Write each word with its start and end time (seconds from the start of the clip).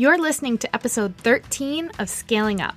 You're 0.00 0.16
listening 0.16 0.58
to 0.58 0.72
episode 0.72 1.16
13 1.16 1.90
of 1.98 2.08
Scaling 2.08 2.60
Up. 2.60 2.76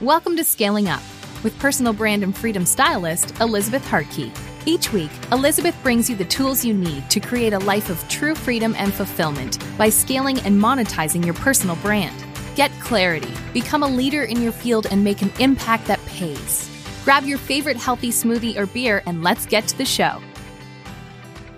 Welcome 0.00 0.38
to 0.38 0.42
Scaling 0.42 0.88
Up 0.88 1.02
with 1.44 1.58
personal 1.58 1.92
brand 1.92 2.22
and 2.22 2.34
freedom 2.34 2.64
stylist 2.64 3.38
Elizabeth 3.42 3.84
Hartke. 3.84 4.34
Each 4.64 4.90
week, 4.90 5.10
Elizabeth 5.32 5.76
brings 5.82 6.08
you 6.08 6.16
the 6.16 6.24
tools 6.24 6.64
you 6.64 6.72
need 6.72 7.10
to 7.10 7.20
create 7.20 7.52
a 7.52 7.58
life 7.58 7.90
of 7.90 8.08
true 8.08 8.34
freedom 8.34 8.74
and 8.78 8.90
fulfillment 8.90 9.62
by 9.76 9.90
scaling 9.90 10.38
and 10.38 10.58
monetizing 10.58 11.22
your 11.26 11.34
personal 11.34 11.76
brand. 11.76 12.16
Get 12.56 12.70
clarity, 12.80 13.34
become 13.52 13.82
a 13.82 13.86
leader 13.86 14.24
in 14.24 14.40
your 14.40 14.52
field, 14.52 14.86
and 14.90 15.04
make 15.04 15.20
an 15.20 15.32
impact 15.40 15.88
that 15.88 16.02
pays. 16.06 16.70
Grab 17.04 17.24
your 17.24 17.36
favorite 17.36 17.76
healthy 17.76 18.08
smoothie 18.08 18.56
or 18.56 18.64
beer 18.64 19.02
and 19.04 19.22
let's 19.22 19.44
get 19.44 19.68
to 19.68 19.76
the 19.76 19.84
show. 19.84 20.22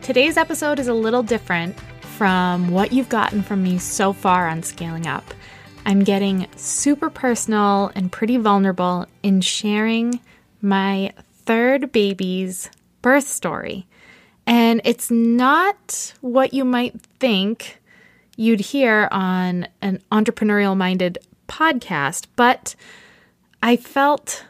Today's 0.01 0.37
episode 0.37 0.81
is 0.81 0.89
a 0.89 0.93
little 0.93 1.23
different 1.23 1.77
from 2.23 2.71
what 2.71 2.93
you've 2.93 3.09
gotten 3.09 3.43
from 3.43 3.65
me 3.65 3.77
so 3.79 4.13
far 4.13 4.47
on 4.47 4.63
Scaling 4.63 5.09
Up. 5.09 5.35
I'm 5.85 6.05
getting 6.05 6.47
super 6.55 7.11
personal 7.11 7.91
and 7.97 8.13
pretty 8.13 8.37
vulnerable 8.37 9.07
in 9.25 9.41
sharing 9.41 10.21
my 10.61 11.15
third 11.33 11.91
baby's 11.91 12.71
birth 13.03 13.27
story. 13.27 13.89
And 14.47 14.81
it's 14.85 15.11
not 15.11 16.15
what 16.21 16.55
you 16.55 16.65
might 16.65 17.01
think 17.19 17.81
you'd 18.37 18.61
hear 18.61 19.09
on 19.11 19.67
an 19.81 20.01
entrepreneurial 20.13 20.77
minded 20.77 21.19
podcast, 21.49 22.27
but 22.37 22.77
I 23.65 23.75
felt 23.75 24.45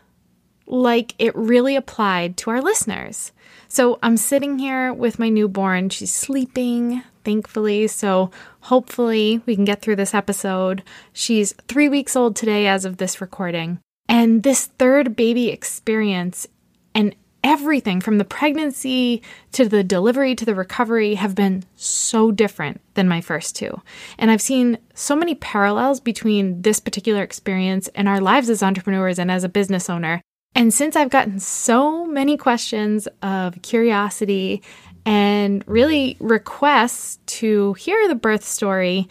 like 0.67 1.15
it 1.19 1.35
really 1.35 1.75
applied 1.75 2.37
to 2.37 2.51
our 2.51 2.61
listeners. 2.61 3.33
So 3.69 3.99
I'm 4.03 4.19
sitting 4.19 4.59
here 4.59 4.93
with 4.93 5.19
my 5.19 5.31
newborn. 5.31 5.89
She's 5.89 6.13
sleeping, 6.13 7.03
thankfully. 7.25 7.87
So 7.89 8.31
hopefully 8.61 9.43
we 9.47 9.55
can 9.55 9.65
get 9.65 9.81
through 9.81 9.97
this 9.97 10.15
episode. 10.15 10.83
She's 11.13 11.55
three 11.69 11.89
weeks 11.89 12.17
old 12.17 12.37
today 12.37 12.67
as 12.67 12.85
of 12.85 12.97
this 12.97 13.21
recording. 13.21 13.79
And 14.09 14.43
this 14.43 14.67
third 14.67 15.17
baby 15.17 15.49
experience 15.49 16.47
and 16.95 17.15
everything 17.45 18.01
from 18.01 18.19
the 18.19 18.25
pregnancy 18.25 19.23
to 19.53 19.69
the 19.69 19.83
delivery 19.83 20.35
to 20.37 20.45
the 20.45 20.55
recovery 20.55 21.15
have 21.15 21.35
been 21.35 21.65
so 21.75 22.31
different 22.31 22.81
than 22.95 23.09
my 23.09 23.21
first 23.21 23.57
two. 23.57 23.81
And 24.19 24.31
I've 24.31 24.43
seen 24.43 24.79
so 24.95 25.17
many 25.17 25.35
parallels 25.35 25.99
between 25.99 26.63
this 26.63 26.79
particular 26.79 27.23
experience 27.23 27.89
and 27.95 28.09
our 28.09 28.21
lives 28.21 28.49
as 28.49 28.63
entrepreneurs 28.63 29.19
and 29.19 29.31
as 29.31 29.45
a 29.45 29.49
business 29.49 29.91
owner 29.91 30.21
and 30.55 30.73
since 30.73 30.97
I've 30.97 31.11
gotten 31.11 31.39
so 31.39 32.05
many 32.05 32.37
questions 32.37 33.09
of 33.23 33.61
curiosity 33.63 34.63
and 35.05 35.65
really 35.67 36.17
requests 36.21 37.19
to 37.39 37.75
hear 37.75 38.09
the 38.09 38.15
birth 38.15 38.45
story, 38.45 39.09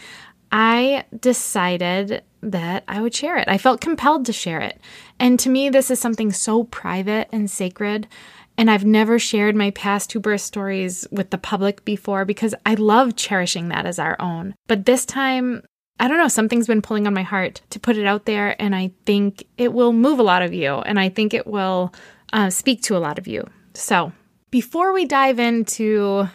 I 0.51 1.05
decided 1.19 2.23
that 2.41 2.83
I 2.87 3.01
would 3.01 3.13
share 3.13 3.37
it. 3.37 3.47
I 3.47 3.57
felt 3.57 3.81
compelled 3.81 4.25
to 4.25 4.33
share 4.33 4.59
it. 4.59 4.79
And 5.19 5.39
to 5.39 5.49
me, 5.49 5.69
this 5.69 5.91
is 5.91 5.99
something 5.99 6.31
so 6.31 6.63
private 6.65 7.29
and 7.31 7.49
sacred. 7.49 8.07
And 8.57 8.69
I've 8.69 8.85
never 8.85 9.17
shared 9.17 9.55
my 9.55 9.71
past 9.71 10.09
two 10.09 10.19
birth 10.19 10.41
stories 10.41 11.07
with 11.11 11.29
the 11.29 11.37
public 11.37 11.85
before 11.85 12.25
because 12.25 12.53
I 12.65 12.73
love 12.73 13.15
cherishing 13.15 13.69
that 13.69 13.85
as 13.85 13.99
our 13.99 14.19
own. 14.19 14.55
But 14.67 14.85
this 14.85 15.05
time, 15.05 15.63
I 15.99 16.07
don't 16.07 16.17
know, 16.17 16.27
something's 16.27 16.67
been 16.67 16.81
pulling 16.81 17.07
on 17.07 17.13
my 17.13 17.21
heart 17.21 17.61
to 17.69 17.79
put 17.79 17.97
it 17.97 18.05
out 18.05 18.25
there, 18.25 18.59
and 18.61 18.75
I 18.75 18.91
think 19.05 19.45
it 19.57 19.71
will 19.71 19.93
move 19.93 20.19
a 20.19 20.23
lot 20.23 20.41
of 20.41 20.53
you, 20.53 20.75
and 20.75 20.99
I 20.99 21.09
think 21.09 21.33
it 21.33 21.47
will 21.47 21.93
uh, 22.33 22.49
speak 22.49 22.81
to 22.83 22.97
a 22.97 22.99
lot 22.99 23.19
of 23.19 23.27
you. 23.27 23.47
So, 23.73 24.11
before 24.51 24.91
we 24.91 25.05
dive 25.05 25.39
into 25.39 26.27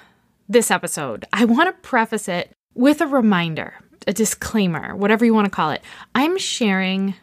this 0.49 0.71
episode, 0.71 1.27
I 1.33 1.45
want 1.45 1.69
to 1.69 1.89
preface 1.89 2.29
it 2.29 2.51
with 2.75 3.03
a 3.03 3.07
reminder, 3.07 3.75
a 4.07 4.13
disclaimer, 4.13 4.97
whatever 4.97 5.25
you 5.25 5.35
want 5.35 5.45
to 5.45 5.51
call 5.51 5.71
it. 5.71 5.83
I'm 6.15 6.39
sharing 6.39 7.15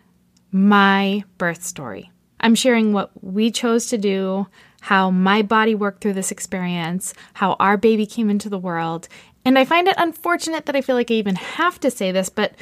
my 0.52 1.24
birth 1.40 1.64
story. 1.64 2.12
I'm 2.40 2.54
sharing 2.54 2.94
what 2.94 3.12
we 3.24 3.50
chose 3.50 3.88
to 3.88 3.98
do, 3.98 4.48
how 4.82 5.10
my 5.10 5.42
body 5.42 5.74
worked 5.74 6.02
through 6.02 6.14
this 6.14 6.32
experience, 6.32 7.14
how 7.34 7.54
our 7.54 7.78
baby 7.78 8.06
came 8.06 8.30
into 8.30 8.50
the 8.50 8.60
world, 8.60 9.08
and 9.46 9.58
I 9.58 9.66
find 9.66 9.88
it 9.88 9.96
unfortunate 9.98 10.66
that 10.66 10.76
I 10.76 10.82
feel 10.82 10.96
like 10.96 11.12
I 11.12 11.16
even 11.16 11.36
have 11.36 11.80
to 11.82 11.92
say 11.92 12.12
this, 12.12 12.30
but 12.30 12.54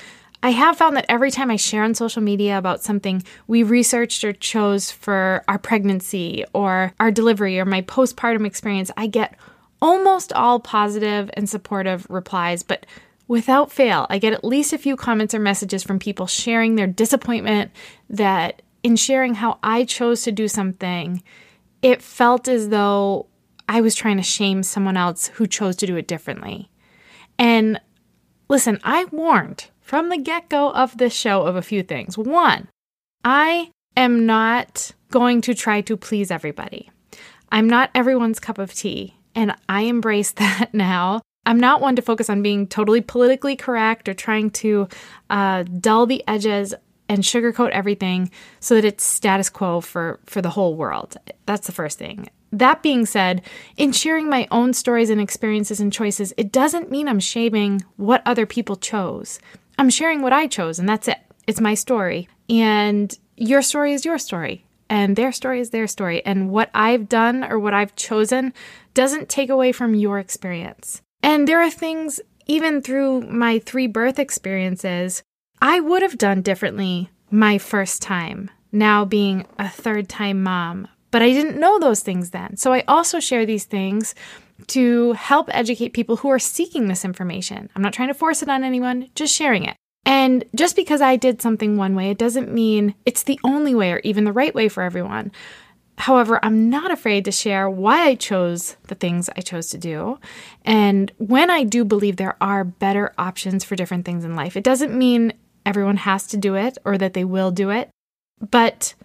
I 0.44 0.50
have 0.52 0.78
found 0.78 0.98
that 0.98 1.06
every 1.08 1.30
time 1.30 1.52
I 1.52 1.56
share 1.56 1.84
on 1.84 1.94
social 1.94 2.22
media 2.22 2.58
about 2.58 2.82
something 2.82 3.24
we 3.48 3.62
researched 3.62 4.24
or 4.24 4.34
chose 4.34 4.90
for 4.90 5.44
our 5.48 5.60
pregnancy 5.60 6.44
or 6.54 6.94
our 7.00 7.12
delivery 7.12 7.60
or 7.60 7.66
my 7.66 7.84
postpartum 7.84 8.46
experience, 8.46 8.90
I 8.98 9.08
get 9.08 9.36
almost 9.82 10.34
all 10.34 10.60
positive 10.60 11.30
and 11.36 11.50
supportive 11.50 12.08
replies, 12.10 12.64
but 12.64 12.86
without 13.28 13.72
fail, 13.72 14.08
I 14.10 14.18
get 14.18 14.34
at 14.34 14.44
least 14.44 14.74
a 14.74 14.78
few 14.78 14.96
comments 14.96 15.34
or 15.34 15.40
messages 15.40 15.84
from 15.84 16.00
people 16.00 16.28
sharing 16.28 16.76
their 16.76 16.88
disappointment 16.88 17.72
that 18.10 18.62
in 18.84 18.96
sharing 18.96 19.36
how 19.36 19.60
I 19.62 19.86
chose 19.86 20.24
to 20.24 20.32
do 20.32 20.48
something, 20.48 21.22
it 21.82 22.02
felt 22.02 22.48
as 22.48 22.70
though 22.70 23.28
I 23.70 23.82
was 23.82 23.96
trying 23.96 24.18
to 24.18 24.24
shame 24.24 24.64
someone 24.64 24.98
else 24.98 25.28
who 25.28 25.48
chose 25.48 25.76
to 25.78 25.86
do 25.86 25.96
it 25.96 26.08
differently. 26.08 26.70
And 27.38 27.80
listen, 28.50 28.80
I 28.84 29.06
warned 29.06 29.68
from 29.92 30.08
the 30.08 30.18
get 30.18 30.48
go 30.48 30.72
of 30.72 30.98
this 30.98 31.12
show 31.12 31.42
of 31.42 31.58
a 31.58 31.62
few 31.62 31.84
things. 31.84 32.18
One, 32.18 32.70
I 33.26 33.72
am 33.98 34.26
not 34.26 34.94
going 35.10 35.42
to 35.42 35.54
try 35.54 35.82
to 35.82 35.98
please 35.98 36.32
everybody. 36.32 36.90
I'm 37.52 37.68
not 37.68 37.90
everyone's 37.94 38.40
cup 38.40 38.58
of 38.58 38.74
tea, 38.74 39.18
and 39.36 39.54
I 39.68 39.82
embrace 39.82 40.32
that 40.44 40.70
now. 40.72 41.20
I'm 41.46 41.60
not 41.60 41.82
one 41.82 41.98
to 41.98 42.02
focus 42.02 42.30
on 42.30 42.42
being 42.42 42.68
totally 42.68 43.02
politically 43.02 43.58
correct 43.58 44.08
or 44.08 44.14
trying 44.14 44.52
to 44.52 44.88
uh, 45.30 45.64
dull 45.64 46.06
the 46.06 46.24
edges 46.26 46.74
and 47.10 47.22
sugarcoat 47.22 47.72
everything 47.72 48.32
so 48.62 48.76
that 48.76 48.86
it's 48.86 49.04
status 49.04 49.50
quo 49.50 49.82
for 49.82 50.22
for 50.26 50.42
the 50.42 50.52
whole 50.52 50.76
world. 50.76 51.18
That's 51.46 51.68
the 51.68 51.74
first 51.74 52.00
thing. 52.00 52.30
That 52.54 52.82
being 52.82 53.06
said, 53.06 53.42
in 53.76 53.92
sharing 53.92 54.30
my 54.30 54.48
own 54.52 54.74
stories 54.74 55.10
and 55.10 55.20
experiences 55.20 55.82
and 55.82 55.92
choices, 55.92 56.34
it 56.38 56.52
doesn't 56.52 56.92
mean 56.92 57.10
I'm 57.10 57.20
shaming 57.20 57.84
what 57.98 58.22
other 58.26 58.46
people 58.46 58.78
chose. 58.78 59.40
I'm 59.78 59.90
sharing 59.90 60.22
what 60.22 60.34
I 60.34 60.48
chose, 60.48 60.80
and 60.80 60.88
that's 60.88 61.08
it. 61.08 61.20
It's 61.48 61.62
my 61.62 61.74
story. 61.74 62.28
And 62.50 63.18
your 63.36 63.62
story 63.62 63.94
is 63.94 64.06
your 64.06 64.18
story, 64.18 64.66
and 64.90 65.16
their 65.16 65.32
story 65.32 65.60
is 65.60 65.72
their 65.72 65.88
story. 65.88 66.24
And 66.26 66.50
what 66.50 66.70
I've 66.74 67.10
done 67.10 67.44
or 67.44 67.60
what 67.60 67.74
I've 67.74 67.96
chosen 67.96 68.54
doesn't 68.94 69.30
take 69.30 69.50
away 69.50 69.72
from 69.72 69.96
your 69.96 70.20
experience. 70.20 71.02
And 71.24 71.48
there 71.48 71.62
are 71.62 71.72
things, 71.72 72.20
even 72.46 72.82
through 72.82 73.22
my 73.22 73.60
three 73.60 73.88
birth 73.88 74.20
experiences, 74.20 75.24
I 75.62 75.80
would 75.80 76.02
have 76.02 76.18
done 76.18 76.42
differently 76.42 77.10
my 77.30 77.58
first 77.58 78.02
time, 78.02 78.50
now 78.72 79.06
being 79.06 79.46
a 79.58 79.70
third 79.70 80.10
time 80.10 80.44
mom 80.44 80.88
but 81.12 81.22
I 81.22 81.30
didn't 81.30 81.60
know 81.60 81.78
those 81.78 82.00
things 82.00 82.32
then. 82.32 82.58
So 82.58 82.74
I 82.74 82.84
also 82.88 83.20
share 83.20 83.46
these 83.46 83.66
things 83.66 84.16
to 84.68 85.14
help 85.14 85.50
educate 85.52 85.94
people 85.94 86.18
who 86.18 86.30
are 86.30 86.40
seeking 86.40 86.88
this 86.88 87.06
information. 87.06 87.70
I'm 87.76 87.82
not 87.82 87.94
trying 87.94 88.10
to 88.10 88.14
force 88.14 88.42
it 88.42 88.50
on 88.50 88.64
anyone, 88.64 89.10
just 89.16 89.36
sharing 89.36 89.66
it. 89.66 89.76
And 90.06 90.44
just 90.56 90.76
because 90.76 91.02
I 91.02 91.16
did 91.16 91.42
something 91.42 91.78
one 91.78 91.96
way, 91.96 92.10
it 92.10 92.18
doesn't 92.18 92.52
mean 92.52 92.96
it's 93.06 93.24
the 93.24 93.40
only 93.44 93.76
way 93.76 93.92
or 93.92 94.00
even 94.04 94.24
the 94.24 94.34
right 94.34 94.54
way 94.54 94.68
for 94.68 94.84
everyone. 94.84 95.32
However, 95.98 96.40
I'm 96.44 96.70
not 96.70 96.90
afraid 96.90 97.26
to 97.26 97.32
share 97.32 97.70
why 97.70 98.08
I 98.08 98.16
chose 98.16 98.76
the 98.88 98.96
things 98.96 99.30
I 99.38 99.42
chose 99.42 99.68
to 99.70 99.78
do. 99.78 100.20
And 100.66 101.12
when 101.18 101.52
I 101.52 101.64
do 101.64 101.86
believe 101.86 102.16
there 102.16 102.38
are 102.42 102.64
better 102.64 103.14
options 103.20 103.64
for 103.64 103.76
different 103.76 104.06
things 104.06 104.26
in 104.26 104.36
life, 104.36 104.58
it 104.58 104.64
doesn't 104.64 104.98
mean 104.98 105.34
everyone 105.64 105.98
has 105.98 106.26
to 106.28 106.38
do 106.38 106.56
it 106.56 106.80
or 106.84 106.98
that 106.98 107.14
they 107.14 107.24
will 107.24 107.52
do 107.52 107.70
it. 107.70 107.90
But 108.50 108.96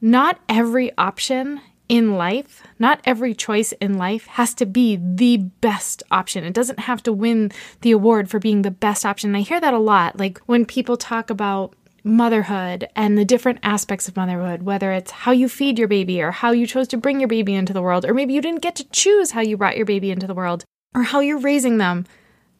not 0.00 0.38
every 0.48 0.96
option 0.96 1.60
in 1.88 2.14
life, 2.16 2.62
not 2.78 3.00
every 3.04 3.34
choice 3.34 3.72
in 3.72 3.98
life 3.98 4.26
has 4.26 4.54
to 4.54 4.66
be 4.66 4.96
the 4.96 5.36
best 5.36 6.02
option. 6.10 6.44
It 6.44 6.54
doesn't 6.54 6.80
have 6.80 7.02
to 7.04 7.12
win 7.12 7.52
the 7.82 7.90
award 7.90 8.30
for 8.30 8.38
being 8.38 8.62
the 8.62 8.70
best 8.70 9.04
option. 9.04 9.30
And 9.30 9.36
I 9.36 9.40
hear 9.40 9.60
that 9.60 9.74
a 9.74 9.78
lot. 9.78 10.18
Like 10.18 10.38
when 10.46 10.64
people 10.64 10.96
talk 10.96 11.30
about 11.30 11.74
motherhood 12.02 12.88
and 12.94 13.16
the 13.16 13.24
different 13.24 13.58
aspects 13.62 14.08
of 14.08 14.16
motherhood, 14.16 14.62
whether 14.62 14.92
it's 14.92 15.10
how 15.10 15.32
you 15.32 15.48
feed 15.48 15.78
your 15.78 15.88
baby 15.88 16.22
or 16.22 16.30
how 16.30 16.52
you 16.52 16.66
chose 16.66 16.88
to 16.88 16.96
bring 16.96 17.20
your 17.20 17.28
baby 17.28 17.54
into 17.54 17.72
the 17.72 17.82
world, 17.82 18.04
or 18.04 18.14
maybe 18.14 18.34
you 18.34 18.40
didn't 18.40 18.62
get 18.62 18.76
to 18.76 18.88
choose 18.90 19.30
how 19.30 19.40
you 19.40 19.56
brought 19.56 19.76
your 19.76 19.86
baby 19.86 20.10
into 20.10 20.26
the 20.26 20.34
world 20.34 20.64
or 20.94 21.02
how 21.02 21.20
you're 21.20 21.38
raising 21.38 21.78
them. 21.78 22.06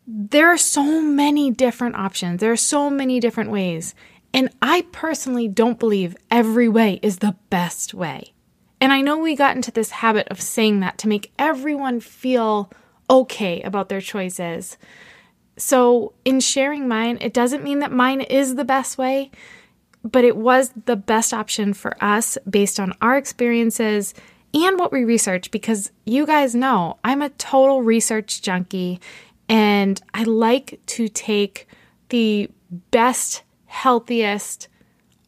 There 0.07 0.49
are 0.49 0.59
so 0.59 1.01
many 1.01 1.51
different 1.51 1.97
options. 1.97 2.41
There 2.41 2.53
are 2.53 2.57
so 2.57 2.91
many 2.91 3.21
different 3.21 3.51
ways. 3.51 3.95
And 4.35 4.51
I 4.61 4.87
personally 4.93 5.49
don't 5.49 5.79
believe 5.79 6.17
every 6.31 6.69
way 6.69 6.99
is 7.03 7.19
the 7.19 7.37
best 7.49 7.95
way. 7.95 8.34
And 8.85 8.93
I 8.93 9.01
know 9.01 9.17
we 9.17 9.35
got 9.35 9.57
into 9.57 9.71
this 9.71 9.89
habit 9.89 10.29
of 10.29 10.43
saying 10.43 10.81
that 10.81 10.99
to 10.99 11.09
make 11.09 11.33
everyone 11.39 12.01
feel 12.01 12.71
okay 13.09 13.63
about 13.63 13.89
their 13.89 14.03
choices. 14.03 14.77
So, 15.57 16.13
in 16.27 16.39
sharing 16.41 16.87
mine, 16.87 17.17
it 17.23 17.33
doesn't 17.33 17.65
mean 17.65 17.79
that 17.79 17.93
mine 17.93 18.21
is 18.21 18.57
the 18.57 18.65
best 18.67 18.99
way, 18.99 19.31
but 20.03 20.23
it 20.23 20.37
was 20.37 20.75
the 20.85 20.97
best 20.97 21.33
option 21.33 21.73
for 21.73 21.97
us 22.05 22.37
based 22.47 22.79
on 22.79 22.93
our 23.01 23.17
experiences 23.17 24.13
and 24.53 24.79
what 24.79 24.93
we 24.93 25.03
researched 25.03 25.51
because 25.51 25.91
you 26.05 26.27
guys 26.27 26.55
know 26.55 26.99
I'm 27.03 27.23
a 27.23 27.31
total 27.31 27.83
research 27.83 28.43
junkie 28.43 29.01
and 29.49 29.99
I 30.13 30.25
like 30.25 30.79
to 30.89 31.09
take 31.09 31.69
the 32.11 32.51
best, 32.91 33.45
healthiest 33.65 34.69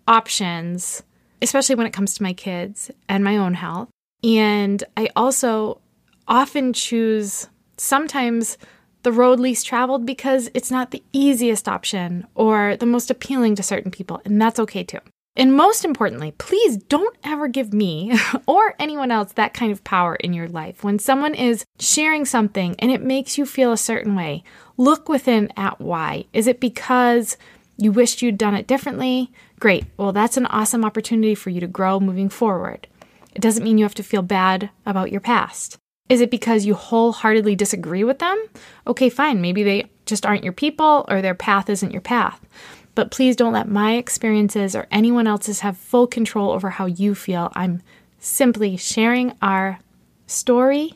options, 0.07 1.03
especially 1.43 1.75
when 1.75 1.87
it 1.87 1.93
comes 1.93 2.15
to 2.15 2.23
my 2.23 2.33
kids 2.33 2.91
and 3.09 3.25
my 3.25 3.37
own 3.37 3.55
health. 3.55 3.89
And 4.25 4.83
I 4.97 5.09
also 5.15 5.81
often 6.27 6.73
choose 6.73 7.49
sometimes 7.77 8.59
the 9.03 9.13
road 9.13 9.39
least 9.39 9.67
traveled 9.67 10.05
because 10.05 10.51
it's 10.53 10.71
not 10.71 10.91
the 10.91 11.03
easiest 11.13 11.69
option 11.69 12.27
or 12.35 12.77
the 12.77 12.87
most 12.87 13.11
appealing 13.11 13.55
to 13.55 13.63
certain 13.63 13.91
people, 13.91 14.21
and 14.25 14.43
that's 14.43 14.59
okay 14.59 14.83
too. 14.83 14.99
And 15.37 15.55
most 15.55 15.85
importantly, 15.85 16.33
please 16.39 16.79
don't 16.79 17.17
ever 17.23 17.47
give 17.47 17.73
me 17.73 18.19
or 18.47 18.75
anyone 18.79 19.13
else 19.13 19.33
that 19.35 19.55
kind 19.55 19.71
of 19.71 19.85
power 19.85 20.17
in 20.17 20.33
your 20.33 20.49
life. 20.49 20.83
When 20.83 20.99
someone 20.99 21.35
is 21.35 21.65
sharing 21.79 22.25
something 22.25 22.75
and 22.79 22.91
it 22.91 23.03
makes 23.03 23.37
you 23.37 23.45
feel 23.45 23.71
a 23.71 23.77
certain 23.77 24.17
way, 24.17 24.43
look 24.79 25.09
within 25.09 25.53
at 25.57 25.79
why. 25.79 26.25
Is 26.33 26.47
it 26.47 26.59
because 26.59 27.37
you 27.77 27.93
wished 27.93 28.23
you'd 28.23 28.39
done 28.39 28.55
it 28.55 28.67
differently? 28.67 29.31
Great. 29.59 29.87
Well, 29.97 30.13
that's 30.13 30.37
an 30.37 30.47
awesome 30.47 30.85
opportunity 30.85 31.35
for 31.35 31.51
you 31.51 31.61
to 31.61 31.67
grow 31.67 31.99
moving 31.99 32.29
forward. 32.29 32.87
It 33.35 33.43
doesn't 33.43 33.65
mean 33.65 33.79
you 33.79 33.85
have 33.85 33.95
to 33.95 34.03
feel 34.03 34.23
bad 34.23 34.71
about 34.85 35.13
your 35.13 35.21
past. 35.21 35.79
Is 36.09 36.21
it 36.21 36.31
because 36.31 36.67
you 36.67 36.75
wholeheartedly 36.75 37.57
disagree 37.57 38.05
with 38.05 38.19
them? 38.19 38.43
Okay, 38.87 39.09
fine. 39.09 39.41
Maybe 39.41 39.63
they 39.63 39.91
just 40.05 40.25
aren't 40.25 40.45
your 40.45 40.53
people 40.53 41.05
or 41.09 41.21
their 41.21 41.35
path 41.35 41.69
isn't 41.69 41.91
your 41.91 42.01
path. 42.01 42.41
But 42.95 43.11
please 43.11 43.37
don't 43.37 43.53
let 43.53 43.69
my 43.69 43.97
experiences 43.97 44.75
or 44.75 44.87
anyone 44.91 45.27
else's 45.27 45.61
have 45.61 45.77
full 45.77 46.07
control 46.07 46.53
over 46.53 46.71
how 46.71 46.87
you 46.87 47.15
feel. 47.15 47.53
I'm 47.55 47.83
simply 48.19 48.77
sharing 48.77 49.37
our 49.43 49.81
story 50.27 50.95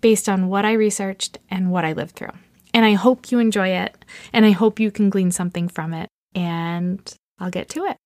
based 0.00 0.28
on 0.28 0.48
what 0.48 0.64
I 0.64 0.72
researched 0.72 1.38
and 1.50 1.70
what 1.70 1.84
I 1.84 1.92
lived 1.92 2.16
through. 2.16 2.32
And 2.74 2.84
I 2.84 2.94
hope 2.94 3.30
you 3.30 3.38
enjoy 3.38 3.68
it 3.68 4.04
and 4.32 4.46
I 4.46 4.50
hope 4.50 4.80
you 4.80 4.90
can 4.90 5.10
glean 5.10 5.30
something 5.30 5.68
from 5.68 5.92
it. 5.94 6.08
And 6.34 7.00
I'll 7.40 7.50
get 7.50 7.68
to 7.70 7.84
it. 7.84 7.96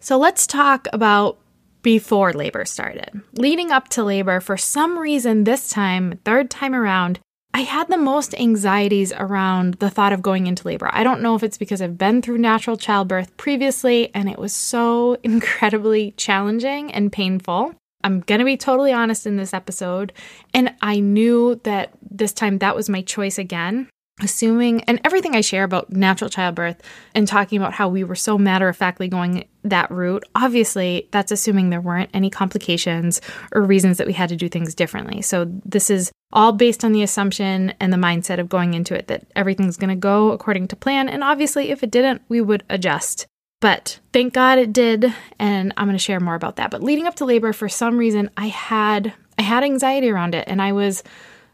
So 0.00 0.18
let's 0.18 0.46
talk 0.46 0.86
about 0.92 1.38
before 1.82 2.32
labor 2.32 2.64
started. 2.64 3.20
Leading 3.34 3.70
up 3.70 3.88
to 3.88 4.04
labor, 4.04 4.40
for 4.40 4.56
some 4.56 4.98
reason, 4.98 5.44
this 5.44 5.68
time, 5.70 6.18
third 6.24 6.50
time 6.50 6.74
around, 6.74 7.20
I 7.52 7.60
had 7.60 7.88
the 7.88 7.98
most 7.98 8.34
anxieties 8.34 9.12
around 9.12 9.74
the 9.74 9.90
thought 9.90 10.12
of 10.12 10.22
going 10.22 10.46
into 10.46 10.66
labor. 10.66 10.88
I 10.92 11.02
don't 11.02 11.20
know 11.20 11.34
if 11.34 11.42
it's 11.42 11.58
because 11.58 11.82
I've 11.82 11.98
been 11.98 12.22
through 12.22 12.38
natural 12.38 12.76
childbirth 12.76 13.36
previously 13.36 14.14
and 14.14 14.28
it 14.28 14.38
was 14.38 14.52
so 14.52 15.16
incredibly 15.22 16.12
challenging 16.12 16.92
and 16.92 17.12
painful. 17.12 17.74
I'm 18.02 18.20
going 18.20 18.38
to 18.38 18.44
be 18.44 18.56
totally 18.56 18.92
honest 18.92 19.26
in 19.26 19.36
this 19.36 19.52
episode. 19.52 20.12
And 20.54 20.74
I 20.80 21.00
knew 21.00 21.60
that 21.64 21.92
this 22.08 22.32
time 22.32 22.58
that 22.58 22.76
was 22.76 22.88
my 22.88 23.02
choice 23.02 23.36
again 23.36 23.88
assuming 24.22 24.82
and 24.84 25.00
everything 25.04 25.34
I 25.34 25.40
share 25.40 25.64
about 25.64 25.90
natural 25.90 26.30
childbirth 26.30 26.82
and 27.14 27.26
talking 27.26 27.58
about 27.58 27.72
how 27.72 27.88
we 27.88 28.04
were 28.04 28.14
so 28.14 28.38
matter 28.38 28.68
of 28.68 28.76
factly 28.76 29.08
going 29.08 29.46
that 29.64 29.90
route, 29.90 30.24
obviously 30.34 31.08
that's 31.10 31.32
assuming 31.32 31.70
there 31.70 31.80
weren't 31.80 32.10
any 32.14 32.30
complications 32.30 33.20
or 33.52 33.62
reasons 33.62 33.98
that 33.98 34.06
we 34.06 34.12
had 34.12 34.28
to 34.30 34.36
do 34.36 34.48
things 34.48 34.74
differently. 34.74 35.22
So 35.22 35.46
this 35.64 35.90
is 35.90 36.12
all 36.32 36.52
based 36.52 36.84
on 36.84 36.92
the 36.92 37.02
assumption 37.02 37.74
and 37.80 37.92
the 37.92 37.96
mindset 37.96 38.38
of 38.38 38.48
going 38.48 38.74
into 38.74 38.94
it 38.94 39.08
that 39.08 39.26
everything's 39.34 39.76
going 39.76 39.90
to 39.90 39.96
go 39.96 40.32
according 40.32 40.68
to 40.68 40.76
plan. 40.76 41.08
And 41.08 41.24
obviously, 41.24 41.70
if 41.70 41.82
it 41.82 41.90
didn't, 41.90 42.22
we 42.28 42.40
would 42.40 42.62
adjust. 42.70 43.26
But 43.60 44.00
thank 44.12 44.32
God 44.32 44.58
it 44.58 44.72
did, 44.72 45.12
and 45.38 45.74
I'm 45.76 45.86
going 45.86 45.94
to 45.94 46.02
share 46.02 46.18
more 46.18 46.34
about 46.34 46.56
that. 46.56 46.70
But 46.70 46.82
leading 46.82 47.06
up 47.06 47.16
to 47.16 47.26
labor, 47.26 47.52
for 47.52 47.68
some 47.68 47.98
reason, 47.98 48.30
I 48.36 48.46
had 48.46 49.12
I 49.38 49.42
had 49.42 49.64
anxiety 49.64 50.10
around 50.10 50.34
it, 50.34 50.44
and 50.46 50.62
I 50.62 50.72
was 50.72 51.02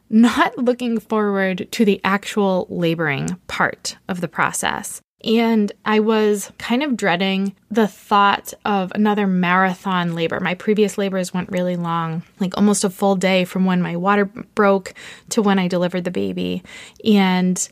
not 0.09 0.57
looking 0.59 0.99
forward 1.01 1.69
to 1.73 1.85
the 1.85 2.01
actual 2.05 2.67
laboring 2.71 3.37
part 3.47 3.97
of 4.09 4.21
the 4.21 4.29
process. 4.29 5.01
And 5.25 5.73
I 5.85 6.01
was 6.01 6.53
kind 6.59 6.83
of 6.83 6.97
dreading 6.97 7.57
the 7.71 7.89
thought 7.89 8.53
of 8.65 8.93
another 8.95 9.27
marathon 9.27 10.15
labor. 10.15 10.39
My 10.41 10.55
previous 10.55 10.99
labors 10.99 11.35
went 11.35 11.51
really 11.51 11.77
long, 11.77 12.23
like 12.39 12.57
almost 12.57 12.85
a 12.85 12.91
full 12.91 13.17
day 13.17 13.45
from 13.45 13.65
when 13.65 13.83
my 13.83 13.97
water 13.97 14.27
broke 14.27 14.95
to 15.31 15.43
when 15.43 15.59
I 15.59 15.69
delivered 15.69 16.05
the 16.05 16.11
baby. 16.11 16.63
And 17.05 17.69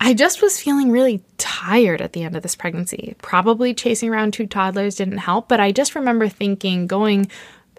I 0.00 0.12
just 0.12 0.42
was 0.42 0.60
feeling 0.60 0.90
really 0.90 1.22
tired 1.38 2.02
at 2.02 2.12
the 2.12 2.24
end 2.24 2.36
of 2.36 2.42
this 2.42 2.56
pregnancy. 2.56 3.14
Probably 3.22 3.72
chasing 3.72 4.10
around 4.10 4.34
two 4.34 4.46
toddlers 4.46 4.96
didn't 4.96 5.18
help, 5.18 5.48
but 5.48 5.60
I 5.60 5.72
just 5.72 5.94
remember 5.94 6.28
thinking, 6.28 6.86
going, 6.86 7.30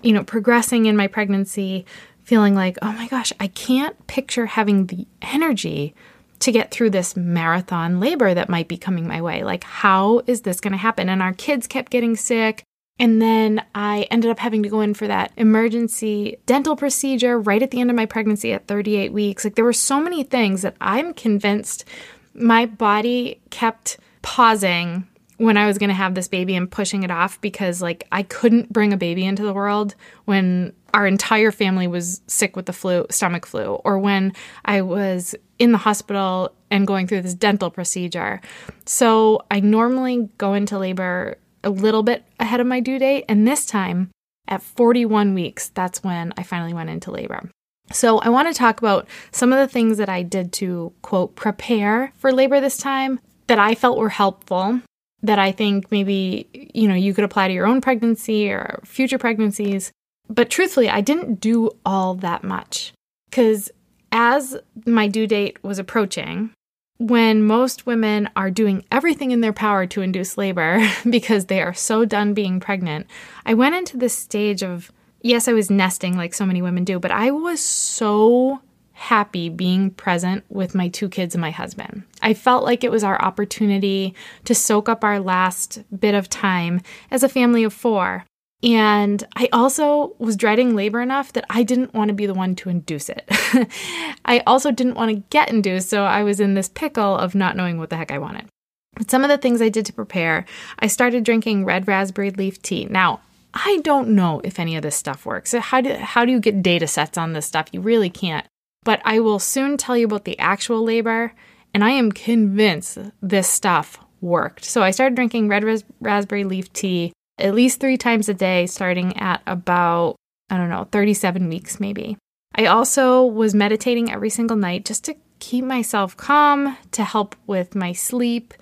you 0.01 0.13
know, 0.13 0.23
progressing 0.23 0.87
in 0.87 0.97
my 0.97 1.07
pregnancy, 1.07 1.85
feeling 2.25 2.55
like, 2.55 2.77
oh 2.81 2.91
my 2.91 3.07
gosh, 3.07 3.31
I 3.39 3.47
can't 3.47 4.07
picture 4.07 4.47
having 4.47 4.87
the 4.87 5.07
energy 5.21 5.95
to 6.39 6.51
get 6.51 6.71
through 6.71 6.89
this 6.89 7.15
marathon 7.15 7.99
labor 7.99 8.33
that 8.33 8.49
might 8.49 8.67
be 8.67 8.77
coming 8.77 9.07
my 9.07 9.21
way. 9.21 9.43
Like, 9.43 9.63
how 9.63 10.21
is 10.27 10.41
this 10.41 10.59
going 10.59 10.73
to 10.73 10.77
happen? 10.77 11.07
And 11.07 11.21
our 11.21 11.33
kids 11.33 11.67
kept 11.67 11.91
getting 11.91 12.15
sick. 12.15 12.63
And 12.97 13.21
then 13.21 13.63
I 13.73 14.07
ended 14.09 14.31
up 14.31 14.39
having 14.39 14.63
to 14.63 14.69
go 14.69 14.81
in 14.81 14.93
for 14.93 15.07
that 15.07 15.31
emergency 15.37 16.37
dental 16.45 16.75
procedure 16.75 17.39
right 17.39 17.61
at 17.61 17.71
the 17.71 17.81
end 17.81 17.89
of 17.89 17.95
my 17.95 18.05
pregnancy 18.05 18.53
at 18.53 18.67
38 18.67 19.11
weeks. 19.13 19.43
Like, 19.43 19.55
there 19.55 19.65
were 19.65 19.73
so 19.73 19.99
many 19.99 20.23
things 20.23 20.61
that 20.61 20.75
I'm 20.81 21.13
convinced 21.13 21.85
my 22.33 22.65
body 22.65 23.41
kept 23.49 23.97
pausing 24.21 25.07
when 25.37 25.57
I 25.57 25.67
was 25.67 25.77
going 25.77 25.89
to 25.89 25.95
have 25.95 26.15
this 26.15 26.27
baby 26.29 26.55
and 26.55 26.71
pushing 26.71 27.03
it 27.03 27.11
off 27.11 27.39
because, 27.41 27.81
like, 27.81 28.07
I 28.11 28.23
couldn't 28.23 28.71
bring 28.71 28.93
a 28.93 28.97
baby 28.97 29.25
into 29.25 29.43
the 29.43 29.53
world 29.53 29.95
when 30.23 30.73
our 30.95 31.05
entire 31.05 31.51
family 31.51 31.87
was 31.87 32.21
sick 32.25 32.55
with 32.55 32.67
the 32.67 32.73
flu, 32.73 33.05
stomach 33.09 33.45
flu, 33.45 33.73
or 33.83 33.99
when 33.99 34.31
I 34.63 34.81
was 34.81 35.35
in 35.59 35.73
the 35.73 35.77
hospital 35.77 36.55
and 36.71 36.87
going 36.87 37.05
through 37.05 37.21
this 37.21 37.33
dental 37.33 37.69
procedure. 37.69 38.39
So 38.85 39.41
I 39.51 39.59
normally 39.59 40.29
go 40.37 40.53
into 40.53 40.79
labor 40.79 41.37
a 41.65 41.69
little 41.69 42.01
bit 42.01 42.23
ahead 42.39 42.61
of 42.61 42.67
my 42.67 42.79
due 42.79 42.97
date. 42.97 43.25
And 43.27 43.45
this 43.45 43.65
time, 43.65 44.09
at 44.47 44.63
41 44.63 45.33
weeks, 45.33 45.69
that's 45.69 46.01
when 46.01 46.31
I 46.37 46.43
finally 46.43 46.73
went 46.73 46.89
into 46.89 47.11
labor. 47.11 47.49
So, 47.91 48.17
I 48.19 48.29
want 48.29 48.47
to 48.47 48.57
talk 48.57 48.79
about 48.79 49.07
some 49.31 49.53
of 49.53 49.59
the 49.59 49.71
things 49.71 49.99
that 49.99 50.09
I 50.09 50.23
did 50.23 50.51
to 50.53 50.91
quote 51.03 51.35
prepare 51.35 52.13
for 52.17 52.31
labor 52.31 52.59
this 52.59 52.77
time 52.77 53.19
that 53.45 53.59
I 53.59 53.75
felt 53.75 53.99
were 53.99 54.09
helpful 54.09 54.81
that 55.21 55.39
I 55.39 55.51
think 55.51 55.91
maybe, 55.91 56.47
you 56.73 56.87
know, 56.87 56.95
you 56.95 57.13
could 57.13 57.23
apply 57.23 57.47
to 57.47 57.53
your 57.53 57.67
own 57.67 57.81
pregnancy 57.81 58.49
or 58.49 58.79
future 58.85 59.17
pregnancies. 59.17 59.91
But 60.29 60.49
truthfully, 60.49 60.89
I 60.89 61.01
didn't 61.01 61.39
do 61.39 61.71
all 61.85 62.15
that 62.15 62.43
much 62.43 62.93
because 63.29 63.69
as 64.11 64.57
my 64.85 65.07
due 65.07 65.27
date 65.27 65.63
was 65.63 65.79
approaching, 65.79 66.51
when 66.97 67.43
most 67.43 67.85
women 67.85 68.29
are 68.35 68.49
doing 68.49 68.85
everything 68.91 69.31
in 69.31 69.41
their 69.41 69.53
power 69.53 69.85
to 69.87 70.01
induce 70.01 70.37
labor 70.37 70.79
because 71.09 71.45
they 71.45 71.61
are 71.61 71.73
so 71.73 72.05
done 72.05 72.33
being 72.33 72.59
pregnant, 72.59 73.07
I 73.45 73.53
went 73.53 73.75
into 73.75 73.97
this 73.97 74.17
stage 74.17 74.63
of, 74.63 74.91
yes, 75.21 75.47
I 75.47 75.53
was 75.53 75.69
nesting 75.69 76.15
like 76.15 76.33
so 76.33 76.45
many 76.45 76.61
women 76.61 76.85
do, 76.85 76.99
but 76.99 77.11
I 77.11 77.31
was 77.31 77.59
so 77.59 78.61
happy 78.93 79.49
being 79.49 79.91
present 79.91 80.45
with 80.47 80.73
my 80.73 80.87
two 80.87 81.09
kids 81.09 81.35
and 81.35 81.41
my 81.41 81.51
husband. 81.51 82.03
I 82.21 82.33
felt 82.33 82.63
like 82.63 82.83
it 82.83 82.91
was 82.91 83.03
our 83.03 83.21
opportunity 83.21 84.15
to 84.45 84.55
soak 84.55 84.87
up 84.87 85.03
our 85.03 85.19
last 85.19 85.83
bit 85.99 86.15
of 86.15 86.29
time 86.29 86.79
as 87.11 87.21
a 87.21 87.29
family 87.29 87.65
of 87.65 87.73
four. 87.73 88.23
And 88.65 89.23
I 89.35 89.47
also 89.53 90.15
was 90.17 90.35
dreading 90.35 90.75
labor 90.75 90.99
enough 90.99 91.33
that 91.33 91.45
I 91.51 91.61
didn't 91.61 91.93
want 91.93 92.07
to 92.09 92.15
be 92.15 92.25
the 92.25 92.33
one 92.33 92.55
to 92.55 92.69
induce 92.69 93.09
it. 93.09 93.23
I 94.25 94.41
also 94.47 94.71
didn't 94.71 94.95
want 94.95 95.11
to 95.11 95.23
get 95.29 95.51
induced, 95.51 95.87
so 95.87 96.03
I 96.03 96.23
was 96.23 96.39
in 96.39 96.55
this 96.55 96.67
pickle 96.67 97.15
of 97.15 97.35
not 97.35 97.55
knowing 97.55 97.77
what 97.77 97.91
the 97.91 97.95
heck 97.95 98.11
I 98.11 98.17
wanted. 98.17 98.47
But 98.95 99.11
some 99.11 99.23
of 99.23 99.29
the 99.29 99.37
things 99.37 99.61
I 99.61 99.69
did 99.69 99.85
to 99.85 99.93
prepare, 99.93 100.45
I 100.79 100.87
started 100.87 101.23
drinking 101.23 101.65
red 101.65 101.87
raspberry 101.87 102.31
leaf 102.31 102.59
tea. 102.61 102.85
Now, 102.85 103.19
I 103.53 103.81
don't 103.83 104.09
know 104.09 104.41
if 104.43 104.59
any 104.59 104.75
of 104.75 104.81
this 104.81 104.95
stuff 104.95 105.27
works. 105.27 105.53
How 105.53 105.81
do 105.81 105.93
how 105.93 106.25
do 106.25 106.31
you 106.31 106.39
get 106.39 106.63
data 106.63 106.87
sets 106.87 107.17
on 107.17 107.33
this 107.33 107.45
stuff? 107.45 107.67
You 107.71 107.81
really 107.81 108.09
can't. 108.09 108.47
But 108.83 109.01
I 109.05 109.19
will 109.19 109.39
soon 109.39 109.77
tell 109.77 109.95
you 109.95 110.05
about 110.05 110.25
the 110.25 110.37
actual 110.39 110.83
labor, 110.83 111.33
and 111.73 111.83
I 111.83 111.91
am 111.91 112.11
convinced 112.11 112.97
this 113.21 113.47
stuff 113.47 113.99
worked. 114.21 114.65
So 114.65 114.81
I 114.81 114.91
started 114.91 115.15
drinking 115.15 115.49
red 115.49 115.63
ras- 115.63 115.83
raspberry 116.01 116.43
leaf 116.43 116.73
tea 116.73 117.13
at 117.37 117.55
least 117.55 117.79
three 117.79 117.97
times 117.97 118.29
a 118.29 118.33
day, 118.33 118.65
starting 118.65 119.17
at 119.17 119.41
about, 119.45 120.15
I 120.49 120.57
don't 120.57 120.69
know, 120.69 120.87
37 120.91 121.49
weeks 121.49 121.79
maybe. 121.79 122.17
I 122.55 122.67
also 122.67 123.25
was 123.25 123.53
meditating 123.53 124.11
every 124.11 124.29
single 124.29 124.57
night 124.57 124.85
just 124.85 125.03
to 125.05 125.15
keep 125.39 125.65
myself 125.65 126.15
calm, 126.15 126.77
to 126.91 127.03
help 127.03 127.35
with 127.47 127.75
my 127.75 127.91
sleep. 127.91 128.53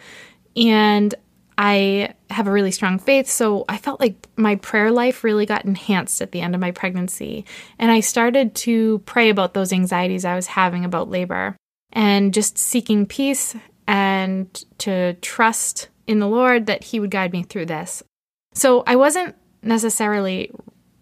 And 0.55 1.13
I 1.57 2.13
have 2.31 2.47
a 2.47 2.51
really 2.51 2.71
strong 2.71 2.97
faith, 2.97 3.29
so 3.29 3.63
I 3.69 3.77
felt 3.77 3.99
like 3.99 4.27
my 4.35 4.55
prayer 4.55 4.91
life 4.91 5.23
really 5.23 5.45
got 5.45 5.65
enhanced 5.65 6.21
at 6.21 6.31
the 6.31 6.41
end 6.41 6.55
of 6.55 6.61
my 6.61 6.71
pregnancy. 6.71 7.45
And 7.77 7.91
I 7.91 7.99
started 7.99 8.55
to 8.55 8.99
pray 9.05 9.29
about 9.29 9.53
those 9.53 9.71
anxieties 9.71 10.25
I 10.25 10.35
was 10.35 10.47
having 10.47 10.83
about 10.83 11.11
labor 11.11 11.55
and 11.91 12.33
just 12.33 12.57
seeking 12.57 13.05
peace 13.05 13.55
and 13.87 14.51
to 14.79 15.13
trust 15.15 15.89
in 16.07 16.19
the 16.19 16.27
Lord 16.27 16.65
that 16.65 16.85
He 16.85 16.99
would 16.99 17.11
guide 17.11 17.31
me 17.31 17.43
through 17.43 17.67
this. 17.67 18.01
So 18.53 18.83
I 18.85 18.95
wasn't 18.95 19.35
necessarily 19.61 20.51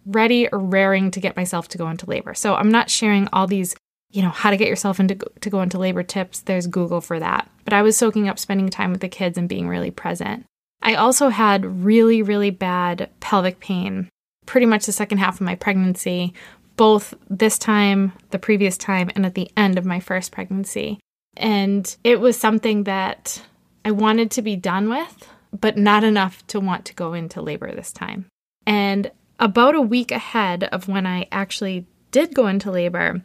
ready 0.05 0.48
or 0.48 0.60
raring 0.60 1.12
to 1.12 1.20
get 1.20 1.36
myself 1.36 1.67
to 1.70 1.77
go 1.77 1.89
into 1.89 2.10
labor. 2.10 2.34
So 2.34 2.55
I'm 2.55 2.72
not 2.72 2.89
sharing 2.89 3.27
all 3.31 3.48
these 3.48 3.75
you 4.12 4.22
know, 4.22 4.29
how 4.29 4.51
to 4.51 4.58
get 4.58 4.67
yourself 4.67 5.00
into 5.00 5.15
to 5.15 5.50
go 5.50 5.62
into 5.62 5.79
labor 5.79 6.03
tips, 6.03 6.41
there's 6.41 6.67
Google 6.67 7.01
for 7.01 7.20
that. 7.20 7.50
But 7.63 7.74
I 7.74 7.81
was 7.81 7.98
soaking 7.98 8.27
up 8.27 8.38
spending 8.38 8.70
time 8.70 8.91
with 8.91 9.01
the 9.01 9.10
kids 9.10 9.38
and 9.38 9.48
being 9.48 9.67
really 9.67 9.91
present. 9.91 10.46
I 10.81 10.96
also 10.96 11.29
had 11.29 11.84
really, 11.84 12.22
really 12.22 12.50
bad 12.50 13.10
pelvic 13.20 13.60
pain 13.60 14.10
pretty 14.46 14.65
much 14.65 14.86
the 14.86 14.91
second 14.91 15.20
half 15.20 15.36
of 15.36 15.41
my 15.41 15.55
pregnancy, 15.55 16.34
both 16.75 17.13
this 17.29 17.58
time, 17.58 18.12
the 18.31 18.39
previous 18.39 18.77
time, 18.77 19.10
and 19.15 19.25
at 19.25 19.36
the 19.36 19.50
end 19.55 19.77
of 19.77 19.86
my 19.86 20.00
first 20.00 20.31
pregnancy. 20.31 21.00
And 21.38 21.96
it 22.03 22.20
was 22.20 22.38
something 22.38 22.84
that 22.84 23.41
I 23.86 23.91
wanted 23.91 24.31
to 24.31 24.41
be 24.41 24.55
done 24.55 24.89
with, 24.89 25.29
but 25.60 25.77
not 25.77 26.03
enough 26.03 26.46
to 26.48 26.60
want 26.60 26.86
to 26.86 26.93
go 26.93 27.13
into 27.13 27.41
labor 27.41 27.74
this 27.74 27.91
time. 27.91 28.27
And 28.65 29.12
about 29.39 29.75
a 29.75 29.81
week 29.81 30.12
ahead 30.12 30.65
of 30.65 30.88
when 30.88 31.05
I 31.05 31.27
actually 31.31 31.86
did 32.12 32.34
go 32.34 32.48
into 32.48 32.72
labor, 32.72 33.22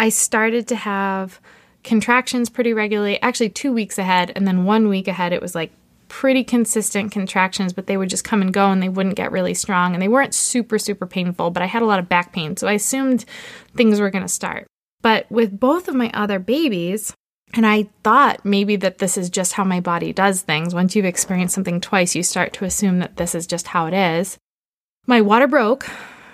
I 0.00 0.08
started 0.08 0.66
to 0.68 0.76
have 0.76 1.40
contractions 1.82 2.48
pretty 2.48 2.72
regularly, 2.72 3.20
actually, 3.22 3.50
two 3.50 3.72
weeks 3.72 3.98
ahead. 3.98 4.32
And 4.34 4.46
then 4.48 4.64
one 4.64 4.88
week 4.88 5.06
ahead, 5.06 5.32
it 5.32 5.42
was 5.42 5.54
like 5.54 5.70
pretty 6.08 6.44
consistent 6.44 7.12
contractions, 7.12 7.72
but 7.72 7.86
they 7.86 7.96
would 7.96 8.08
just 8.08 8.24
come 8.24 8.40
and 8.40 8.52
go 8.52 8.70
and 8.70 8.82
they 8.82 8.88
wouldn't 8.88 9.16
get 9.16 9.32
really 9.32 9.54
strong. 9.54 9.92
And 9.92 10.02
they 10.02 10.08
weren't 10.08 10.34
super, 10.34 10.78
super 10.78 11.06
painful, 11.06 11.50
but 11.50 11.62
I 11.62 11.66
had 11.66 11.82
a 11.82 11.86
lot 11.86 11.98
of 11.98 12.08
back 12.08 12.32
pain. 12.32 12.56
So 12.56 12.66
I 12.66 12.72
assumed 12.72 13.24
things 13.76 14.00
were 14.00 14.10
going 14.10 14.22
to 14.22 14.28
start. 14.28 14.66
But 15.02 15.30
with 15.30 15.60
both 15.60 15.88
of 15.88 15.94
my 15.94 16.10
other 16.14 16.38
babies, 16.38 17.12
and 17.54 17.66
I 17.66 17.88
thought 18.02 18.44
maybe 18.44 18.76
that 18.76 18.98
this 18.98 19.16
is 19.16 19.30
just 19.30 19.54
how 19.54 19.64
my 19.64 19.80
body 19.80 20.12
does 20.12 20.42
things. 20.42 20.74
Once 20.74 20.94
you've 20.94 21.04
experienced 21.04 21.54
something 21.54 21.80
twice, 21.80 22.14
you 22.14 22.22
start 22.22 22.52
to 22.54 22.64
assume 22.64 22.98
that 22.98 23.16
this 23.16 23.34
is 23.34 23.46
just 23.46 23.68
how 23.68 23.86
it 23.86 23.94
is. 23.94 24.38
My 25.06 25.20
water 25.20 25.46
broke 25.46 25.88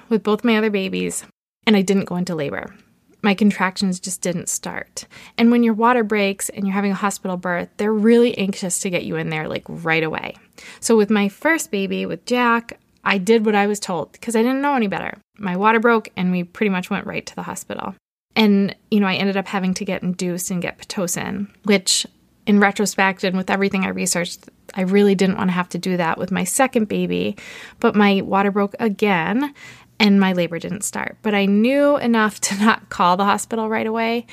with 0.09 0.23
both 0.23 0.45
my 0.45 0.57
other 0.57 0.71
babies, 0.71 1.25
and 1.67 1.77
I 1.77 1.83
didn't 1.83 2.07
go 2.07 2.17
into 2.17 2.35
labor 2.35 2.75
my 3.23 3.35
contractions 3.35 4.01
just 4.01 4.23
didn't 4.23 4.49
start. 4.49 5.07
And 5.37 5.51
when 5.51 5.63
your 5.63 5.75
water 5.75 6.03
breaks 6.03 6.49
and 6.49 6.67
you're 6.67 6.75
having 6.75 6.93
a 6.93 6.97
hospital 6.97 7.37
birth, 7.37 7.69
they're 7.77 7.93
really 7.93 8.37
anxious 8.39 8.81
to 8.81 8.91
get 8.91 9.05
you 9.05 9.17
in 9.17 9.31
there 9.31 9.49
like 9.49 9.65
right 9.69 10.03
away. 10.03 10.37
So 10.81 10.97
with 10.97 11.11
my 11.11 11.29
first 11.29 11.71
baby, 11.71 12.07
with 12.07 12.25
Jack, 12.25 12.79
I 13.05 13.19
did 13.19 13.45
what 13.45 13.55
I 13.55 13.67
was 13.67 13.81
told 13.81 14.13
because 14.13 14.37
I 14.37 14.43
didn't 14.43 14.63
know 14.63 14.75
any 14.75 14.89
better. 14.89 15.19
My 15.39 15.57
water 15.57 15.81
broke 15.81 16.09
and 16.17 16.31
we 16.31 16.45
pretty 16.45 16.71
much 16.71 16.91
went 16.91 17.07
right 17.07 17.25
to 17.25 17.35
the 17.35 17.43
hospital. 17.43 17.95
And, 18.37 18.75
you 18.91 19.01
know, 19.01 19.07
I 19.07 19.15
ended 19.15 19.37
up 19.37 19.49
having 19.49 19.75
to 19.75 19.85
get 19.85 20.03
induced 20.03 20.51
and 20.51 20.63
get 20.63 20.79
Pitocin, 20.79 21.49
which 21.65 22.07
in 22.47 22.61
retrospect 22.61 23.25
and 23.25 23.37
with 23.37 23.51
everything 23.51 23.85
I 23.85 23.89
researched, 23.89 24.49
I 24.75 24.83
really 24.83 25.15
didn't 25.15 25.37
want 25.37 25.49
to 25.49 25.55
have 25.55 25.69
to 25.71 25.79
do 25.79 25.97
that 25.97 26.19
with 26.19 26.31
my 26.31 26.45
second 26.45 26.89
baby. 26.89 27.37
But 27.81 27.95
my 27.95 28.23
water 28.23 28.51
broke 28.51 28.75
again 28.79 29.55
and 29.99 30.19
my 30.19 30.33
labor 30.33 30.59
didn't 30.59 30.83
start. 30.83 31.19
But 31.23 31.35
I 31.35 31.47
knew 31.47 31.97
enough 31.99 32.41
to 32.49 32.59
not 32.59 32.89
call 32.89 33.17
the 33.17 33.25
hospital 33.25 33.69
right 33.69 33.87
away. 33.87 34.27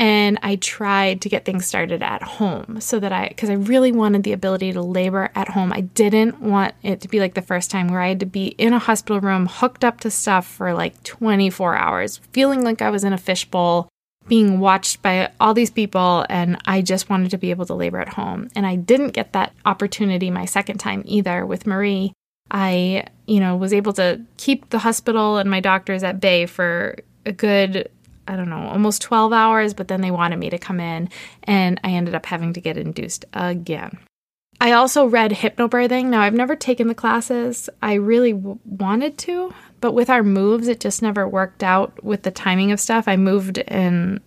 And 0.00 0.38
I 0.42 0.56
tried 0.56 1.20
to 1.20 1.28
get 1.28 1.44
things 1.44 1.66
started 1.66 2.02
at 2.02 2.22
home 2.22 2.80
so 2.80 2.98
that 3.00 3.12
I, 3.12 3.28
because 3.28 3.50
I 3.50 3.54
really 3.54 3.92
wanted 3.92 4.22
the 4.22 4.32
ability 4.32 4.72
to 4.72 4.80
labor 4.80 5.30
at 5.34 5.50
home. 5.50 5.74
I 5.74 5.82
didn't 5.82 6.40
want 6.40 6.74
it 6.82 7.02
to 7.02 7.08
be 7.08 7.20
like 7.20 7.34
the 7.34 7.42
first 7.42 7.70
time 7.70 7.88
where 7.88 8.00
I 8.00 8.08
had 8.08 8.20
to 8.20 8.26
be 8.26 8.46
in 8.56 8.72
a 8.72 8.78
hospital 8.78 9.20
room, 9.20 9.44
hooked 9.44 9.84
up 9.84 10.00
to 10.00 10.10
stuff 10.10 10.46
for 10.46 10.72
like 10.72 11.02
24 11.02 11.76
hours, 11.76 12.16
feeling 12.32 12.64
like 12.64 12.80
I 12.80 12.88
was 12.88 13.04
in 13.04 13.12
a 13.12 13.18
fishbowl, 13.18 13.90
being 14.26 14.58
watched 14.58 15.02
by 15.02 15.32
all 15.38 15.52
these 15.52 15.70
people. 15.70 16.24
And 16.30 16.56
I 16.64 16.80
just 16.80 17.10
wanted 17.10 17.30
to 17.32 17.38
be 17.38 17.50
able 17.50 17.66
to 17.66 17.74
labor 17.74 18.00
at 18.00 18.14
home. 18.14 18.48
And 18.56 18.64
I 18.64 18.76
didn't 18.76 19.10
get 19.10 19.34
that 19.34 19.52
opportunity 19.66 20.30
my 20.30 20.46
second 20.46 20.78
time 20.78 21.02
either 21.04 21.44
with 21.44 21.66
Marie. 21.66 22.14
I, 22.50 23.04
you 23.26 23.38
know, 23.38 23.54
was 23.54 23.74
able 23.74 23.92
to 23.92 24.22
keep 24.38 24.70
the 24.70 24.78
hospital 24.78 25.36
and 25.36 25.50
my 25.50 25.60
doctors 25.60 26.02
at 26.02 26.22
bay 26.22 26.46
for 26.46 26.96
a 27.26 27.32
good, 27.32 27.90
I 28.28 28.36
don't 28.36 28.50
know, 28.50 28.68
almost 28.68 29.02
12 29.02 29.32
hours, 29.32 29.74
but 29.74 29.88
then 29.88 30.00
they 30.00 30.10
wanted 30.10 30.38
me 30.38 30.50
to 30.50 30.58
come 30.58 30.80
in 30.80 31.08
and 31.44 31.80
I 31.82 31.90
ended 31.90 32.14
up 32.14 32.26
having 32.26 32.52
to 32.52 32.60
get 32.60 32.76
induced 32.76 33.24
again. 33.32 33.98
I 34.60 34.72
also 34.72 35.06
read 35.06 35.30
hypnobirthing. 35.30 36.06
Now, 36.06 36.20
I've 36.20 36.34
never 36.34 36.54
taken 36.54 36.86
the 36.88 36.94
classes. 36.94 37.70
I 37.80 37.94
really 37.94 38.34
w- 38.34 38.58
wanted 38.64 39.16
to, 39.18 39.54
but 39.80 39.92
with 39.92 40.10
our 40.10 40.22
moves, 40.22 40.68
it 40.68 40.80
just 40.80 41.00
never 41.00 41.26
worked 41.26 41.62
out 41.62 42.04
with 42.04 42.24
the 42.24 42.30
timing 42.30 42.70
of 42.70 42.78
stuff. 42.78 43.08
I 43.08 43.16
moved 43.16 43.56
in 43.56 44.20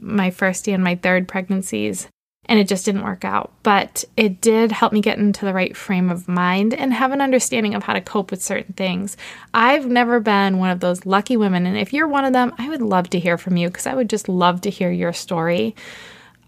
my 0.00 0.30
first 0.30 0.68
and 0.68 0.84
my 0.84 0.94
third 0.94 1.26
pregnancies 1.26 2.08
and 2.52 2.60
it 2.60 2.68
just 2.68 2.84
didn't 2.84 3.04
work 3.04 3.24
out. 3.24 3.50
But 3.62 4.04
it 4.14 4.42
did 4.42 4.72
help 4.72 4.92
me 4.92 5.00
get 5.00 5.16
into 5.16 5.46
the 5.46 5.54
right 5.54 5.74
frame 5.74 6.10
of 6.10 6.28
mind 6.28 6.74
and 6.74 6.92
have 6.92 7.10
an 7.10 7.22
understanding 7.22 7.74
of 7.74 7.84
how 7.84 7.94
to 7.94 8.00
cope 8.02 8.30
with 8.30 8.42
certain 8.42 8.74
things. 8.74 9.16
I've 9.54 9.86
never 9.86 10.20
been 10.20 10.58
one 10.58 10.68
of 10.68 10.80
those 10.80 11.06
lucky 11.06 11.38
women, 11.38 11.64
and 11.64 11.78
if 11.78 11.94
you're 11.94 12.06
one 12.06 12.26
of 12.26 12.34
them, 12.34 12.52
I 12.58 12.68
would 12.68 12.82
love 12.82 13.08
to 13.10 13.18
hear 13.18 13.38
from 13.38 13.56
you 13.56 13.68
because 13.68 13.86
I 13.86 13.94
would 13.94 14.10
just 14.10 14.28
love 14.28 14.60
to 14.60 14.70
hear 14.70 14.90
your 14.90 15.14
story. 15.14 15.74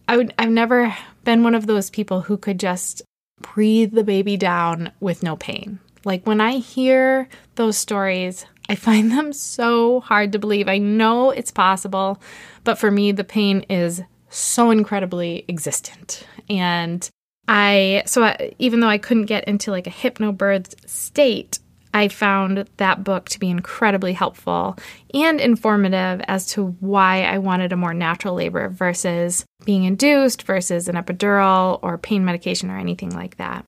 I 0.06 0.18
would 0.18 0.34
I've 0.38 0.50
never 0.50 0.94
been 1.25 1.42
one 1.42 1.54
of 1.54 1.66
those 1.66 1.88
people 1.88 2.20
who 2.20 2.37
could 2.37 2.61
just 2.61 3.00
breathe 3.40 3.92
the 3.92 4.04
baby 4.04 4.37
down 4.37 4.92
with 5.00 5.23
no 5.23 5.37
pain. 5.37 5.78
Like 6.04 6.26
when 6.26 6.42
I 6.42 6.58
hear 6.58 7.30
those 7.54 7.78
stories, 7.78 8.44
I 8.68 8.75
find 8.75 9.11
them 9.11 9.32
so 9.32 10.00
hard 10.00 10.32
to 10.32 10.38
believe. 10.38 10.68
I 10.68 10.76
know 10.76 11.30
it's 11.30 11.50
possible, 11.50 12.20
but 12.62 12.76
for 12.76 12.90
me 12.90 13.11
the 13.11 13.25
pain 13.25 13.64
is 13.70 14.02
so 14.34 14.70
incredibly 14.70 15.44
existent. 15.48 16.26
And 16.48 17.08
I, 17.46 18.02
so 18.06 18.24
I, 18.24 18.54
even 18.58 18.80
though 18.80 18.88
I 18.88 18.98
couldn't 18.98 19.26
get 19.26 19.44
into 19.44 19.70
like 19.70 19.86
a 19.86 19.90
hypnobirth 19.90 20.88
state, 20.88 21.58
I 21.92 22.08
found 22.08 22.68
that 22.78 23.04
book 23.04 23.28
to 23.30 23.38
be 23.38 23.48
incredibly 23.48 24.14
helpful 24.14 24.76
and 25.14 25.40
informative 25.40 26.22
as 26.26 26.46
to 26.48 26.76
why 26.80 27.22
I 27.22 27.38
wanted 27.38 27.72
a 27.72 27.76
more 27.76 27.94
natural 27.94 28.34
labor 28.34 28.68
versus 28.68 29.44
being 29.64 29.84
induced 29.84 30.42
versus 30.42 30.88
an 30.88 30.96
epidural 30.96 31.78
or 31.82 31.96
pain 31.96 32.24
medication 32.24 32.68
or 32.68 32.78
anything 32.78 33.10
like 33.10 33.36
that. 33.36 33.64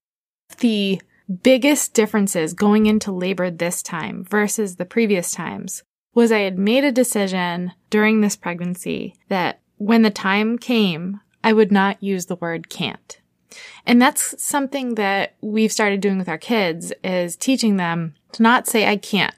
The 0.59 1.01
biggest 1.43 1.95
differences 1.95 2.53
going 2.53 2.87
into 2.87 3.13
labor 3.13 3.51
this 3.51 3.81
time 3.83 4.25
versus 4.25 4.77
the 4.77 4.85
previous 4.85 5.31
times 5.31 5.85
was 6.15 6.33
I 6.33 6.41
had 6.41 6.59
made 6.59 6.83
a 6.83 6.91
decision 6.91 7.73
during 7.91 8.21
this 8.21 8.37
pregnancy 8.37 9.15
that 9.29 9.61
when 9.79 10.03
the 10.03 10.11
time 10.11 10.59
came, 10.59 11.21
I 11.43 11.53
would 11.53 11.71
not 11.71 12.03
use 12.03 12.27
the 12.27 12.37
word 12.37 12.69
can't. 12.69 13.21
And 13.87 14.03
that's 14.03 14.43
something 14.43 14.97
that 14.97 15.35
we've 15.41 15.73
started 15.73 16.01
doing 16.01 16.19
with 16.19 16.29
our 16.29 16.39
kids 16.39 16.93
is 17.05 17.37
teaching 17.37 17.77
them 17.77 18.15
to 18.33 18.43
not 18.43 18.67
say 18.67 18.87
I 18.87 18.97
can't. 18.97 19.35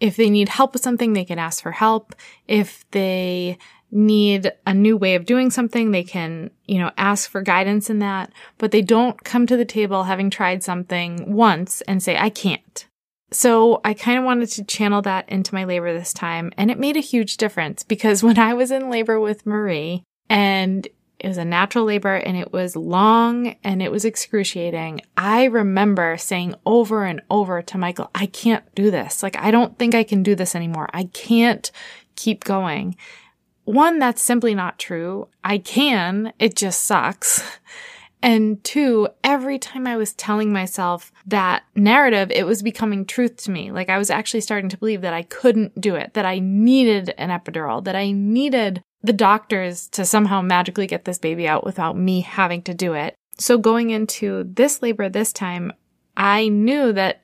If 0.00 0.16
they 0.16 0.28
need 0.28 0.50
help 0.50 0.72
with 0.72 0.82
something, 0.82 1.12
they 1.12 1.24
can 1.24 1.38
ask 1.38 1.62
for 1.62 1.72
help. 1.72 2.14
If 2.48 2.84
they 2.90 3.58
need 3.90 4.52
a 4.66 4.74
new 4.74 4.96
way 4.96 5.14
of 5.14 5.24
doing 5.24 5.50
something, 5.50 5.90
they 5.90 6.02
can, 6.02 6.50
you 6.66 6.78
know, 6.78 6.90
ask 6.98 7.30
for 7.30 7.40
guidance 7.40 7.88
in 7.88 8.00
that, 8.00 8.32
but 8.58 8.72
they 8.72 8.82
don't 8.82 9.24
come 9.24 9.46
to 9.46 9.56
the 9.56 9.64
table 9.64 10.04
having 10.04 10.28
tried 10.28 10.62
something 10.62 11.32
once 11.32 11.80
and 11.82 12.02
say, 12.02 12.18
I 12.18 12.28
can't. 12.28 12.86
So 13.32 13.80
I 13.84 13.94
kind 13.94 14.18
of 14.18 14.24
wanted 14.24 14.48
to 14.50 14.64
channel 14.64 15.02
that 15.02 15.28
into 15.28 15.54
my 15.54 15.64
labor 15.64 15.92
this 15.92 16.12
time. 16.12 16.52
And 16.56 16.70
it 16.70 16.78
made 16.78 16.96
a 16.96 17.00
huge 17.00 17.36
difference 17.36 17.82
because 17.82 18.22
when 18.22 18.38
I 18.38 18.54
was 18.54 18.70
in 18.70 18.90
labor 18.90 19.18
with 19.20 19.46
Marie 19.46 20.02
and 20.28 20.86
it 21.18 21.28
was 21.28 21.38
a 21.38 21.44
natural 21.44 21.84
labor 21.84 22.14
and 22.14 22.36
it 22.36 22.52
was 22.52 22.76
long 22.76 23.56
and 23.64 23.82
it 23.82 23.90
was 23.90 24.04
excruciating. 24.04 25.00
I 25.16 25.44
remember 25.44 26.16
saying 26.18 26.54
over 26.66 27.04
and 27.04 27.22
over 27.30 27.62
to 27.62 27.78
Michael, 27.78 28.10
I 28.14 28.26
can't 28.26 28.62
do 28.74 28.90
this. 28.90 29.22
Like, 29.22 29.36
I 29.38 29.50
don't 29.50 29.78
think 29.78 29.94
I 29.94 30.04
can 30.04 30.22
do 30.22 30.34
this 30.34 30.54
anymore. 30.54 30.88
I 30.92 31.04
can't 31.04 31.70
keep 32.16 32.44
going. 32.44 32.96
One, 33.64 33.98
that's 33.98 34.22
simply 34.22 34.54
not 34.54 34.78
true. 34.78 35.28
I 35.42 35.58
can. 35.58 36.32
It 36.38 36.54
just 36.54 36.84
sucks. 36.84 37.42
And 38.22 38.62
two, 38.64 39.08
every 39.22 39.58
time 39.58 39.86
I 39.86 39.96
was 39.96 40.14
telling 40.14 40.52
myself 40.52 41.12
that 41.26 41.64
narrative, 41.74 42.30
it 42.30 42.46
was 42.46 42.62
becoming 42.62 43.04
truth 43.04 43.36
to 43.44 43.50
me. 43.50 43.70
Like 43.70 43.88
I 43.88 43.98
was 43.98 44.10
actually 44.10 44.40
starting 44.40 44.70
to 44.70 44.78
believe 44.78 45.02
that 45.02 45.14
I 45.14 45.22
couldn't 45.22 45.80
do 45.80 45.94
it, 45.94 46.14
that 46.14 46.24
I 46.24 46.38
needed 46.38 47.14
an 47.18 47.28
epidural, 47.28 47.84
that 47.84 47.94
I 47.94 48.10
needed 48.10 48.82
the 49.02 49.12
doctors 49.12 49.86
to 49.88 50.04
somehow 50.04 50.40
magically 50.40 50.86
get 50.86 51.04
this 51.04 51.18
baby 51.18 51.46
out 51.46 51.64
without 51.64 51.96
me 51.96 52.22
having 52.22 52.62
to 52.62 52.74
do 52.74 52.94
it. 52.94 53.14
So 53.38 53.58
going 53.58 53.90
into 53.90 54.44
this 54.44 54.82
labor 54.82 55.08
this 55.08 55.32
time, 55.32 55.72
I 56.16 56.48
knew 56.48 56.92
that 56.94 57.22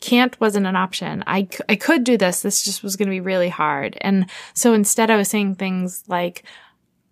can't 0.00 0.38
wasn't 0.38 0.66
an 0.66 0.76
option. 0.76 1.24
I, 1.26 1.48
I 1.68 1.74
could 1.74 2.04
do 2.04 2.18
this. 2.18 2.42
This 2.42 2.62
just 2.62 2.82
was 2.82 2.96
going 2.96 3.08
to 3.08 3.14
be 3.14 3.20
really 3.20 3.48
hard. 3.48 3.96
And 4.02 4.28
so 4.52 4.74
instead 4.74 5.10
I 5.10 5.16
was 5.16 5.28
saying 5.28 5.54
things 5.54 6.04
like, 6.06 6.44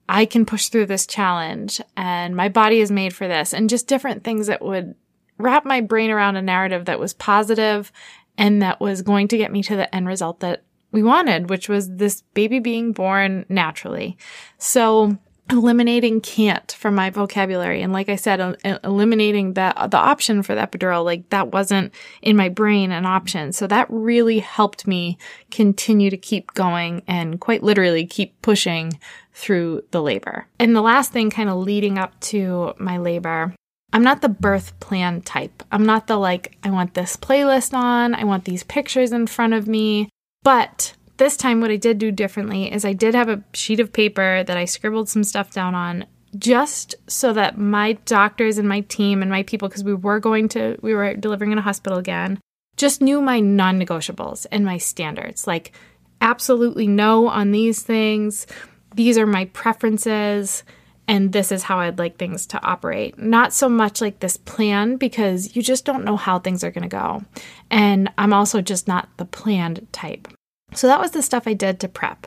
I 0.08 0.26
can 0.26 0.44
push 0.44 0.68
through 0.68 0.86
this 0.86 1.06
challenge 1.06 1.80
and 1.96 2.36
my 2.36 2.48
body 2.48 2.80
is 2.80 2.90
made 2.90 3.14
for 3.14 3.26
this 3.26 3.54
and 3.54 3.70
just 3.70 3.86
different 3.86 4.22
things 4.22 4.48
that 4.48 4.62
would 4.62 4.94
wrap 5.38 5.64
my 5.64 5.80
brain 5.80 6.10
around 6.10 6.36
a 6.36 6.42
narrative 6.42 6.84
that 6.84 7.00
was 7.00 7.14
positive 7.14 7.90
and 8.36 8.62
that 8.62 8.80
was 8.80 9.02
going 9.02 9.28
to 9.28 9.38
get 9.38 9.52
me 9.52 9.62
to 9.62 9.76
the 9.76 9.92
end 9.94 10.06
result 10.06 10.40
that 10.40 10.62
we 10.92 11.02
wanted, 11.02 11.50
which 11.50 11.68
was 11.68 11.90
this 11.96 12.22
baby 12.34 12.58
being 12.58 12.92
born 12.92 13.44
naturally. 13.48 14.16
So 14.58 15.18
eliminating 15.50 16.20
can't 16.20 16.72
from 16.72 16.94
my 16.94 17.10
vocabulary. 17.10 17.82
And 17.82 17.92
like 17.92 18.08
I 18.08 18.16
said, 18.16 18.56
eliminating 18.82 19.54
that, 19.54 19.90
the 19.90 19.98
option 19.98 20.42
for 20.42 20.54
the 20.54 20.62
epidural, 20.62 21.04
like 21.04 21.28
that 21.30 21.52
wasn't 21.52 21.92
in 22.22 22.36
my 22.36 22.48
brain 22.48 22.92
an 22.92 23.04
option. 23.04 23.52
So 23.52 23.66
that 23.66 23.86
really 23.90 24.38
helped 24.38 24.86
me 24.86 25.18
continue 25.50 26.10
to 26.10 26.16
keep 26.16 26.54
going 26.54 27.02
and 27.06 27.40
quite 27.40 27.62
literally 27.62 28.06
keep 28.06 28.40
pushing 28.40 28.98
through 29.34 29.82
the 29.90 30.00
labor. 30.00 30.46
And 30.58 30.74
the 30.74 30.80
last 30.80 31.12
thing 31.12 31.30
kind 31.30 31.48
of 31.48 31.56
leading 31.58 31.98
up 31.98 32.18
to 32.20 32.74
my 32.78 32.98
labor, 32.98 33.54
I'm 33.92 34.02
not 34.02 34.22
the 34.22 34.28
birth 34.28 34.78
plan 34.80 35.22
type. 35.22 35.62
I'm 35.70 35.84
not 35.84 36.06
the 36.06 36.16
like, 36.16 36.56
I 36.62 36.70
want 36.70 36.94
this 36.94 37.16
playlist 37.16 37.74
on, 37.74 38.14
I 38.14 38.24
want 38.24 38.44
these 38.44 38.62
pictures 38.62 39.12
in 39.12 39.26
front 39.26 39.52
of 39.52 39.66
me. 39.66 40.08
But 40.42 40.94
this 41.16 41.36
time, 41.36 41.60
what 41.60 41.70
I 41.70 41.76
did 41.76 41.98
do 41.98 42.10
differently 42.10 42.72
is 42.72 42.84
I 42.84 42.92
did 42.92 43.14
have 43.14 43.28
a 43.28 43.42
sheet 43.52 43.80
of 43.80 43.92
paper 43.92 44.42
that 44.44 44.56
I 44.56 44.64
scribbled 44.64 45.08
some 45.08 45.24
stuff 45.24 45.52
down 45.52 45.74
on 45.74 46.06
just 46.36 46.96
so 47.06 47.32
that 47.32 47.58
my 47.58 47.92
doctors 48.04 48.58
and 48.58 48.68
my 48.68 48.80
team 48.80 49.22
and 49.22 49.30
my 49.30 49.44
people, 49.44 49.68
because 49.68 49.84
we 49.84 49.94
were 49.94 50.18
going 50.18 50.48
to, 50.50 50.76
we 50.82 50.94
were 50.94 51.14
delivering 51.14 51.52
in 51.52 51.58
a 51.58 51.62
hospital 51.62 51.98
again, 51.98 52.38
just 52.76 53.00
knew 53.00 53.20
my 53.20 53.40
non 53.40 53.80
negotiables 53.80 54.46
and 54.50 54.64
my 54.64 54.78
standards. 54.78 55.46
Like, 55.46 55.72
absolutely 56.20 56.88
no 56.88 57.28
on 57.28 57.52
these 57.52 57.82
things. 57.82 58.46
These 58.94 59.18
are 59.18 59.26
my 59.26 59.46
preferences. 59.46 60.64
And 61.06 61.32
this 61.32 61.52
is 61.52 61.64
how 61.64 61.80
I'd 61.80 61.98
like 61.98 62.16
things 62.16 62.46
to 62.46 62.64
operate. 62.64 63.18
Not 63.18 63.52
so 63.52 63.68
much 63.68 64.00
like 64.00 64.20
this 64.20 64.38
plan 64.38 64.96
because 64.96 65.54
you 65.54 65.62
just 65.62 65.84
don't 65.84 66.04
know 66.04 66.16
how 66.16 66.38
things 66.38 66.64
are 66.64 66.70
going 66.70 66.88
to 66.88 66.88
go. 66.88 67.22
And 67.70 68.10
I'm 68.16 68.32
also 68.32 68.62
just 68.62 68.88
not 68.88 69.10
the 69.18 69.26
planned 69.26 69.86
type. 69.92 70.28
So 70.72 70.86
that 70.86 71.00
was 71.00 71.10
the 71.10 71.22
stuff 71.22 71.46
I 71.46 71.52
did 71.52 71.78
to 71.80 71.88
prep. 71.88 72.26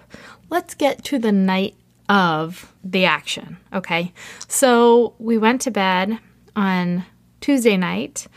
Let's 0.49 0.75
get 0.75 1.03
to 1.05 1.17
the 1.17 1.31
night 1.31 1.75
of 2.07 2.71
the 2.83 3.05
action, 3.05 3.57
okay? 3.73 4.13
So 4.47 5.15
we 5.17 5.37
went 5.37 5.61
to 5.61 5.71
bed 5.71 6.19
on 6.55 7.03
Tuesday 7.41 7.77
night 7.77 8.27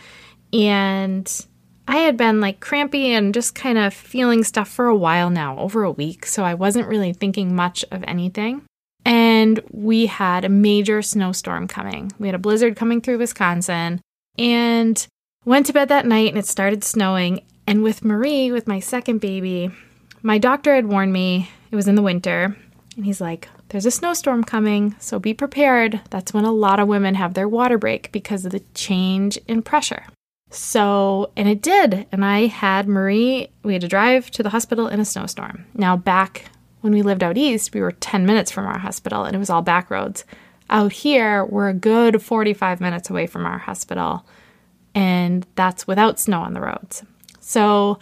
and 0.53 1.47
I 1.91 1.97
had 1.97 2.17
been 2.17 2.41
like 2.41 2.61
crampy 2.61 3.13
and 3.13 3.35
just 3.35 3.57
kind 3.57 3.77
of 3.77 3.93
feeling 3.93 4.45
stuff 4.45 4.69
for 4.69 4.87
a 4.87 4.95
while 4.95 5.29
now, 5.29 5.59
over 5.59 5.83
a 5.83 5.91
week. 5.91 6.25
So 6.25 6.45
I 6.45 6.55
wasn't 6.55 6.87
really 6.87 7.13
thinking 7.13 7.53
much 7.53 7.85
of 7.91 8.05
anything. 8.07 8.63
And 9.05 9.59
we 9.73 10.07
had 10.07 10.45
a 10.45 10.49
major 10.49 11.03
snowstorm 11.03 11.67
coming. 11.67 12.13
We 12.21 12.29
had 12.29 12.37
a 12.37 12.39
blizzard 12.39 12.77
coming 12.77 13.01
through 13.01 13.19
Wisconsin 13.19 14.01
and 14.39 15.05
went 15.45 15.67
to 15.67 15.73
bed 15.73 15.89
that 15.89 16.07
night 16.07 16.29
and 16.29 16.39
it 16.39 16.47
started 16.47 16.85
snowing. 16.85 17.45
And 17.67 17.83
with 17.83 18.05
Marie, 18.05 18.53
with 18.53 18.69
my 18.69 18.79
second 18.79 19.19
baby, 19.21 19.73
my 20.23 20.39
doctor 20.39 20.77
had 20.77 20.87
warned 20.87 21.13
me 21.13 21.51
it 21.73 21.77
was 21.77 21.89
in 21.89 21.97
the 21.97 22.03
winter, 22.03 22.57
and 22.97 23.05
he's 23.05 23.21
like, 23.21 23.49
There's 23.69 23.87
a 23.87 23.91
snowstorm 23.91 24.45
coming, 24.45 24.95
so 25.01 25.19
be 25.19 25.35
prepared. 25.35 26.01
That's 26.11 26.35
when 26.35 26.45
a 26.45 26.53
lot 26.53 26.79
of 26.79 26.89
women 26.89 27.15
have 27.17 27.35
their 27.35 27.49
water 27.49 27.79
break 27.79 28.13
because 28.13 28.45
of 28.45 28.53
the 28.53 28.63
change 28.75 29.39
in 29.49 29.63
pressure. 29.63 30.05
So, 30.51 31.31
and 31.37 31.49
it 31.49 31.63
did. 31.63 32.07
And 32.11 32.25
I 32.25 32.47
had 32.47 32.89
Marie, 32.89 33.49
we 33.63 33.73
had 33.73 33.83
to 33.83 33.89
drive 33.89 34.31
to 34.33 34.43
the 34.43 34.51
hospital 34.51 34.89
in 34.89 35.01
a 35.01 35.05
snowstorm. 35.05 35.65
Now, 35.75 35.97
back 35.97 36.51
when 36.81 36.93
we 36.93 37.03
lived 37.03 37.23
out 37.23 37.37
east, 37.37 37.73
we 37.73 37.81
were 37.81 37.93
10 37.93 38.27
minutes 38.27 38.51
from 38.51 38.67
our 38.67 38.79
hospital 38.79 39.25
and 39.25 39.35
it 39.35 39.39
was 39.39 39.51
all 39.51 39.63
back 39.63 39.91
roads. 39.91 40.25
Out 40.69 40.93
here, 40.93 41.45
we're 41.45 41.69
a 41.69 41.75
good 41.75 42.23
45 42.23 42.81
minutes 42.81 43.11
away 43.11 43.27
from 43.27 43.45
our 43.45 43.59
hospital, 43.59 44.25
and 44.95 45.45
that's 45.57 45.89
without 45.89 46.21
snow 46.21 46.43
on 46.43 46.55
the 46.55 46.61
roads. 46.61 47.03
So, 47.41 47.99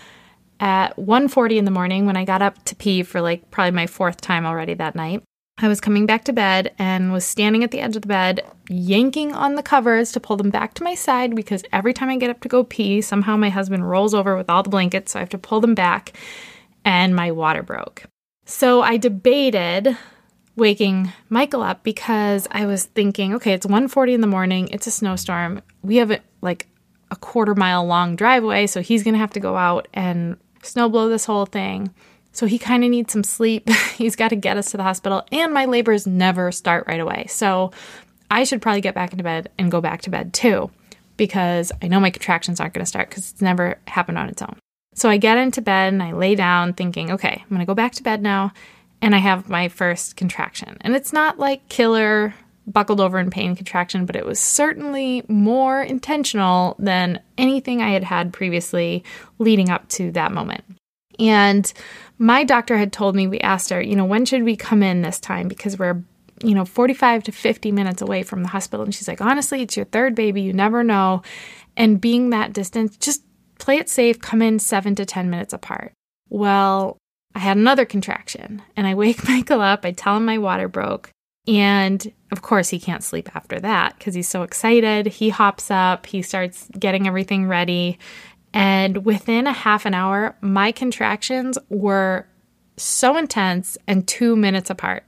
at 0.60 0.98
1:40 0.98 1.56
in 1.56 1.64
the 1.64 1.70
morning 1.70 2.04
when 2.04 2.16
I 2.16 2.26
got 2.26 2.42
up 2.42 2.62
to 2.64 2.76
pee 2.76 3.02
for 3.02 3.22
like 3.22 3.50
probably 3.50 3.70
my 3.70 3.86
fourth 3.86 4.20
time 4.20 4.44
already 4.44 4.74
that 4.74 4.94
night. 4.94 5.22
I 5.60 5.66
was 5.66 5.80
coming 5.80 6.06
back 6.06 6.24
to 6.24 6.32
bed 6.32 6.72
and 6.78 7.12
was 7.12 7.24
standing 7.24 7.64
at 7.64 7.72
the 7.72 7.80
edge 7.80 7.96
of 7.96 8.02
the 8.02 8.08
bed, 8.08 8.44
yanking 8.68 9.32
on 9.32 9.56
the 9.56 9.62
covers 9.62 10.12
to 10.12 10.20
pull 10.20 10.36
them 10.36 10.50
back 10.50 10.74
to 10.74 10.84
my 10.84 10.94
side 10.94 11.34
because 11.34 11.64
every 11.72 11.92
time 11.92 12.08
I 12.08 12.16
get 12.16 12.30
up 12.30 12.40
to 12.42 12.48
go 12.48 12.62
pee, 12.62 13.00
somehow 13.00 13.36
my 13.36 13.50
husband 13.50 13.90
rolls 13.90 14.14
over 14.14 14.36
with 14.36 14.48
all 14.48 14.62
the 14.62 14.70
blankets, 14.70 15.12
so 15.12 15.18
I 15.18 15.22
have 15.22 15.28
to 15.30 15.38
pull 15.38 15.60
them 15.60 15.74
back 15.74 16.12
and 16.84 17.14
my 17.14 17.32
water 17.32 17.64
broke. 17.64 18.04
So 18.44 18.82
I 18.82 18.98
debated 18.98 19.98
waking 20.54 21.12
Michael 21.28 21.62
up 21.62 21.82
because 21.82 22.46
I 22.50 22.66
was 22.66 22.84
thinking, 22.84 23.34
okay, 23.34 23.52
it's 23.52 23.66
1:40 23.66 24.14
in 24.14 24.20
the 24.20 24.26
morning, 24.26 24.68
it's 24.68 24.86
a 24.86 24.90
snowstorm. 24.92 25.60
We 25.82 25.96
have 25.96 26.10
a, 26.10 26.20
like 26.40 26.68
a 27.10 27.16
quarter 27.16 27.54
mile 27.54 27.84
long 27.84 28.16
driveway, 28.16 28.66
so 28.68 28.80
he's 28.80 29.02
going 29.02 29.14
to 29.14 29.20
have 29.20 29.32
to 29.32 29.40
go 29.40 29.56
out 29.56 29.88
and 29.92 30.36
snow 30.62 30.88
blow 30.88 31.08
this 31.08 31.24
whole 31.24 31.46
thing. 31.46 31.92
So 32.32 32.46
he 32.46 32.58
kind 32.58 32.84
of 32.84 32.90
needs 32.90 33.12
some 33.12 33.24
sleep. 33.24 33.68
He's 33.96 34.16
got 34.16 34.28
to 34.28 34.36
get 34.36 34.56
us 34.56 34.70
to 34.70 34.76
the 34.76 34.82
hospital, 34.82 35.24
and 35.32 35.52
my 35.52 35.64
labors 35.64 36.06
never 36.06 36.52
start 36.52 36.86
right 36.86 37.00
away. 37.00 37.26
So 37.28 37.72
I 38.30 38.44
should 38.44 38.62
probably 38.62 38.80
get 38.80 38.94
back 38.94 39.12
into 39.12 39.24
bed 39.24 39.50
and 39.58 39.70
go 39.70 39.80
back 39.80 40.02
to 40.02 40.10
bed 40.10 40.32
too, 40.32 40.70
because 41.16 41.72
I 41.82 41.88
know 41.88 42.00
my 42.00 42.10
contractions 42.10 42.60
aren't 42.60 42.74
going 42.74 42.84
to 42.84 42.88
start 42.88 43.08
because 43.08 43.30
it's 43.30 43.42
never 43.42 43.78
happened 43.86 44.18
on 44.18 44.28
its 44.28 44.42
own. 44.42 44.56
So 44.94 45.08
I 45.08 45.16
get 45.16 45.38
into 45.38 45.62
bed 45.62 45.92
and 45.92 46.02
I 46.02 46.12
lay 46.12 46.34
down 46.34 46.72
thinking, 46.72 47.12
okay, 47.12 47.40
I'm 47.40 47.48
going 47.48 47.60
to 47.60 47.66
go 47.66 47.74
back 47.74 47.92
to 47.92 48.02
bed 48.02 48.20
now. 48.20 48.52
And 49.00 49.14
I 49.14 49.18
have 49.18 49.48
my 49.48 49.68
first 49.68 50.16
contraction. 50.16 50.76
And 50.80 50.96
it's 50.96 51.12
not 51.12 51.38
like 51.38 51.68
killer, 51.68 52.34
buckled 52.66 53.00
over 53.00 53.18
in 53.18 53.30
pain 53.30 53.54
contraction, 53.54 54.06
but 54.06 54.16
it 54.16 54.26
was 54.26 54.40
certainly 54.40 55.24
more 55.28 55.82
intentional 55.82 56.74
than 56.80 57.20
anything 57.38 57.80
I 57.80 57.90
had 57.90 58.02
had 58.02 58.32
previously 58.32 59.04
leading 59.38 59.70
up 59.70 59.88
to 59.90 60.10
that 60.12 60.32
moment. 60.32 60.64
And 61.20 61.72
my 62.18 62.44
doctor 62.44 62.76
had 62.76 62.92
told 62.92 63.14
me, 63.14 63.26
we 63.26 63.40
asked 63.40 63.70
her, 63.70 63.80
you 63.80 63.96
know, 63.96 64.04
when 64.04 64.24
should 64.24 64.42
we 64.42 64.56
come 64.56 64.82
in 64.82 65.02
this 65.02 65.20
time? 65.20 65.48
Because 65.48 65.78
we're, 65.78 66.02
you 66.42 66.54
know, 66.54 66.64
45 66.64 67.22
to 67.24 67.32
50 67.32 67.72
minutes 67.72 68.02
away 68.02 68.22
from 68.22 68.42
the 68.42 68.48
hospital. 68.48 68.84
And 68.84 68.94
she's 68.94 69.08
like, 69.08 69.20
honestly, 69.20 69.62
it's 69.62 69.76
your 69.76 69.86
third 69.86 70.14
baby. 70.14 70.42
You 70.42 70.52
never 70.52 70.82
know. 70.82 71.22
And 71.76 72.00
being 72.00 72.30
that 72.30 72.52
distance, 72.52 72.96
just 72.96 73.22
play 73.58 73.76
it 73.76 73.88
safe, 73.88 74.20
come 74.20 74.42
in 74.42 74.58
seven 74.58 74.94
to 74.96 75.04
10 75.04 75.30
minutes 75.30 75.52
apart. 75.52 75.92
Well, 76.28 76.98
I 77.34 77.40
had 77.40 77.56
another 77.56 77.84
contraction 77.84 78.62
and 78.76 78.86
I 78.86 78.94
wake 78.94 79.24
Michael 79.28 79.60
up. 79.60 79.84
I 79.84 79.92
tell 79.92 80.16
him 80.16 80.24
my 80.24 80.38
water 80.38 80.68
broke. 80.68 81.10
And 81.46 82.12
of 82.30 82.42
course, 82.42 82.68
he 82.68 82.78
can't 82.78 83.02
sleep 83.02 83.34
after 83.34 83.58
that 83.60 83.96
because 83.96 84.14
he's 84.14 84.28
so 84.28 84.42
excited. 84.42 85.06
He 85.06 85.30
hops 85.30 85.70
up, 85.70 86.04
he 86.04 86.20
starts 86.20 86.68
getting 86.78 87.06
everything 87.06 87.48
ready. 87.48 87.98
And 88.52 89.04
within 89.04 89.46
a 89.46 89.52
half 89.52 89.84
an 89.86 89.94
hour, 89.94 90.36
my 90.40 90.72
contractions 90.72 91.58
were 91.68 92.26
so 92.76 93.16
intense 93.16 93.76
and 93.86 94.06
two 94.06 94.36
minutes 94.36 94.70
apart. 94.70 95.04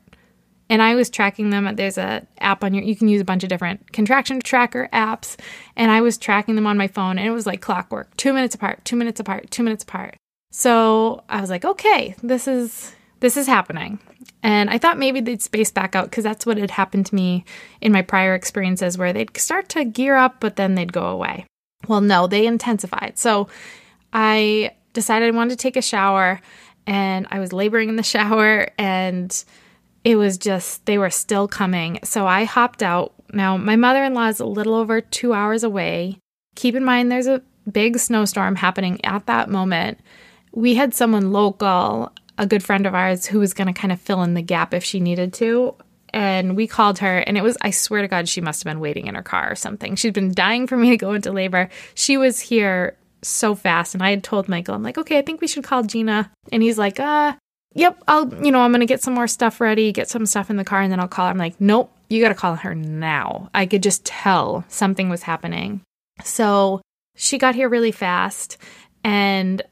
And 0.69 0.81
I 0.81 0.95
was 0.95 1.11
tracking 1.11 1.51
them. 1.51 1.75
There's 1.75 1.99
a 1.99 2.27
app 2.39 2.63
on 2.63 2.75
your 2.75 2.85
you 2.85 2.95
can 2.95 3.09
use 3.09 3.21
a 3.21 3.25
bunch 3.25 3.43
of 3.43 3.49
different 3.49 3.93
contraction 3.93 4.41
tracker 4.41 4.89
apps. 4.93 5.37
And 5.77 5.91
I 5.91 6.01
was 6.01 6.17
tracking 6.17 6.55
them 6.55 6.67
on 6.67 6.79
my 6.79 6.87
phone 6.87 7.19
and 7.19 7.27
it 7.27 7.33
was 7.33 7.47
like 7.47 7.61
clockwork. 7.61 8.17
Two 8.17 8.33
minutes 8.33 8.55
apart, 8.55 8.85
two 8.85 8.97
minutes 8.97 9.19
apart, 9.19 9.51
two 9.51 9.65
minutes 9.65 9.83
apart. 9.83 10.15
So 10.53 11.25
I 11.29 11.41
was 11.41 11.51
like, 11.51 11.65
okay, 11.65 12.15
this 12.23 12.47
is 12.47 12.93
this 13.21 13.37
is 13.37 13.47
happening. 13.47 13.99
And 14.43 14.71
I 14.71 14.79
thought 14.79 14.99
maybe 14.99 15.21
they'd 15.21 15.43
space 15.43 15.71
back 15.71 15.95
out 15.95 16.07
because 16.11 16.25
that's 16.25 16.47
what 16.47 16.57
had 16.57 16.71
happened 16.71 17.07
to 17.07 17.15
me 17.15 17.45
in 17.81 17.93
my 17.93 18.03
prior 18.03 18.35
experiences 18.35 18.97
where 18.97 19.13
they'd 19.13 19.37
start 19.37 19.69
to 19.71 19.85
gear 19.85 20.17
up, 20.17 20.37
but 20.41 20.57
then 20.57 20.75
they'd 20.75 20.93
go 20.93 21.07
away. 21.07 21.47
Well, 21.89 22.01
no, 22.01 22.27
they 22.27 22.47
intensified. 22.47 23.19
So 23.19 23.49
I 24.13 24.73
decided 24.93 25.29
I 25.29 25.37
wanted 25.37 25.51
to 25.51 25.57
take 25.57 25.77
a 25.77 25.83
shower 25.83 26.41
and 26.87 27.27
I 27.31 27.39
was 27.39 27.53
laboring 27.53 27.89
in 27.89 27.97
the 27.97 28.03
shower 28.15 28.69
and 28.79 29.45
it 30.05 30.17
was 30.17 30.39
just, 30.39 30.87
they 30.87 30.99
were 30.99 31.11
still 31.11 31.47
coming. 31.47 32.01
So 32.05 32.27
I 32.27 32.45
hopped 32.45 32.83
out. 32.83 33.15
Now, 33.33 33.57
my 33.57 33.77
mother 33.77 34.03
in 34.05 34.15
law 34.15 34.29
is 34.29 34.41
a 34.41 34.47
little 34.47 34.75
over 34.75 35.01
two 35.01 35.33
hours 35.33 35.63
away. 35.63 36.19
Keep 36.57 36.75
in 36.75 36.85
mind, 36.85 37.13
there's 37.13 37.27
a 37.27 37.43
big 37.71 37.99
snowstorm 37.99 38.57
happening 38.57 39.05
at 39.05 39.27
that 39.27 39.49
moment. 39.49 40.01
We 40.53 40.75
had 40.75 40.95
someone 40.95 41.33
local 41.33 42.13
a 42.41 42.47
good 42.47 42.63
friend 42.63 42.87
of 42.87 42.95
ours 42.95 43.27
who 43.27 43.39
was 43.39 43.53
going 43.53 43.67
to 43.67 43.79
kind 43.79 43.93
of 43.93 44.01
fill 44.01 44.23
in 44.23 44.33
the 44.33 44.43
gap 44.43 44.73
if 44.73 44.83
she 44.83 44.99
needed 44.99 45.35
to. 45.35 45.75
And 46.13 46.57
we 46.57 46.67
called 46.67 46.99
her, 46.99 47.19
and 47.19 47.39
it 47.39 47.43
was, 47.43 47.57
I 47.63 47.71
swear 47.71 48.03
to 48.03 48.09
God, 48.09 48.29
she 48.29 48.41
must 48.41 48.63
have 48.63 48.71
been 48.71 48.81
waiting 48.81 49.07
in 49.07 49.15
her 49.15 49.23
car 49.23 49.51
or 49.51 49.55
something. 49.55 49.97
She'd 49.97 50.15
been 50.15 50.35
dying 50.35 50.67
for 50.67 50.77
me 50.77 50.91
to 50.91 50.97
go 50.97 51.13
into 51.13 51.33
labor. 51.33 51.69
She 51.95 52.17
was 52.17 52.41
here 52.41 52.97
so 53.23 53.55
fast. 53.55 53.95
And 53.95 54.03
I 54.03 54.11
had 54.11 54.25
told 54.25 54.49
Michael, 54.49 54.75
I'm 54.75 54.83
like, 54.83 54.99
okay, 54.99 55.19
I 55.19 55.23
think 55.23 55.41
we 55.41 55.49
should 55.49 55.65
call 55.65 55.83
Gina. 55.83 56.31
And 56.53 56.63
he's 56.63 56.79
like, 56.79 56.99
uh, 56.99 57.35
yep, 57.75 58.03
I'll, 58.09 58.33
you 58.45 58.51
know, 58.51 58.61
I'm 58.61 58.73
to 58.73 58.87
get 58.87 59.03
some 59.03 59.15
more 59.15 59.29
stuff 59.29 59.61
ready, 59.61 59.93
get 59.93 60.09
some 60.09 60.27
stuff 60.27 60.51
in 60.51 60.57
the 60.57 60.65
car, 60.65 60.81
and 60.81 60.91
then 60.91 61.01
I'll 61.01 61.09
call 61.09 61.27
her. 61.27 61.31
I'm 61.31 61.39
like, 61.39 61.61
nope, 61.61 61.95
you 62.09 62.23
got 62.23 62.31
to 62.31 62.35
call 62.35 62.57
her 62.57 62.75
now. 62.75 63.51
I 63.55 63.67
could 63.67 63.83
just 63.83 64.05
tell 64.05 64.65
something 64.69 65.09
was 65.09 65.23
happening. 65.23 65.83
So 66.25 66.81
she 67.17 67.39
got 67.39 67.55
here 67.55 67.69
really 67.69 67.93
fast. 67.93 68.59
And 69.05 69.63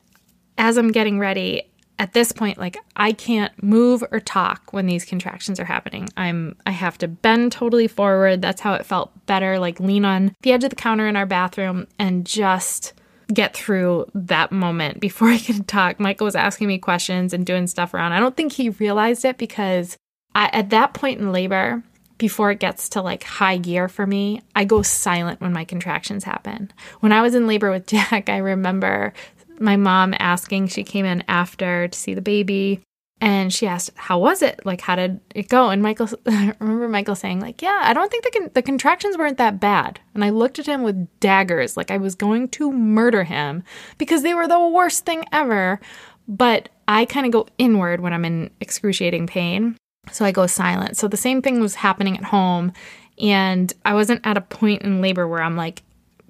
as 0.56 0.76
I'm 0.76 0.92
getting 0.92 1.18
ready, 1.18 1.70
at 1.98 2.12
this 2.12 2.32
point 2.32 2.58
like 2.58 2.76
I 2.96 3.12
can't 3.12 3.52
move 3.62 4.04
or 4.10 4.20
talk 4.20 4.72
when 4.72 4.86
these 4.86 5.04
contractions 5.04 5.58
are 5.58 5.64
happening. 5.64 6.08
I'm 6.16 6.56
I 6.66 6.70
have 6.70 6.98
to 6.98 7.08
bend 7.08 7.52
totally 7.52 7.88
forward. 7.88 8.42
That's 8.42 8.60
how 8.60 8.74
it 8.74 8.86
felt 8.86 9.26
better 9.26 9.58
like 9.58 9.80
lean 9.80 10.04
on 10.04 10.34
the 10.42 10.52
edge 10.52 10.64
of 10.64 10.70
the 10.70 10.76
counter 10.76 11.06
in 11.06 11.16
our 11.16 11.26
bathroom 11.26 11.86
and 11.98 12.24
just 12.24 12.92
get 13.32 13.54
through 13.54 14.06
that 14.14 14.52
moment 14.52 15.00
before 15.00 15.28
I 15.28 15.38
could 15.38 15.68
talk. 15.68 16.00
Michael 16.00 16.26
was 16.26 16.36
asking 16.36 16.68
me 16.68 16.78
questions 16.78 17.32
and 17.32 17.44
doing 17.44 17.66
stuff 17.66 17.94
around. 17.94 18.12
I 18.12 18.20
don't 18.20 18.36
think 18.36 18.52
he 18.52 18.70
realized 18.70 19.24
it 19.24 19.38
because 19.38 19.96
I, 20.34 20.48
at 20.52 20.70
that 20.70 20.94
point 20.94 21.20
in 21.20 21.32
labor, 21.32 21.82
before 22.18 22.50
it 22.50 22.58
gets 22.58 22.88
to 22.90 23.00
like 23.00 23.22
high 23.22 23.56
gear 23.56 23.88
for 23.88 24.06
me, 24.06 24.42
I 24.54 24.64
go 24.64 24.82
silent 24.82 25.40
when 25.40 25.52
my 25.52 25.64
contractions 25.64 26.24
happen. 26.24 26.72
When 27.00 27.12
I 27.12 27.22
was 27.22 27.34
in 27.34 27.46
labor 27.46 27.70
with 27.70 27.86
Jack, 27.88 28.28
I 28.28 28.38
remember 28.38 29.12
my 29.60 29.76
mom 29.76 30.14
asking, 30.18 30.68
she 30.68 30.84
came 30.84 31.04
in 31.04 31.24
after 31.28 31.88
to 31.88 31.98
see 31.98 32.14
the 32.14 32.22
baby. 32.22 32.80
And 33.20 33.52
she 33.52 33.66
asked, 33.66 33.90
"How 33.96 34.16
was 34.20 34.42
it? 34.42 34.64
Like, 34.64 34.80
how 34.80 34.94
did 34.94 35.18
it 35.34 35.48
go?" 35.48 35.70
And 35.70 35.82
Michael, 35.82 36.08
remember 36.60 36.88
Michael 36.88 37.16
saying, 37.16 37.40
"Like, 37.40 37.60
yeah, 37.60 37.80
I 37.82 37.92
don't 37.92 38.12
think 38.12 38.22
the 38.22 38.30
con- 38.30 38.50
the 38.54 38.62
contractions 38.62 39.18
weren't 39.18 39.38
that 39.38 39.58
bad." 39.58 39.98
And 40.14 40.24
I 40.24 40.30
looked 40.30 40.60
at 40.60 40.66
him 40.66 40.84
with 40.84 41.08
daggers, 41.18 41.76
like 41.76 41.90
I 41.90 41.96
was 41.96 42.14
going 42.14 42.46
to 42.50 42.70
murder 42.70 43.24
him 43.24 43.64
because 43.98 44.22
they 44.22 44.34
were 44.34 44.46
the 44.46 44.60
worst 44.68 45.04
thing 45.04 45.24
ever. 45.32 45.80
But 46.28 46.68
I 46.86 47.06
kind 47.06 47.26
of 47.26 47.32
go 47.32 47.48
inward 47.58 48.00
when 48.00 48.12
I'm 48.12 48.24
in 48.24 48.50
excruciating 48.60 49.26
pain, 49.26 49.76
so 50.12 50.24
I 50.24 50.30
go 50.30 50.46
silent. 50.46 50.96
So 50.96 51.08
the 51.08 51.16
same 51.16 51.42
thing 51.42 51.58
was 51.58 51.74
happening 51.74 52.16
at 52.16 52.24
home, 52.24 52.72
and 53.18 53.72
I 53.84 53.94
wasn't 53.94 54.20
at 54.24 54.36
a 54.36 54.42
point 54.42 54.82
in 54.82 55.00
labor 55.00 55.26
where 55.26 55.42
I'm 55.42 55.56
like 55.56 55.82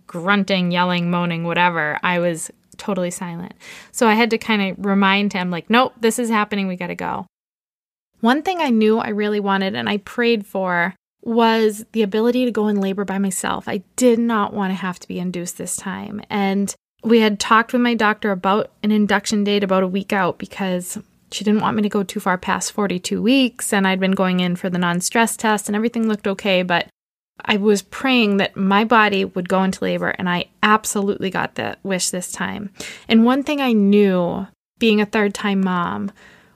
grunting, 0.06 0.70
yelling, 0.70 1.10
moaning, 1.10 1.44
whatever. 1.44 2.00
I 2.02 2.18
was 2.18 2.50
totally 2.78 3.10
silent. 3.10 3.54
So 3.92 4.08
I 4.08 4.14
had 4.14 4.30
to 4.30 4.38
kind 4.38 4.62
of 4.62 4.84
remind 4.84 5.32
him, 5.32 5.50
like, 5.50 5.68
nope, 5.68 5.94
this 6.00 6.18
is 6.18 6.30
happening. 6.30 6.66
We 6.66 6.76
got 6.76 6.88
to 6.88 6.94
go. 6.94 7.26
One 8.20 8.42
thing 8.42 8.60
I 8.60 8.70
knew 8.70 8.98
I 8.98 9.10
really 9.10 9.40
wanted 9.40 9.74
and 9.74 9.88
I 9.88 9.98
prayed 9.98 10.46
for 10.46 10.94
was 11.22 11.84
the 11.92 12.02
ability 12.02 12.44
to 12.44 12.50
go 12.50 12.68
in 12.68 12.80
labor 12.80 13.04
by 13.04 13.18
myself. 13.18 13.68
I 13.68 13.82
did 13.96 14.18
not 14.18 14.52
want 14.52 14.70
to 14.70 14.76
have 14.76 14.98
to 15.00 15.08
be 15.08 15.18
induced 15.18 15.58
this 15.58 15.76
time. 15.76 16.22
And 16.30 16.74
we 17.04 17.20
had 17.20 17.38
talked 17.38 17.72
with 17.72 17.82
my 17.82 17.94
doctor 17.94 18.30
about 18.30 18.72
an 18.82 18.90
induction 18.90 19.44
date 19.44 19.62
about 19.62 19.82
a 19.82 19.88
week 19.88 20.12
out 20.12 20.38
because 20.38 20.98
she 21.30 21.44
didn't 21.44 21.60
want 21.60 21.76
me 21.76 21.82
to 21.82 21.88
go 21.88 22.02
too 22.02 22.20
far 22.20 22.38
past 22.38 22.72
42 22.72 23.22
weeks. 23.22 23.72
And 23.72 23.86
I'd 23.86 24.00
been 24.00 24.12
going 24.12 24.40
in 24.40 24.56
for 24.56 24.70
the 24.70 24.78
non 24.78 25.00
stress 25.00 25.36
test 25.36 25.68
and 25.68 25.76
everything 25.76 26.08
looked 26.08 26.26
okay. 26.26 26.62
But 26.62 26.88
I 27.44 27.56
was 27.56 27.82
praying 27.82 28.38
that 28.38 28.56
my 28.56 28.84
body 28.84 29.24
would 29.24 29.48
go 29.48 29.62
into 29.62 29.84
labor, 29.84 30.10
and 30.10 30.28
I 30.28 30.46
absolutely 30.62 31.30
got 31.30 31.54
that 31.54 31.78
wish 31.82 32.10
this 32.10 32.32
time. 32.32 32.70
And 33.08 33.24
one 33.24 33.42
thing 33.42 33.60
I 33.60 33.72
knew, 33.72 34.46
being 34.78 35.00
a 35.00 35.06
third 35.06 35.34
time 35.34 35.60
mom, 35.60 36.12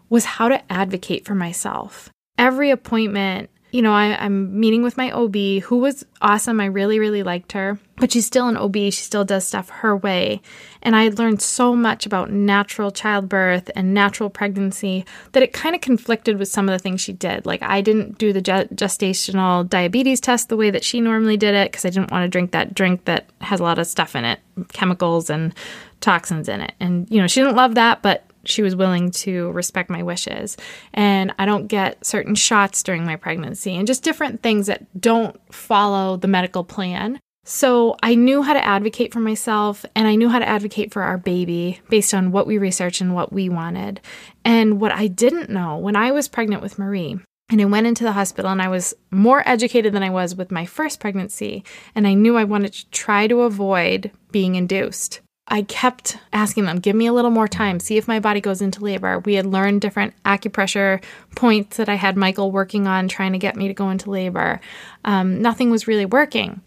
was 0.09 0.25
how 0.25 0.49
to 0.49 0.73
advocate 0.73 1.25
for 1.25 1.35
myself. 1.35 2.11
Every 2.37 2.71
appointment, 2.71 3.51
you 3.71 3.81
know, 3.81 3.95
I, 3.95 4.25
am 4.25 4.61
meeting 4.61 4.83
with 4.83 4.99
my 4.99 5.11
OB, 5.11 5.63
who 5.65 5.79
was 5.79 6.05
awesome. 6.21 6.61
I 6.61 6.67
really, 6.67 6.99
really 6.99 7.23
liked 7.23 7.53
her, 7.53 7.79
but 7.97 8.13
she's 8.13 8.27
still 8.27 8.49
an 8.49 8.57
OB. 8.57 8.75
She 8.75 8.93
still 8.93 9.25
does 9.25 9.47
stuff 9.47 9.71
her 9.71 9.97
way. 9.97 10.43
And 10.83 10.97
I 10.97 11.05
had 11.05 11.19
learned 11.19 11.41
so 11.41 11.75
much 11.75 12.07
about 12.07 12.31
natural 12.31 12.91
childbirth 12.91 13.71
and 13.77 13.95
natural 13.95 14.29
pregnancy 14.29 15.05
that 15.33 15.43
it 15.43 15.53
kind 15.53 15.75
of 15.75 15.81
conflicted 15.81 16.39
with 16.39 16.49
some 16.49 16.69
of 16.69 16.73
the 16.73 16.79
things 16.79 17.01
she 17.01 17.13
did. 17.13 17.47
Like, 17.47 17.63
I 17.63 17.81
didn't 17.81 18.19
do 18.19 18.33
the 18.33 18.43
gestational 18.43 19.69
diabetes 19.69 20.21
test 20.21 20.49
the 20.49 20.57
way 20.57 20.71
that 20.71 20.85
she 20.85 21.01
normally 21.01 21.37
did 21.37 21.55
it 21.55 21.71
because 21.71 21.85
I 21.85 21.91
didn't 21.91 22.11
want 22.11 22.25
to 22.25 22.29
drink 22.29 22.51
that 22.51 22.75
drink 22.75 23.05
that 23.05 23.27
has 23.41 23.61
a 23.61 23.63
lot 23.63 23.79
of 23.79 23.87
stuff 23.87 24.17
in 24.17 24.25
it, 24.25 24.41
chemicals 24.73 25.31
and 25.31 25.55
toxins 26.01 26.49
in 26.49 26.61
it. 26.61 26.73
And, 26.81 27.09
you 27.11 27.21
know, 27.21 27.27
she 27.27 27.41
didn't 27.41 27.57
love 27.57 27.77
that, 27.77 28.03
but 28.03 28.25
she 28.45 28.63
was 28.63 28.75
willing 28.75 29.13
to 29.13 29.53
respect 29.53 29.89
my 29.89 30.03
wishes. 30.03 30.57
And 30.93 31.33
I 31.39 31.47
don't 31.47 31.69
get 31.69 32.05
certain 32.05 32.35
shots 32.35 32.83
during 32.83 33.05
my 33.05 33.17
pregnancy 33.17 33.77
and 33.77 33.87
just 33.87 34.03
different 34.03 34.43
things 34.43 34.67
that 34.67 34.85
don't 35.01 35.41
follow 35.53 36.17
the 36.17 36.29
medical 36.29 36.65
plan. 36.65 37.21
So 37.45 37.97
I 38.03 38.15
knew 38.15 38.43
how 38.43 38.53
to 38.53 38.65
advocate 38.65 39.13
for 39.13 39.19
myself 39.19 39.85
and 39.97 40.07
I 40.07 40.15
knew 40.15 40.29
how 40.29 40.39
to 40.39 40.49
advocate 40.49 40.93
for 40.93 41.03
our 41.03 41.19
baby 41.19 41.81
based 41.89 42.15
on 42.15 42.31
what 42.31 42.47
we 42.47 42.57
researched 42.57 43.01
and 43.01 43.15
what 43.15 43.33
we 43.33 43.49
wanted. 43.49 44.01
And 44.45 44.81
what 44.81 44.93
I 44.93 45.09
didn't 45.09 45.51
know 45.51 45.77
when 45.77 45.97
I 45.97 46.13
was 46.13 46.29
pregnant 46.29 46.63
with 46.63 46.79
Marie, 46.79 47.19
and 47.53 47.61
I 47.61 47.67
went 47.67 47.87
into 47.87 48.05
the 48.05 48.13
hospital 48.13 48.51
and 48.51 48.63
I 48.63 48.69
was 48.69 48.95
more 49.11 49.47
educated 49.47 49.93
than 49.93 50.03
I 50.03 50.09
was 50.09 50.35
with 50.35 50.51
my 50.51 50.65
first 50.65 51.01
pregnancy. 51.01 51.65
And 51.95 52.07
I 52.07 52.15
knew 52.15 52.37
I 52.37 52.45
wanted 52.45 52.73
to 52.73 52.91
try 52.91 53.27
to 53.27 53.43
avoid 53.43 54.11
being 54.31 54.55
induced. 54.55 55.21
I 55.49 55.63
kept 55.63 56.17
asking 56.33 56.65
them, 56.65 56.79
give 56.79 56.97
me 56.97 57.07
a 57.07 57.13
little 57.13 57.31
more 57.31 57.49
time, 57.49 57.79
see 57.79 57.99
if 57.99 58.09
my 58.09 58.21
body 58.21 58.41
goes 58.41 58.63
into 58.63 58.83
labor. 58.83 59.19
We 59.19 59.35
had 59.35 59.45
learned 59.45 59.83
different 59.83 60.15
acupressure 60.25 61.03
points 61.35 61.77
that 61.77 61.91
I 61.91 61.97
had 61.97 62.17
Michael 62.17 62.53
working 62.53 62.87
on 62.87 63.09
trying 63.09 63.33
to 63.33 63.39
get 63.39 63.57
me 63.57 63.69
to 63.69 63.75
go 63.75 63.91
into 63.91 64.11
labor. 64.11 64.61
Um, 65.05 65.43
nothing 65.43 65.71
was 65.71 65.89
really 65.89 66.07
working. 66.07 66.63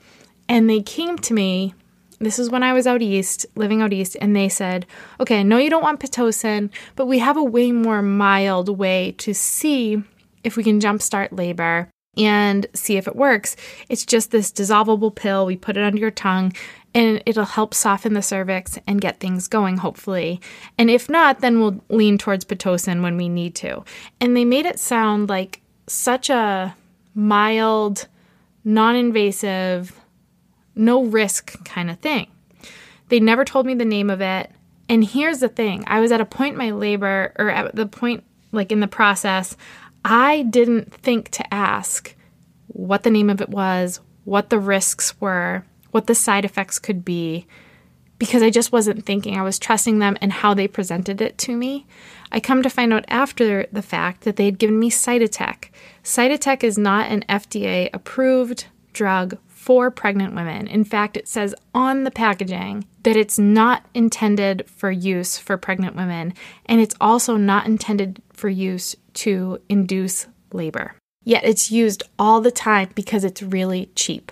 And 0.47 0.69
they 0.69 0.81
came 0.81 1.17
to 1.19 1.33
me, 1.33 1.73
this 2.19 2.39
is 2.39 2.49
when 2.49 2.63
I 2.63 2.73
was 2.73 2.87
out 2.87 3.01
east, 3.01 3.45
living 3.55 3.81
out 3.81 3.93
east, 3.93 4.15
and 4.21 4.35
they 4.35 4.49
said, 4.49 4.85
okay, 5.19 5.39
I 5.39 5.43
know 5.43 5.57
you 5.57 5.69
don't 5.69 5.83
want 5.83 5.99
Pitocin, 5.99 6.69
but 6.95 7.07
we 7.07 7.19
have 7.19 7.37
a 7.37 7.43
way 7.43 7.71
more 7.71 8.01
mild 8.01 8.69
way 8.77 9.13
to 9.17 9.33
see 9.33 10.01
if 10.43 10.55
we 10.55 10.63
can 10.63 10.79
jumpstart 10.79 11.29
labor 11.31 11.89
and 12.17 12.67
see 12.73 12.97
if 12.97 13.07
it 13.07 13.15
works. 13.15 13.55
It's 13.89 14.05
just 14.05 14.31
this 14.31 14.51
dissolvable 14.51 15.13
pill. 15.13 15.45
We 15.45 15.57
put 15.57 15.77
it 15.77 15.83
under 15.83 15.99
your 15.99 16.11
tongue 16.11 16.53
and 16.93 17.21
it'll 17.25 17.43
help 17.43 17.73
soften 17.73 18.13
the 18.13 18.21
cervix 18.21 18.79
and 18.87 19.01
get 19.01 19.19
things 19.19 19.49
going, 19.49 19.77
hopefully. 19.77 20.39
And 20.77 20.89
if 20.89 21.09
not, 21.09 21.41
then 21.41 21.59
we'll 21.59 21.83
lean 21.89 22.17
towards 22.17 22.45
Pitocin 22.45 23.01
when 23.01 23.17
we 23.17 23.27
need 23.27 23.53
to. 23.55 23.83
And 24.21 24.35
they 24.35 24.45
made 24.45 24.65
it 24.65 24.79
sound 24.79 25.27
like 25.27 25.61
such 25.87 26.29
a 26.29 26.75
mild, 27.13 28.07
non 28.63 28.95
invasive, 28.95 29.99
no 30.75 31.03
risk 31.03 31.63
kind 31.65 31.89
of 31.89 31.99
thing. 31.99 32.27
They 33.09 33.19
never 33.19 33.45
told 33.45 33.65
me 33.65 33.73
the 33.75 33.85
name 33.85 34.09
of 34.09 34.21
it. 34.21 34.51
And 34.87 35.03
here's 35.03 35.39
the 35.39 35.49
thing 35.49 35.83
I 35.87 35.99
was 35.99 36.11
at 36.11 36.21
a 36.21 36.25
point 36.25 36.53
in 36.53 36.57
my 36.57 36.71
labor, 36.71 37.33
or 37.37 37.49
at 37.49 37.75
the 37.75 37.85
point 37.85 38.23
like 38.51 38.71
in 38.71 38.79
the 38.79 38.87
process, 38.87 39.57
I 40.03 40.43
didn't 40.43 40.93
think 40.93 41.29
to 41.31 41.53
ask 41.53 42.15
what 42.67 43.03
the 43.03 43.09
name 43.09 43.29
of 43.29 43.41
it 43.41 43.49
was, 43.49 43.99
what 44.23 44.49
the 44.49 44.59
risks 44.59 45.19
were 45.19 45.65
what 45.95 46.07
the 46.07 46.13
side 46.13 46.43
effects 46.43 46.77
could 46.77 47.05
be 47.05 47.47
because 48.19 48.43
I 48.43 48.49
just 48.49 48.73
wasn't 48.73 49.05
thinking. 49.05 49.37
I 49.37 49.43
was 49.43 49.57
trusting 49.57 49.99
them 49.99 50.17
and 50.19 50.29
how 50.29 50.53
they 50.53 50.67
presented 50.67 51.21
it 51.21 51.37
to 51.37 51.55
me. 51.55 51.87
I 52.33 52.41
come 52.41 52.61
to 52.63 52.69
find 52.69 52.91
out 52.91 53.05
after 53.07 53.65
the 53.71 53.81
fact 53.81 54.25
that 54.25 54.35
they 54.35 54.43
had 54.43 54.59
given 54.59 54.77
me 54.77 54.91
Cytotec. 54.91 55.69
Cytotec 56.03 56.65
is 56.65 56.77
not 56.77 57.09
an 57.09 57.23
FDA 57.29 57.89
approved 57.93 58.65
drug 58.91 59.37
for 59.65 59.89
pregnant 59.89 60.35
women. 60.35 60.67
In 60.67 60.83
fact, 60.83 61.17
it 61.17 61.27
says 61.27 61.55
on 61.73 62.03
the 62.03 62.11
packaging 62.11 62.85
that 63.01 63.17
it's 63.17 63.39
not 63.39 63.83
intended 63.95 64.69
for 64.69 64.91
use 64.91 65.39
for 65.39 65.57
pregnant 65.57 65.95
women, 65.95 66.35
and 66.67 66.79
it's 66.79 66.93
also 67.01 67.35
not 67.35 67.65
intended 67.65 68.21
for 68.31 68.47
use 68.47 68.95
to 69.15 69.59
induce 69.67 70.27
labor. 70.53 70.93
Yet 71.23 71.45
it's 71.45 71.71
used 71.71 72.03
all 72.19 72.41
the 72.41 72.51
time 72.51 72.89
because 72.93 73.23
it's 73.23 73.41
really 73.41 73.89
cheap. 73.95 74.31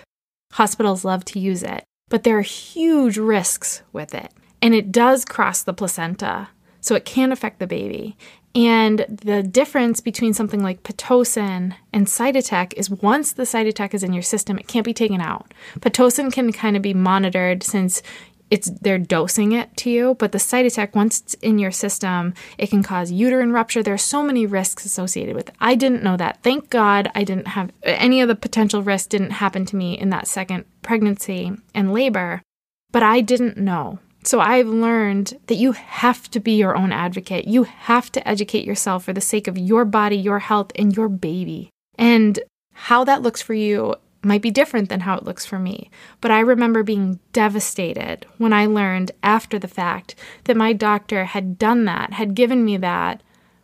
Hospitals 0.51 1.03
love 1.03 1.25
to 1.25 1.39
use 1.39 1.63
it, 1.63 1.83
but 2.09 2.21
there 2.21 2.37
are 2.37 2.43
huge 2.43 3.17
risks 3.17 3.81
with 3.91 4.13
it. 4.13 4.31
And 4.61 4.75
it 4.75 4.91
does 4.91 5.25
cross 5.25 5.63
the 5.63 5.73
placenta, 5.73 6.49
so 6.79 6.93
it 6.93 7.05
can 7.05 7.31
affect 7.31 7.57
the 7.57 7.65
baby. 7.65 8.15
And 8.55 9.05
the 9.09 9.41
difference 9.41 9.99
between 9.99 10.33
something 10.33 10.61
like 10.61 10.83
Pitocin 10.83 11.75
and 11.91 12.05
Cytotec 12.05 12.73
is 12.73 12.89
once 12.89 13.33
the 13.33 13.43
Cytotec 13.43 13.95
is 13.95 14.03
in 14.03 14.13
your 14.13 14.21
system, 14.21 14.59
it 14.59 14.67
can't 14.67 14.85
be 14.85 14.93
taken 14.93 15.21
out. 15.21 15.51
Pitocin 15.79 16.31
can 16.31 16.51
kind 16.53 16.75
of 16.75 16.83
be 16.83 16.93
monitored 16.93 17.63
since 17.63 18.03
it's 18.51 18.69
they're 18.69 18.99
dosing 18.99 19.53
it 19.53 19.75
to 19.77 19.89
you, 19.89 20.15
but 20.19 20.31
the 20.31 20.37
Cytotec, 20.37 20.93
once 20.93 21.21
it's 21.21 21.33
in 21.35 21.57
your 21.57 21.71
system, 21.71 22.35
it 22.59 22.69
can 22.69 22.83
cause 22.83 23.11
uterine 23.11 23.51
rupture. 23.51 23.81
There 23.81 23.95
are 23.95 23.97
so 23.97 24.21
many 24.21 24.45
risks 24.45 24.85
associated 24.85 25.35
with 25.35 25.49
it. 25.49 25.55
I 25.59 25.73
didn't 25.73 26.03
know 26.03 26.17
that. 26.17 26.43
Thank 26.43 26.69
God 26.69 27.09
I 27.15 27.23
didn't 27.23 27.47
have 27.47 27.71
any 27.81 28.21
of 28.21 28.27
the 28.27 28.35
potential 28.35 28.83
risks 28.83 29.07
didn't 29.07 29.31
happen 29.31 29.65
to 29.65 29.75
me 29.75 29.97
in 29.97 30.11
that 30.11 30.27
second 30.27 30.65
pregnancy 30.83 31.53
and 31.73 31.91
labor, 31.91 32.43
but 32.91 33.01
I 33.01 33.21
didn't 33.21 33.57
know. 33.57 33.97
So 34.25 34.39
I've 34.39 34.67
learned 34.67 35.39
that 35.47 35.55
you 35.55 35.73
have 35.73 36.29
to 36.31 36.39
be 36.39 36.53
your 36.53 36.75
own 36.75 36.91
advocate. 36.91 37.47
You 37.47 37.63
have 37.63 38.11
to 38.13 38.27
educate 38.27 38.65
yourself 38.65 39.03
for 39.03 39.13
the 39.13 39.21
sake 39.21 39.47
of 39.47 39.57
your 39.57 39.85
body, 39.85 40.15
your 40.15 40.39
health, 40.39 40.71
and 40.75 40.95
your 40.95 41.09
baby. 41.09 41.69
And 41.97 42.39
how 42.73 43.03
that 43.03 43.21
looks 43.21 43.41
for 43.41 43.53
you 43.53 43.95
might 44.23 44.41
be 44.41 44.51
different 44.51 44.89
than 44.89 45.01
how 45.01 45.17
it 45.17 45.25
looks 45.25 45.45
for 45.45 45.59
me. 45.59 45.89
But 46.21 46.31
I 46.31 46.39
remember 46.39 46.83
being 46.83 47.19
devastated 47.33 48.25
when 48.37 48.53
I 48.53 48.65
learned 48.65 49.11
after 49.21 49.59
the 49.59 49.67
fact 49.67 50.15
that 50.45 50.57
my 50.57 50.73
doctor 50.73 51.25
had 51.25 51.59
done 51.59 51.85
that, 51.85 52.13
had 52.13 52.33
given 52.33 52.63
me 52.63 52.77
that 52.77 53.21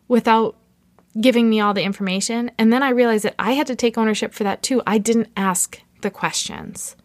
without 0.07 0.57
giving 1.19 1.49
me 1.49 1.59
all 1.59 1.73
the 1.73 1.83
information. 1.83 2.51
And 2.57 2.71
then 2.71 2.83
I 2.83 2.89
realized 2.89 3.23
that 3.25 3.35
I 3.39 3.53
had 3.53 3.67
to 3.67 3.75
take 3.75 3.97
ownership 3.97 4.33
for 4.33 4.43
that 4.43 4.61
too. 4.61 4.81
I 4.85 4.97
didn't 4.97 5.29
ask 5.37 5.81
the 6.01 6.11
questions. 6.11 6.95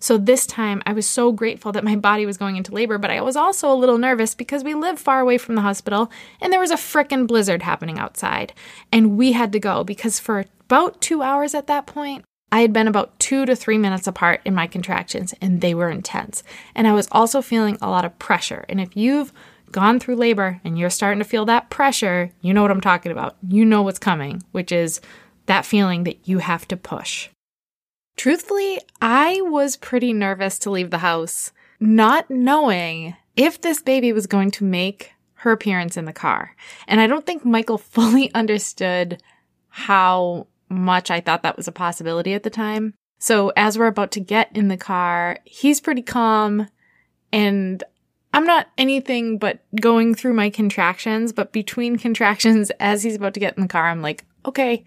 So 0.00 0.18
this 0.18 0.46
time 0.46 0.82
I 0.86 0.92
was 0.92 1.06
so 1.06 1.32
grateful 1.32 1.72
that 1.72 1.84
my 1.84 1.96
body 1.96 2.26
was 2.26 2.36
going 2.36 2.56
into 2.56 2.74
labor, 2.74 2.98
but 2.98 3.10
I 3.10 3.20
was 3.20 3.36
also 3.36 3.72
a 3.72 3.74
little 3.74 3.98
nervous 3.98 4.34
because 4.34 4.64
we 4.64 4.74
live 4.74 4.98
far 4.98 5.20
away 5.20 5.38
from 5.38 5.54
the 5.54 5.62
hospital 5.62 6.10
and 6.40 6.52
there 6.52 6.60
was 6.60 6.70
a 6.70 6.76
frickin' 6.76 7.26
blizzard 7.26 7.62
happening 7.62 7.98
outside. 7.98 8.52
And 8.92 9.16
we 9.16 9.32
had 9.32 9.52
to 9.52 9.60
go 9.60 9.84
because 9.84 10.18
for 10.18 10.44
about 10.66 11.00
two 11.00 11.22
hours 11.22 11.54
at 11.54 11.66
that 11.66 11.86
point, 11.86 12.24
I 12.50 12.60
had 12.60 12.72
been 12.72 12.88
about 12.88 13.18
two 13.18 13.44
to 13.44 13.54
three 13.54 13.78
minutes 13.78 14.06
apart 14.06 14.40
in 14.44 14.54
my 14.54 14.66
contractions, 14.66 15.34
and 15.42 15.60
they 15.60 15.74
were 15.74 15.90
intense. 15.90 16.42
And 16.74 16.86
I 16.86 16.94
was 16.94 17.08
also 17.12 17.42
feeling 17.42 17.76
a 17.82 17.90
lot 17.90 18.06
of 18.06 18.18
pressure. 18.18 18.64
And 18.70 18.80
if 18.80 18.96
you've 18.96 19.32
gone 19.70 20.00
through 20.00 20.16
labor 20.16 20.60
and 20.64 20.78
you're 20.78 20.88
starting 20.88 21.18
to 21.18 21.28
feel 21.28 21.44
that 21.44 21.68
pressure, 21.68 22.32
you 22.40 22.54
know 22.54 22.62
what 22.62 22.70
I'm 22.70 22.80
talking 22.80 23.12
about. 23.12 23.36
You 23.46 23.66
know 23.66 23.82
what's 23.82 23.98
coming, 23.98 24.42
which 24.52 24.72
is 24.72 25.00
that 25.46 25.66
feeling 25.66 26.04
that 26.04 26.26
you 26.26 26.38
have 26.38 26.66
to 26.68 26.76
push. 26.76 27.28
Truthfully, 28.18 28.80
I 29.00 29.40
was 29.42 29.76
pretty 29.76 30.12
nervous 30.12 30.58
to 30.60 30.70
leave 30.70 30.90
the 30.90 30.98
house, 30.98 31.52
not 31.78 32.28
knowing 32.28 33.14
if 33.36 33.60
this 33.60 33.80
baby 33.80 34.12
was 34.12 34.26
going 34.26 34.50
to 34.50 34.64
make 34.64 35.12
her 35.34 35.52
appearance 35.52 35.96
in 35.96 36.04
the 36.04 36.12
car. 36.12 36.56
And 36.88 37.00
I 37.00 37.06
don't 37.06 37.24
think 37.24 37.44
Michael 37.44 37.78
fully 37.78 38.34
understood 38.34 39.22
how 39.68 40.48
much 40.68 41.12
I 41.12 41.20
thought 41.20 41.44
that 41.44 41.56
was 41.56 41.68
a 41.68 41.72
possibility 41.72 42.34
at 42.34 42.42
the 42.42 42.50
time. 42.50 42.92
So 43.20 43.52
as 43.56 43.78
we're 43.78 43.86
about 43.86 44.10
to 44.12 44.20
get 44.20 44.50
in 44.52 44.66
the 44.66 44.76
car, 44.76 45.38
he's 45.44 45.80
pretty 45.80 46.02
calm 46.02 46.66
and 47.32 47.84
I'm 48.34 48.44
not 48.44 48.66
anything 48.76 49.38
but 49.38 49.60
going 49.80 50.16
through 50.16 50.34
my 50.34 50.50
contractions, 50.50 51.32
but 51.32 51.52
between 51.52 51.98
contractions 51.98 52.70
as 52.80 53.04
he's 53.04 53.14
about 53.14 53.34
to 53.34 53.40
get 53.40 53.56
in 53.56 53.62
the 53.62 53.68
car, 53.68 53.86
I'm 53.86 54.02
like, 54.02 54.24
okay, 54.44 54.84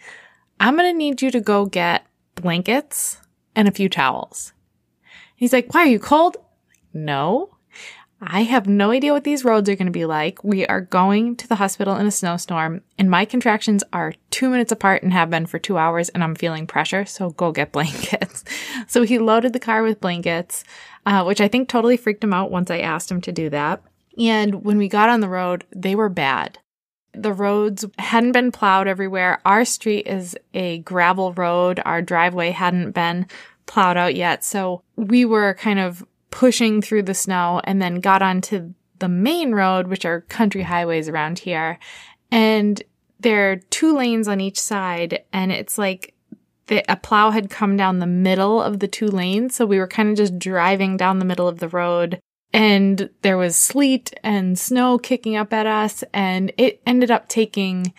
I'm 0.59 0.75
going 0.75 0.93
to 0.93 0.97
need 0.97 1.21
you 1.21 1.31
to 1.31 1.39
go 1.39 1.65
get 1.65 2.05
blankets 2.35 3.17
and 3.55 3.67
a 3.67 3.71
few 3.71 3.89
towels. 3.89 4.53
He's 5.35 5.53
like, 5.53 5.73
why 5.73 5.81
are 5.81 5.87
you 5.87 5.99
cold? 5.99 6.37
No. 6.93 7.55
I 8.23 8.43
have 8.43 8.67
no 8.67 8.91
idea 8.91 9.13
what 9.13 9.23
these 9.23 9.43
roads 9.43 9.67
are 9.67 9.75
going 9.75 9.87
to 9.87 9.91
be 9.91 10.05
like. 10.05 10.43
We 10.43 10.67
are 10.67 10.81
going 10.81 11.35
to 11.37 11.47
the 11.47 11.55
hospital 11.55 11.95
in 11.95 12.05
a 12.05 12.11
snowstorm, 12.11 12.81
and 12.99 13.09
my 13.09 13.25
contractions 13.25 13.83
are 13.91 14.13
two 14.29 14.51
minutes 14.51 14.71
apart 14.71 15.01
and 15.01 15.11
have 15.11 15.31
been 15.31 15.47
for 15.47 15.57
two 15.57 15.79
hours, 15.79 16.09
and 16.09 16.23
I'm 16.23 16.35
feeling 16.35 16.67
pressure, 16.67 17.03
so 17.05 17.31
go 17.31 17.51
get 17.51 17.71
blankets. 17.71 18.43
so 18.85 19.01
he 19.01 19.17
loaded 19.17 19.53
the 19.53 19.59
car 19.59 19.81
with 19.81 19.99
blankets, 19.99 20.63
uh, 21.07 21.23
which 21.23 21.41
I 21.41 21.47
think 21.47 21.67
totally 21.67 21.97
freaked 21.97 22.23
him 22.23 22.33
out 22.33 22.51
once 22.51 22.69
I 22.69 22.79
asked 22.79 23.09
him 23.09 23.21
to 23.21 23.31
do 23.31 23.49
that. 23.49 23.81
And 24.19 24.63
when 24.63 24.77
we 24.77 24.87
got 24.87 25.09
on 25.09 25.21
the 25.21 25.29
road, 25.29 25.65
they 25.75 25.95
were 25.95 26.09
bad. 26.09 26.59
The 27.13 27.33
roads 27.33 27.85
hadn't 27.99 28.31
been 28.31 28.51
plowed 28.51 28.87
everywhere. 28.87 29.41
Our 29.45 29.65
street 29.65 30.07
is 30.07 30.37
a 30.53 30.79
gravel 30.79 31.33
road. 31.33 31.81
Our 31.85 32.01
driveway 32.01 32.51
hadn't 32.51 32.91
been 32.91 33.27
plowed 33.65 33.97
out 33.97 34.15
yet. 34.15 34.43
So 34.43 34.81
we 34.95 35.25
were 35.25 35.53
kind 35.55 35.79
of 35.79 36.05
pushing 36.29 36.81
through 36.81 37.03
the 37.03 37.13
snow 37.13 37.61
and 37.65 37.81
then 37.81 37.95
got 37.95 38.21
onto 38.21 38.73
the 38.99 39.09
main 39.09 39.53
road, 39.53 39.87
which 39.87 40.05
are 40.05 40.21
country 40.21 40.61
highways 40.61 41.09
around 41.09 41.39
here. 41.39 41.77
And 42.31 42.81
there 43.19 43.51
are 43.51 43.55
two 43.57 43.95
lanes 43.95 44.27
on 44.27 44.39
each 44.39 44.59
side, 44.59 45.23
and 45.33 45.51
it's 45.51 45.77
like 45.77 46.13
the, 46.67 46.83
a 46.89 46.95
plow 46.95 47.31
had 47.31 47.49
come 47.49 47.75
down 47.75 47.99
the 47.99 48.07
middle 48.07 48.61
of 48.61 48.79
the 48.79 48.87
two 48.87 49.07
lanes. 49.07 49.55
So 49.55 49.65
we 49.65 49.77
were 49.77 49.87
kind 49.87 50.09
of 50.09 50.15
just 50.15 50.39
driving 50.39 50.97
down 50.97 51.19
the 51.19 51.25
middle 51.25 51.47
of 51.47 51.59
the 51.59 51.67
road. 51.67 52.19
And 52.53 53.09
there 53.21 53.37
was 53.37 53.55
sleet 53.55 54.13
and 54.23 54.59
snow 54.59 54.97
kicking 54.97 55.35
up 55.35 55.53
at 55.53 55.65
us, 55.65 56.03
and 56.13 56.51
it 56.57 56.81
ended 56.85 57.09
up 57.09 57.29
taking 57.29 57.93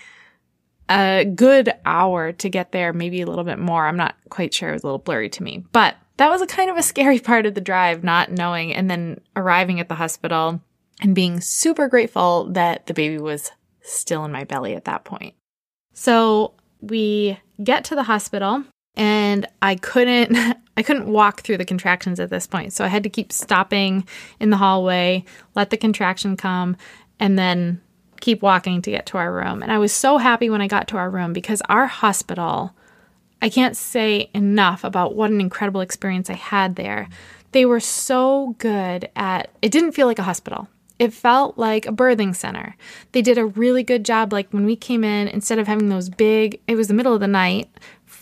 a 0.89 1.25
good 1.25 1.73
hour 1.85 2.33
to 2.33 2.49
get 2.49 2.73
there, 2.73 2.93
maybe 2.93 3.23
a 3.23 3.27
little 3.27 3.45
bit 3.45 3.59
more. 3.59 3.87
I'm 3.87 3.97
not 3.97 4.17
quite 4.29 4.53
sure. 4.53 4.71
It 4.71 4.75
was 4.75 4.83
a 4.83 4.87
little 4.87 4.99
blurry 4.99 5.31
to 5.31 5.43
me, 5.43 5.65
but 5.73 5.97
that 6.19 6.31
was 6.31 6.43
a 6.43 6.47
kind 6.47 6.71
of 6.71 6.77
a 6.77 6.83
scary 6.83 7.19
part 7.21 7.47
of 7.47 7.55
the 7.55 7.61
drive, 7.61 8.05
not 8.05 8.31
knowing 8.31 8.75
and 8.75 8.91
then 8.91 9.21
arriving 9.37 9.81
at 9.81 9.89
the 9.89 9.95
hospital 9.95 10.61
and 11.01 11.15
being 11.15 11.41
super 11.41 11.89
grateful 11.89 12.45
that 12.53 12.87
the 12.87 12.95
baby 12.95 13.19
was 13.19 13.51
still 13.81 14.25
in 14.25 14.33
my 14.33 14.45
belly 14.45 14.75
at 14.75 14.85
that 14.85 15.05
point. 15.05 15.35
So 15.95 16.55
we 16.81 17.39
get 17.63 17.85
to 17.85 17.95
the 17.95 18.05
hospital 18.05 18.65
and 18.97 19.47
I 19.61 19.77
couldn't 19.77 20.37
I 20.77 20.83
couldn't 20.83 21.07
walk 21.07 21.43
through 21.43 21.59
the 21.59 21.67
contractions 21.67 22.19
at 22.19 22.31
this 22.31 22.47
point. 22.47 22.73
So 22.73 22.83
I 22.85 22.89
had 22.89 23.03
to 23.03 23.11
keep 23.11 23.31
stopping 23.31 24.07
in 24.41 24.49
the 24.49 24.57
hallway, 24.57 25.25
let 25.55 25.69
the 25.69 25.77
contraction 25.77 26.35
come, 26.35 26.79
and 27.21 27.39
then 27.39 27.83
keep 28.23 28.41
walking 28.41 28.81
to 28.81 28.91
get 28.91 29.05
to 29.07 29.19
our 29.19 29.33
room. 29.33 29.63
And 29.63 29.71
I 29.71 29.79
was 29.79 29.93
so 29.93 30.17
happy 30.17 30.49
when 30.49 30.63
I 30.63 30.69
got 30.69 30.89
to 30.89 30.97
our 30.97 31.11
room 31.11 31.35
because 31.35 31.61
our 31.69 31.87
hospital 31.87 32.75
I 33.43 33.49
can't 33.49 33.77
say 33.77 34.31
enough 34.33 34.85
about 34.85 35.17
what 35.17 35.33
an 35.33 35.41
incredible 35.41 35.81
experience 35.81 36.31
I 36.31 36.35
had 36.35 36.77
there. 36.77 37.09
They 37.51 37.67
were 37.67 37.81
so 37.81 38.55
good 38.59 39.11
at 39.17 39.51
it 39.61 39.73
didn't 39.73 39.93
feel 39.93 40.07
like 40.07 40.21
a 40.21 40.25
hospital. 40.25 40.69
It 41.01 41.13
felt 41.13 41.59
like 41.59 41.85
a 41.85 41.93
birthing 41.93 42.37
center. 42.37 42.77
They 43.11 43.21
did 43.21 43.37
a 43.37 43.47
really 43.47 43.83
good 43.83 44.05
job 44.05 44.33
like 44.33 44.49
when 44.53 44.65
we 44.65 44.77
came 44.77 45.03
in 45.03 45.27
instead 45.27 45.59
of 45.59 45.67
having 45.67 45.89
those 45.89 46.09
big 46.09 46.61
it 46.69 46.77
was 46.77 46.87
the 46.87 46.95
middle 46.95 47.15
of 47.15 47.21
the 47.21 47.27
night 47.27 47.69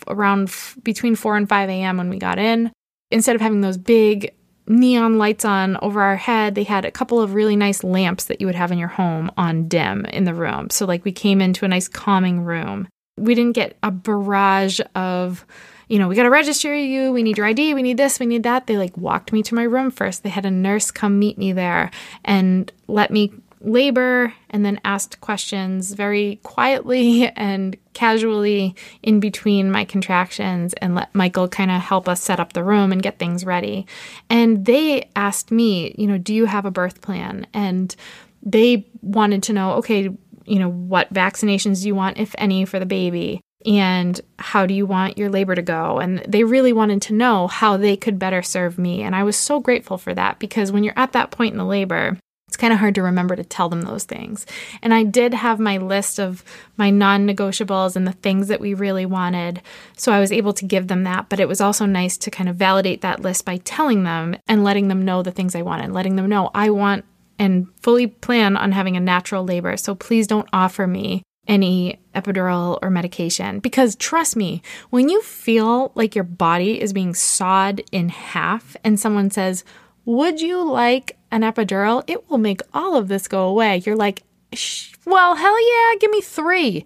around 0.08 0.48
f- 0.48 0.76
between 0.82 1.14
4 1.14 1.36
and 1.36 1.48
5 1.48 1.68
a.m. 1.68 1.96
when 1.96 2.10
we 2.10 2.18
got 2.18 2.38
in. 2.38 2.72
Instead 3.10 3.34
of 3.34 3.42
having 3.42 3.60
those 3.60 3.78
big 3.78 4.34
neon 4.66 5.18
lights 5.18 5.44
on 5.44 5.76
over 5.82 6.00
our 6.00 6.16
head, 6.16 6.54
they 6.54 6.62
had 6.62 6.84
a 6.84 6.90
couple 6.90 7.20
of 7.20 7.34
really 7.34 7.56
nice 7.56 7.82
lamps 7.82 8.24
that 8.24 8.40
you 8.40 8.46
would 8.46 8.54
have 8.54 8.70
in 8.70 8.78
your 8.78 8.88
home 8.88 9.30
on 9.36 9.66
dim 9.68 10.04
in 10.06 10.24
the 10.24 10.34
room. 10.34 10.70
So 10.70 10.86
like 10.86 11.04
we 11.04 11.12
came 11.12 11.40
into 11.40 11.64
a 11.64 11.68
nice 11.68 11.88
calming 11.88 12.42
room 12.42 12.88
we 13.20 13.34
didn't 13.34 13.54
get 13.54 13.76
a 13.82 13.90
barrage 13.90 14.80
of 14.94 15.46
you 15.88 15.98
know, 15.98 16.06
we 16.06 16.14
got 16.14 16.22
to 16.22 16.30
register 16.30 16.72
you. 16.72 17.10
We 17.10 17.24
need 17.24 17.36
your 17.36 17.48
ID. 17.48 17.74
We 17.74 17.82
need 17.82 17.96
this. 17.96 18.20
We 18.20 18.26
need 18.26 18.44
that. 18.44 18.68
They 18.68 18.78
like 18.78 18.96
walked 18.96 19.32
me 19.32 19.42
to 19.42 19.56
my 19.56 19.64
room 19.64 19.90
first. 19.90 20.22
They 20.22 20.28
had 20.28 20.46
a 20.46 20.50
nurse 20.50 20.92
come 20.92 21.18
meet 21.18 21.36
me 21.36 21.52
there 21.52 21.90
and 22.24 22.72
let 22.86 23.10
me 23.10 23.32
labor 23.60 24.32
and 24.48 24.64
then 24.64 24.80
asked 24.84 25.20
questions 25.20 25.92
very 25.92 26.40
quietly 26.42 27.28
and 27.36 27.76
casually 27.92 28.74
in 29.02 29.20
between 29.20 29.70
my 29.70 29.84
contractions 29.84 30.72
and 30.74 30.94
let 30.94 31.14
Michael 31.14 31.48
kind 31.48 31.70
of 31.70 31.80
help 31.80 32.08
us 32.08 32.22
set 32.22 32.40
up 32.40 32.52
the 32.52 32.64
room 32.64 32.92
and 32.92 33.02
get 33.02 33.18
things 33.18 33.44
ready. 33.44 33.86
And 34.28 34.64
they 34.64 35.10
asked 35.16 35.50
me, 35.50 35.94
you 35.98 36.06
know, 36.06 36.18
do 36.18 36.34
you 36.34 36.46
have 36.46 36.64
a 36.64 36.70
birth 36.70 37.00
plan? 37.00 37.46
And 37.52 37.94
they 38.42 38.86
wanted 39.02 39.42
to 39.44 39.52
know, 39.52 39.72
okay, 39.74 40.08
you 40.44 40.58
know, 40.58 40.70
what 40.70 41.12
vaccinations 41.12 41.82
do 41.82 41.88
you 41.88 41.94
want, 41.94 42.18
if 42.18 42.34
any, 42.38 42.64
for 42.64 42.78
the 42.78 42.86
baby? 42.86 43.40
And 43.66 44.18
how 44.38 44.64
do 44.64 44.72
you 44.72 44.86
want 44.86 45.18
your 45.18 45.28
labor 45.28 45.54
to 45.54 45.62
go? 45.62 45.98
And 45.98 46.20
they 46.26 46.44
really 46.44 46.72
wanted 46.72 47.02
to 47.02 47.12
know 47.12 47.46
how 47.46 47.76
they 47.76 47.96
could 47.96 48.18
better 48.18 48.42
serve 48.42 48.78
me. 48.78 49.02
And 49.02 49.14
I 49.14 49.22
was 49.22 49.36
so 49.36 49.60
grateful 49.60 49.98
for 49.98 50.14
that 50.14 50.38
because 50.38 50.72
when 50.72 50.82
you're 50.82 50.98
at 50.98 51.12
that 51.12 51.30
point 51.30 51.52
in 51.52 51.58
the 51.58 51.64
labor, 51.64 52.16
it's 52.50 52.56
kind 52.56 52.72
of 52.72 52.80
hard 52.80 52.96
to 52.96 53.02
remember 53.02 53.36
to 53.36 53.44
tell 53.44 53.68
them 53.68 53.82
those 53.82 54.02
things. 54.02 54.44
And 54.82 54.92
I 54.92 55.04
did 55.04 55.32
have 55.34 55.60
my 55.60 55.76
list 55.76 56.18
of 56.18 56.42
my 56.76 56.90
non 56.90 57.24
negotiables 57.24 57.94
and 57.94 58.08
the 58.08 58.12
things 58.12 58.48
that 58.48 58.60
we 58.60 58.74
really 58.74 59.06
wanted. 59.06 59.62
So 59.96 60.10
I 60.10 60.18
was 60.18 60.32
able 60.32 60.52
to 60.54 60.64
give 60.64 60.88
them 60.88 61.04
that. 61.04 61.28
But 61.28 61.38
it 61.38 61.46
was 61.46 61.60
also 61.60 61.86
nice 61.86 62.16
to 62.18 62.28
kind 62.28 62.48
of 62.48 62.56
validate 62.56 63.02
that 63.02 63.20
list 63.20 63.44
by 63.44 63.58
telling 63.58 64.02
them 64.02 64.36
and 64.48 64.64
letting 64.64 64.88
them 64.88 65.04
know 65.04 65.22
the 65.22 65.30
things 65.30 65.54
I 65.54 65.62
wanted, 65.62 65.92
letting 65.92 66.16
them 66.16 66.28
know 66.28 66.50
I 66.52 66.70
want 66.70 67.04
and 67.38 67.68
fully 67.82 68.08
plan 68.08 68.56
on 68.56 68.72
having 68.72 68.96
a 68.96 69.00
natural 69.00 69.44
labor. 69.44 69.76
So 69.76 69.94
please 69.94 70.26
don't 70.26 70.48
offer 70.52 70.88
me 70.88 71.22
any 71.46 72.00
epidural 72.16 72.80
or 72.82 72.90
medication 72.90 73.60
because 73.60 73.94
trust 73.94 74.34
me, 74.34 74.60
when 74.90 75.08
you 75.08 75.22
feel 75.22 75.92
like 75.94 76.16
your 76.16 76.24
body 76.24 76.80
is 76.80 76.92
being 76.92 77.14
sawed 77.14 77.80
in 77.92 78.08
half 78.08 78.76
and 78.82 78.98
someone 78.98 79.30
says, 79.30 79.62
Would 80.04 80.40
you 80.40 80.62
like 80.62 81.18
an 81.30 81.42
epidural? 81.42 82.04
It 82.06 82.28
will 82.28 82.38
make 82.38 82.60
all 82.72 82.96
of 82.96 83.08
this 83.08 83.28
go 83.28 83.46
away. 83.46 83.82
You're 83.84 83.96
like, 83.96 84.22
Well, 85.06 85.36
hell 85.36 85.72
yeah, 85.72 85.98
give 85.98 86.10
me 86.10 86.20
three. 86.20 86.84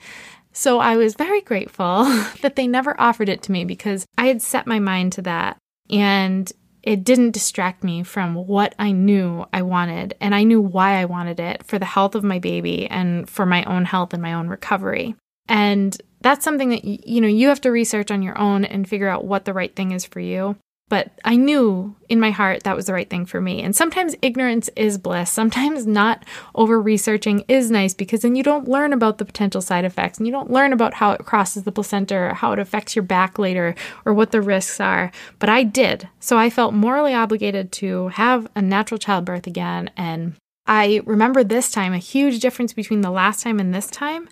So 0.52 0.78
I 0.78 0.96
was 0.96 1.14
very 1.14 1.40
grateful 1.40 2.04
that 2.42 2.54
they 2.56 2.66
never 2.66 2.98
offered 3.00 3.28
it 3.28 3.42
to 3.42 3.52
me 3.52 3.64
because 3.64 4.06
I 4.16 4.26
had 4.26 4.40
set 4.40 4.66
my 4.66 4.78
mind 4.78 5.12
to 5.14 5.22
that. 5.22 5.58
And 5.90 6.50
it 6.82 7.02
didn't 7.02 7.32
distract 7.32 7.82
me 7.82 8.02
from 8.02 8.34
what 8.34 8.74
I 8.78 8.92
knew 8.92 9.46
I 9.52 9.62
wanted. 9.62 10.14
And 10.20 10.34
I 10.34 10.44
knew 10.44 10.60
why 10.60 11.00
I 11.00 11.06
wanted 11.06 11.40
it 11.40 11.64
for 11.64 11.78
the 11.78 11.86
health 11.86 12.14
of 12.14 12.22
my 12.22 12.38
baby 12.38 12.86
and 12.86 13.28
for 13.28 13.46
my 13.46 13.64
own 13.64 13.86
health 13.86 14.12
and 14.12 14.22
my 14.22 14.34
own 14.34 14.48
recovery. 14.48 15.16
And 15.48 15.96
that's 16.20 16.44
something 16.44 16.70
that, 16.70 16.84
you 16.84 17.20
know, 17.20 17.28
you 17.28 17.48
have 17.48 17.60
to 17.62 17.70
research 17.70 18.10
on 18.10 18.22
your 18.22 18.38
own 18.38 18.64
and 18.64 18.88
figure 18.88 19.08
out 19.08 19.24
what 19.24 19.44
the 19.44 19.52
right 19.52 19.74
thing 19.74 19.92
is 19.92 20.04
for 20.04 20.20
you. 20.20 20.56
But 20.88 21.12
I 21.24 21.36
knew 21.36 21.96
in 22.10 22.20
my 22.20 22.30
heart 22.30 22.64
that 22.64 22.76
was 22.76 22.86
the 22.86 22.92
right 22.92 23.08
thing 23.08 23.24
for 23.24 23.40
me. 23.40 23.62
And 23.62 23.74
sometimes 23.74 24.14
ignorance 24.20 24.68
is 24.76 24.98
bliss. 24.98 25.30
Sometimes 25.30 25.86
not 25.86 26.24
over 26.54 26.80
researching 26.80 27.44
is 27.48 27.70
nice 27.70 27.94
because 27.94 28.20
then 28.20 28.36
you 28.36 28.42
don't 28.42 28.68
learn 28.68 28.92
about 28.92 29.18
the 29.18 29.24
potential 29.24 29.62
side 29.62 29.86
effects 29.86 30.18
and 30.18 30.26
you 30.26 30.32
don't 30.32 30.50
learn 30.50 30.72
about 30.72 30.94
how 30.94 31.12
it 31.12 31.24
crosses 31.24 31.62
the 31.62 31.72
placenta 31.72 32.14
or 32.14 32.34
how 32.34 32.52
it 32.52 32.58
affects 32.58 32.94
your 32.94 33.02
back 33.02 33.38
later 33.38 33.74
or 34.04 34.12
what 34.12 34.30
the 34.30 34.42
risks 34.42 34.78
are. 34.78 35.10
But 35.38 35.48
I 35.48 35.62
did. 35.62 36.08
So 36.20 36.36
I 36.36 36.50
felt 36.50 36.74
morally 36.74 37.14
obligated 37.14 37.72
to 37.72 38.08
have 38.08 38.46
a 38.54 38.60
natural 38.60 38.98
childbirth 38.98 39.46
again. 39.46 39.90
And 39.96 40.34
I 40.66 41.02
remember 41.04 41.44
this 41.44 41.70
time, 41.70 41.92
a 41.92 41.98
huge 41.98 42.40
difference 42.40 42.72
between 42.72 43.00
the 43.00 43.10
last 43.10 43.42
time 43.42 43.58
and 43.58 43.74
this 43.74 43.86
time 43.86 44.28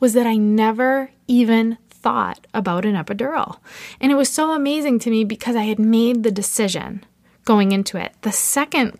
was 0.00 0.14
that 0.14 0.26
I 0.26 0.36
never 0.36 1.10
even 1.28 1.78
thought 2.06 2.46
about 2.54 2.84
an 2.84 2.94
epidural. 2.94 3.58
And 4.00 4.12
it 4.12 4.14
was 4.14 4.28
so 4.28 4.52
amazing 4.52 5.00
to 5.00 5.10
me 5.10 5.24
because 5.24 5.56
I 5.56 5.64
had 5.64 5.80
made 5.80 6.22
the 6.22 6.30
decision 6.30 7.04
going 7.44 7.72
into 7.72 7.96
it. 7.96 8.14
The 8.22 8.30
second 8.30 8.96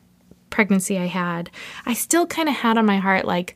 pregnancy 0.51 0.99
I 0.99 1.07
had, 1.07 1.49
I 1.85 1.95
still 1.95 2.27
kind 2.27 2.49
of 2.49 2.57
had 2.57 2.77
on 2.77 2.85
my 2.85 2.99
heart, 2.99 3.25
like, 3.25 3.55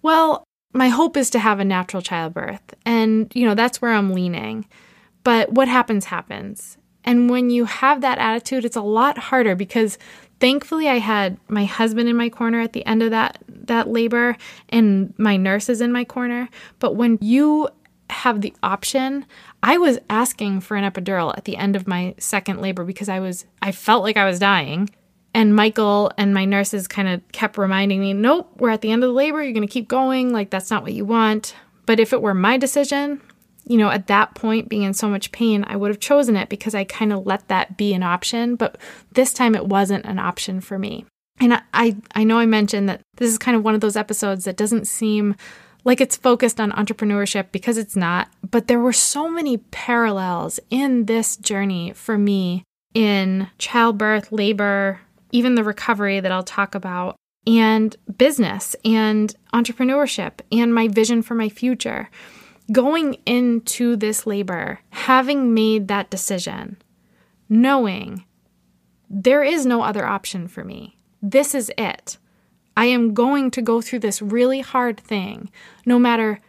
well, 0.00 0.44
my 0.72 0.88
hope 0.88 1.14
is 1.18 1.28
to 1.30 1.38
have 1.38 1.60
a 1.60 1.64
natural 1.64 2.00
childbirth. 2.00 2.62
And, 2.86 3.30
you 3.34 3.44
know, 3.44 3.54
that's 3.54 3.82
where 3.82 3.92
I'm 3.92 4.14
leaning. 4.14 4.64
But 5.24 5.52
what 5.52 5.68
happens, 5.68 6.06
happens. 6.06 6.78
And 7.04 7.28
when 7.28 7.50
you 7.50 7.66
have 7.66 8.00
that 8.00 8.16
attitude, 8.16 8.64
it's 8.64 8.76
a 8.76 8.80
lot 8.80 9.18
harder 9.18 9.54
because 9.54 9.98
thankfully 10.40 10.88
I 10.88 11.00
had 11.00 11.36
my 11.48 11.66
husband 11.66 12.08
in 12.08 12.16
my 12.16 12.30
corner 12.30 12.62
at 12.62 12.72
the 12.72 12.86
end 12.86 13.02
of 13.02 13.10
that 13.10 13.42
that 13.48 13.88
labor 13.88 14.38
and 14.70 15.12
my 15.18 15.36
nurses 15.36 15.82
in 15.82 15.92
my 15.92 16.04
corner. 16.04 16.48
But 16.78 16.96
when 16.96 17.18
you 17.20 17.68
have 18.10 18.40
the 18.40 18.54
option. 18.62 19.26
I 19.62 19.78
was 19.78 19.98
asking 20.08 20.60
for 20.60 20.76
an 20.76 20.90
epidural 20.90 21.36
at 21.36 21.44
the 21.44 21.56
end 21.56 21.76
of 21.76 21.86
my 21.86 22.14
second 22.18 22.60
labor 22.60 22.84
because 22.84 23.08
I 23.08 23.20
was 23.20 23.46
I 23.62 23.72
felt 23.72 24.02
like 24.02 24.16
I 24.16 24.26
was 24.26 24.38
dying. 24.38 24.90
And 25.34 25.54
Michael 25.54 26.10
and 26.16 26.32
my 26.32 26.46
nurses 26.46 26.88
kind 26.88 27.08
of 27.08 27.20
kept 27.32 27.58
reminding 27.58 28.00
me, 28.00 28.14
"Nope, 28.14 28.50
we're 28.56 28.70
at 28.70 28.80
the 28.80 28.90
end 28.90 29.04
of 29.04 29.08
the 29.08 29.14
labor. 29.14 29.42
You're 29.42 29.52
going 29.52 29.66
to 29.66 29.72
keep 29.72 29.88
going. 29.88 30.32
Like 30.32 30.50
that's 30.50 30.70
not 30.70 30.82
what 30.82 30.94
you 30.94 31.04
want." 31.04 31.54
But 31.84 32.00
if 32.00 32.12
it 32.12 32.22
were 32.22 32.34
my 32.34 32.56
decision, 32.56 33.20
you 33.64 33.76
know, 33.76 33.90
at 33.90 34.06
that 34.06 34.34
point 34.34 34.68
being 34.68 34.82
in 34.82 34.94
so 34.94 35.08
much 35.08 35.32
pain, 35.32 35.64
I 35.66 35.76
would 35.76 35.90
have 35.90 36.00
chosen 36.00 36.36
it 36.36 36.48
because 36.48 36.74
I 36.74 36.84
kind 36.84 37.12
of 37.12 37.26
let 37.26 37.48
that 37.48 37.76
be 37.76 37.94
an 37.94 38.02
option, 38.02 38.56
but 38.56 38.78
this 39.12 39.32
time 39.32 39.54
it 39.54 39.66
wasn't 39.66 40.04
an 40.04 40.18
option 40.18 40.60
for 40.60 40.78
me. 40.78 41.04
And 41.40 41.54
I, 41.54 41.62
I, 41.74 41.96
I 42.14 42.24
know 42.24 42.38
I 42.38 42.46
mentioned 42.46 42.88
that 42.88 43.00
this 43.16 43.30
is 43.30 43.38
kind 43.38 43.56
of 43.56 43.64
one 43.64 43.74
of 43.74 43.80
those 43.80 43.96
episodes 43.96 44.44
that 44.44 44.56
doesn't 44.56 44.86
seem 44.86 45.34
like 45.86 46.00
it's 46.00 46.16
focused 46.16 46.58
on 46.60 46.72
entrepreneurship 46.72 47.46
because 47.52 47.78
it's 47.78 47.94
not, 47.94 48.28
but 48.50 48.66
there 48.66 48.80
were 48.80 48.92
so 48.92 49.30
many 49.30 49.56
parallels 49.56 50.58
in 50.68 51.04
this 51.04 51.36
journey 51.36 51.92
for 51.92 52.18
me 52.18 52.64
in 52.92 53.48
childbirth, 53.58 54.32
labor, 54.32 55.00
even 55.30 55.54
the 55.54 55.62
recovery 55.62 56.18
that 56.18 56.32
I'll 56.32 56.42
talk 56.42 56.74
about, 56.74 57.14
and 57.46 57.94
business 58.18 58.74
and 58.84 59.32
entrepreneurship 59.54 60.40
and 60.50 60.74
my 60.74 60.88
vision 60.88 61.22
for 61.22 61.36
my 61.36 61.48
future. 61.48 62.10
Going 62.72 63.14
into 63.24 63.94
this 63.94 64.26
labor, 64.26 64.80
having 64.90 65.54
made 65.54 65.86
that 65.86 66.10
decision, 66.10 66.82
knowing 67.48 68.24
there 69.08 69.44
is 69.44 69.64
no 69.64 69.82
other 69.82 70.04
option 70.04 70.48
for 70.48 70.64
me. 70.64 70.98
This 71.22 71.54
is 71.54 71.70
it. 71.78 72.18
I 72.76 72.86
am 72.86 73.14
going 73.14 73.50
to 73.52 73.62
go 73.62 73.80
through 73.80 74.00
this 74.00 74.20
really 74.20 74.60
hard 74.60 75.00
thing, 75.00 75.50
no 75.84 75.98
matter 75.98 76.40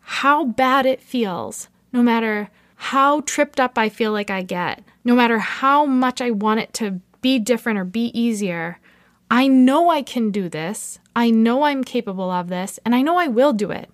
how 0.00 0.44
bad 0.44 0.86
it 0.86 1.02
feels, 1.02 1.68
no 1.92 2.02
matter 2.02 2.50
how 2.76 3.20
tripped 3.22 3.60
up 3.60 3.76
I 3.76 3.88
feel 3.88 4.12
like 4.12 4.30
I 4.30 4.42
get, 4.42 4.82
no 5.04 5.14
matter 5.14 5.38
how 5.38 5.84
much 5.84 6.20
I 6.20 6.30
want 6.30 6.60
it 6.60 6.72
to 6.74 7.00
be 7.20 7.38
different 7.38 7.78
or 7.78 7.84
be 7.84 8.06
easier. 8.18 8.78
I 9.30 9.46
know 9.46 9.90
I 9.90 10.02
can 10.02 10.30
do 10.30 10.48
this. 10.48 10.98
I 11.16 11.30
know 11.30 11.64
I'm 11.64 11.84
capable 11.84 12.30
of 12.30 12.48
this, 12.48 12.78
and 12.84 12.94
I 12.94 13.02
know 13.02 13.16
I 13.16 13.28
will 13.28 13.52
do 13.52 13.70
it 13.70 13.90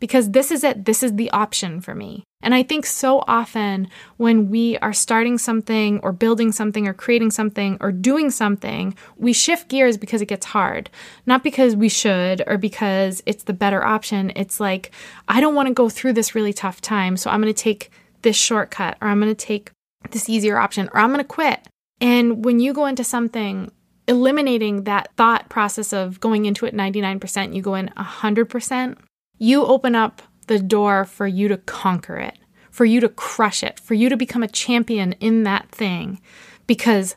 because 0.00 0.30
this 0.30 0.50
is 0.50 0.64
it. 0.64 0.86
This 0.86 1.02
is 1.02 1.14
the 1.14 1.30
option 1.30 1.80
for 1.80 1.94
me. 1.94 2.24
And 2.42 2.54
I 2.54 2.62
think 2.62 2.86
so 2.86 3.22
often 3.28 3.88
when 4.16 4.48
we 4.48 4.78
are 4.78 4.94
starting 4.94 5.36
something 5.36 6.00
or 6.02 6.10
building 6.12 6.52
something 6.52 6.88
or 6.88 6.94
creating 6.94 7.30
something 7.30 7.76
or 7.80 7.92
doing 7.92 8.30
something, 8.30 8.94
we 9.16 9.34
shift 9.34 9.68
gears 9.68 9.98
because 9.98 10.22
it 10.22 10.26
gets 10.26 10.46
hard. 10.46 10.88
Not 11.26 11.44
because 11.44 11.76
we 11.76 11.90
should 11.90 12.42
or 12.46 12.56
because 12.56 13.22
it's 13.26 13.44
the 13.44 13.52
better 13.52 13.84
option. 13.84 14.32
It's 14.34 14.58
like, 14.58 14.90
I 15.28 15.40
don't 15.40 15.54
want 15.54 15.68
to 15.68 15.74
go 15.74 15.90
through 15.90 16.14
this 16.14 16.34
really 16.34 16.54
tough 16.54 16.80
time. 16.80 17.18
So 17.18 17.30
I'm 17.30 17.42
going 17.42 17.52
to 17.52 17.62
take 17.62 17.90
this 18.22 18.36
shortcut 18.36 18.96
or 19.02 19.08
I'm 19.08 19.20
going 19.20 19.34
to 19.34 19.46
take 19.46 19.70
this 20.10 20.30
easier 20.30 20.56
option 20.56 20.88
or 20.94 21.00
I'm 21.00 21.10
going 21.10 21.18
to 21.18 21.24
quit. 21.24 21.60
And 22.00 22.42
when 22.42 22.58
you 22.58 22.72
go 22.72 22.86
into 22.86 23.04
something, 23.04 23.70
eliminating 24.08 24.84
that 24.84 25.10
thought 25.16 25.50
process 25.50 25.92
of 25.92 26.20
going 26.20 26.46
into 26.46 26.64
it 26.64 26.74
99%, 26.74 27.54
you 27.54 27.60
go 27.60 27.74
in 27.74 27.88
100%, 27.96 28.96
you 29.40 29.64
open 29.64 29.96
up 29.96 30.22
the 30.46 30.60
door 30.60 31.04
for 31.04 31.26
you 31.26 31.48
to 31.48 31.56
conquer 31.56 32.16
it, 32.16 32.38
for 32.70 32.84
you 32.84 33.00
to 33.00 33.08
crush 33.08 33.64
it, 33.64 33.80
for 33.80 33.94
you 33.94 34.08
to 34.08 34.16
become 34.16 34.44
a 34.44 34.48
champion 34.48 35.12
in 35.14 35.42
that 35.42 35.68
thing 35.70 36.20
because 36.66 37.16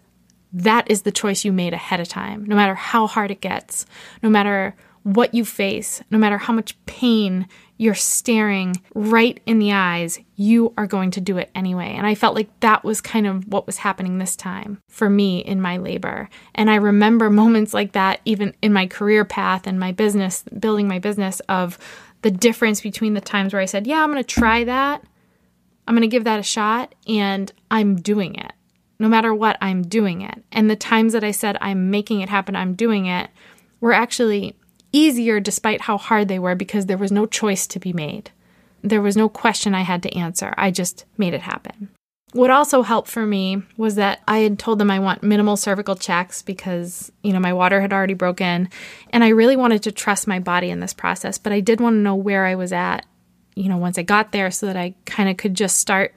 that 0.52 0.90
is 0.90 1.02
the 1.02 1.12
choice 1.12 1.44
you 1.44 1.52
made 1.52 1.74
ahead 1.74 2.00
of 2.00 2.08
time. 2.08 2.46
No 2.46 2.56
matter 2.56 2.76
how 2.76 3.08
hard 3.08 3.30
it 3.30 3.42
gets, 3.42 3.86
no 4.22 4.30
matter 4.30 4.76
what 5.04 5.34
you 5.34 5.44
face, 5.44 6.02
no 6.10 6.18
matter 6.18 6.38
how 6.38 6.54
much 6.54 6.78
pain 6.86 7.48
you're 7.78 7.94
staring 7.94 8.76
right 8.96 9.42
in 9.46 9.60
the 9.60 9.74
eyes, 9.74 10.20
you 10.36 10.74
are 10.78 10.88
going 10.88 11.12
to 11.12 11.20
do 11.20 11.38
it 11.38 11.50
anyway. 11.54 11.94
And 11.98 12.08
I 12.08 12.16
felt 12.16 12.36
like 12.36 12.50
that 12.62 12.84
was 12.84 13.02
kind 13.02 13.28
of 13.28 13.46
what 13.48 13.66
was 13.66 13.78
happening 13.78 14.18
this 14.18 14.36
time 14.36 14.80
for 14.88 15.10
me 15.10 15.40
in 15.40 15.60
my 15.60 15.78
labor. 15.78 16.30
And 16.56 16.70
I 16.70 16.76
remember 16.76 17.30
moments 17.32 17.74
like 17.74 17.92
that 17.92 18.22
even 18.24 18.54
in 18.62 18.72
my 18.72 18.88
career 18.88 19.26
path 19.26 19.68
and 19.68 19.80
my 19.80 19.92
business, 19.92 20.44
building 20.58 20.88
my 20.88 21.00
business, 21.00 21.42
of 21.50 21.78
the 22.24 22.32
difference 22.32 22.82
between 22.82 23.14
the 23.14 23.22
times 23.22 23.54
where 23.54 23.62
I 23.62 23.66
said, 23.66 23.86
Yeah, 23.86 24.04
I'm 24.04 24.12
going 24.12 24.24
to 24.24 24.28
try 24.28 24.64
that, 24.64 25.04
I'm 25.88 25.94
going 25.94 26.02
to 26.02 26.08
give 26.08 26.24
that 26.24 26.40
a 26.40 26.44
shot, 26.44 26.96
and 27.08 27.52
I'm 27.70 27.98
doing 27.98 28.36
it. 28.36 28.52
No 29.00 29.08
matter 29.08 29.34
what, 29.34 29.58
I'm 29.62 29.84
doing 29.84 30.22
it. 30.22 30.44
And 30.52 30.70
the 30.70 30.76
times 30.76 31.14
that 31.14 31.24
I 31.24 31.32
said, 31.32 31.58
I'm 31.60 31.92
making 31.92 32.22
it 32.22 32.30
happen, 32.30 32.56
I'm 32.56 32.74
doing 32.74 33.06
it, 33.06 33.30
were 33.82 33.94
actually 33.94 34.56
easier 34.94 35.40
despite 35.40 35.82
how 35.82 35.98
hard 35.98 36.28
they 36.28 36.40
were 36.40 36.56
because 36.56 36.86
there 36.86 36.98
was 36.98 37.12
no 37.12 37.26
choice 37.26 37.68
to 37.68 37.80
be 37.80 37.92
made. 37.92 38.32
There 38.82 39.02
was 39.02 39.18
no 39.18 39.28
question 39.28 39.74
I 39.76 39.82
had 39.82 40.04
to 40.04 40.16
answer. 40.16 40.54
I 40.58 40.72
just 40.72 41.06
made 41.18 41.34
it 41.34 41.42
happen. 41.42 41.90
What 42.34 42.50
also 42.50 42.82
helped 42.82 43.10
for 43.10 43.26
me 43.26 43.62
was 43.78 43.96
that 43.96 44.22
I 44.28 44.40
had 44.40 44.58
told 44.58 44.80
them 44.80 44.90
I 44.90 45.00
want 45.00 45.22
minimal 45.22 45.56
cervical 45.56 45.96
checks 45.96 46.42
because, 46.42 47.12
you 47.22 47.32
know, 47.32 47.40
my 47.40 47.54
water 47.54 47.80
had 47.80 47.94
already 47.94 48.16
broken 48.16 48.70
and 49.12 49.24
I 49.24 49.30
really 49.30 49.56
wanted 49.56 49.84
to 49.84 49.92
trust 49.92 50.28
my 50.28 50.40
body 50.40 50.72
in 50.72 50.80
this 50.80 50.94
process, 50.94 51.38
but 51.38 51.54
I 51.54 51.60
did 51.60 51.80
want 51.80 51.94
to 51.94 52.00
know 52.00 52.16
where 52.16 52.46
I 52.46 52.56
was 52.56 52.74
at, 52.74 53.06
you 53.56 53.70
know, 53.70 53.78
once 53.78 54.00
I 54.00 54.04
got 54.04 54.32
there 54.32 54.50
so 54.50 54.66
that 54.66 54.76
I 54.76 54.96
kind 55.06 55.30
of 55.30 55.38
could 55.38 55.54
just 55.54 55.78
start 55.78 56.16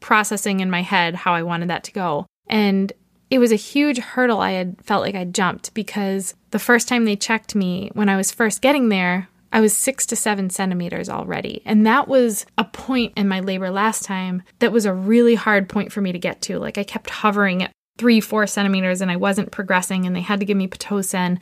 processing 0.00 0.60
in 0.60 0.70
my 0.70 0.82
head 0.82 1.14
how 1.14 1.34
I 1.34 1.42
wanted 1.42 1.68
that 1.68 1.84
to 1.84 1.92
go. 1.92 2.26
And 2.48 2.90
it 3.30 3.38
was 3.38 3.52
a 3.52 3.56
huge 3.56 3.98
hurdle 3.98 4.40
I 4.40 4.52
had 4.52 4.76
felt 4.82 5.02
like 5.02 5.14
I 5.14 5.24
jumped 5.24 5.74
because 5.74 6.34
the 6.50 6.58
first 6.58 6.88
time 6.88 7.04
they 7.04 7.16
checked 7.16 7.54
me 7.54 7.90
when 7.92 8.08
I 8.08 8.16
was 8.16 8.30
first 8.30 8.62
getting 8.62 8.88
there, 8.88 9.28
I 9.52 9.60
was 9.60 9.76
six 9.76 10.06
to 10.06 10.16
seven 10.16 10.50
centimeters 10.50 11.08
already. 11.08 11.62
And 11.64 11.86
that 11.86 12.08
was 12.08 12.46
a 12.56 12.64
point 12.64 13.12
in 13.16 13.28
my 13.28 13.40
labor 13.40 13.70
last 13.70 14.04
time 14.04 14.42
that 14.60 14.72
was 14.72 14.86
a 14.86 14.94
really 14.94 15.34
hard 15.34 15.68
point 15.68 15.92
for 15.92 16.00
me 16.00 16.10
to 16.12 16.18
get 16.18 16.40
to. 16.42 16.58
Like 16.58 16.78
I 16.78 16.84
kept 16.84 17.10
hovering 17.10 17.62
at 17.62 17.72
three, 17.98 18.20
four 18.20 18.46
centimeters 18.46 19.00
and 19.00 19.10
I 19.10 19.16
wasn't 19.16 19.52
progressing, 19.52 20.06
and 20.06 20.16
they 20.16 20.22
had 20.22 20.40
to 20.40 20.46
give 20.46 20.56
me 20.56 20.68
Pitocin. 20.68 21.40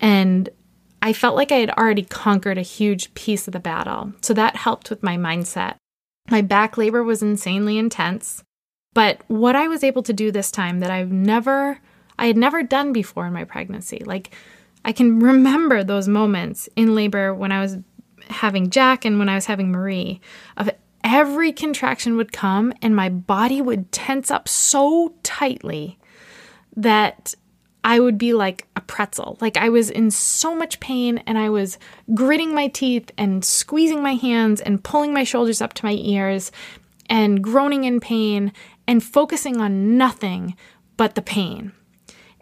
And 0.00 0.48
I 1.00 1.12
felt 1.12 1.36
like 1.36 1.52
I 1.52 1.56
had 1.56 1.70
already 1.70 2.02
conquered 2.02 2.58
a 2.58 2.62
huge 2.62 3.14
piece 3.14 3.46
of 3.46 3.52
the 3.52 3.60
battle. 3.60 4.12
So 4.20 4.34
that 4.34 4.56
helped 4.56 4.90
with 4.90 5.02
my 5.02 5.16
mindset. 5.16 5.76
My 6.30 6.42
back 6.42 6.76
labor 6.76 7.02
was 7.02 7.22
insanely 7.22 7.78
intense. 7.78 8.42
But 8.94 9.22
what 9.28 9.56
I 9.56 9.68
was 9.68 9.82
able 9.82 10.02
to 10.02 10.12
do 10.12 10.30
this 10.30 10.50
time 10.50 10.80
that 10.80 10.90
I've 10.90 11.10
never, 11.10 11.78
I 12.18 12.26
had 12.26 12.36
never 12.36 12.62
done 12.62 12.92
before 12.92 13.26
in 13.26 13.32
my 13.32 13.44
pregnancy, 13.44 14.02
like 14.04 14.34
I 14.84 14.92
can 14.92 15.20
remember 15.20 15.84
those 15.84 16.08
moments 16.08 16.68
in 16.76 16.94
labor 16.94 17.34
when 17.34 17.52
I 17.52 17.60
was 17.60 17.78
having 18.28 18.70
Jack 18.70 19.04
and 19.04 19.18
when 19.18 19.28
I 19.28 19.34
was 19.34 19.46
having 19.46 19.70
Marie 19.70 20.20
of 20.56 20.70
every 21.04 21.52
contraction 21.52 22.16
would 22.16 22.32
come 22.32 22.72
and 22.82 22.94
my 22.94 23.08
body 23.08 23.60
would 23.60 23.92
tense 23.92 24.30
up 24.30 24.48
so 24.48 25.14
tightly 25.22 25.98
that 26.76 27.34
I 27.84 27.98
would 27.98 28.16
be 28.16 28.32
like 28.32 28.68
a 28.76 28.80
pretzel. 28.80 29.36
Like 29.40 29.56
I 29.56 29.68
was 29.68 29.90
in 29.90 30.10
so 30.10 30.54
much 30.54 30.80
pain 30.80 31.18
and 31.26 31.36
I 31.36 31.50
was 31.50 31.78
gritting 32.14 32.54
my 32.54 32.68
teeth 32.68 33.10
and 33.18 33.44
squeezing 33.44 34.02
my 34.02 34.14
hands 34.14 34.60
and 34.60 34.82
pulling 34.82 35.12
my 35.12 35.24
shoulders 35.24 35.60
up 35.60 35.72
to 35.74 35.84
my 35.84 35.94
ears 35.94 36.52
and 37.10 37.42
groaning 37.42 37.84
in 37.84 37.98
pain 37.98 38.52
and 38.86 39.02
focusing 39.02 39.60
on 39.60 39.96
nothing 39.96 40.56
but 40.96 41.14
the 41.14 41.22
pain. 41.22 41.72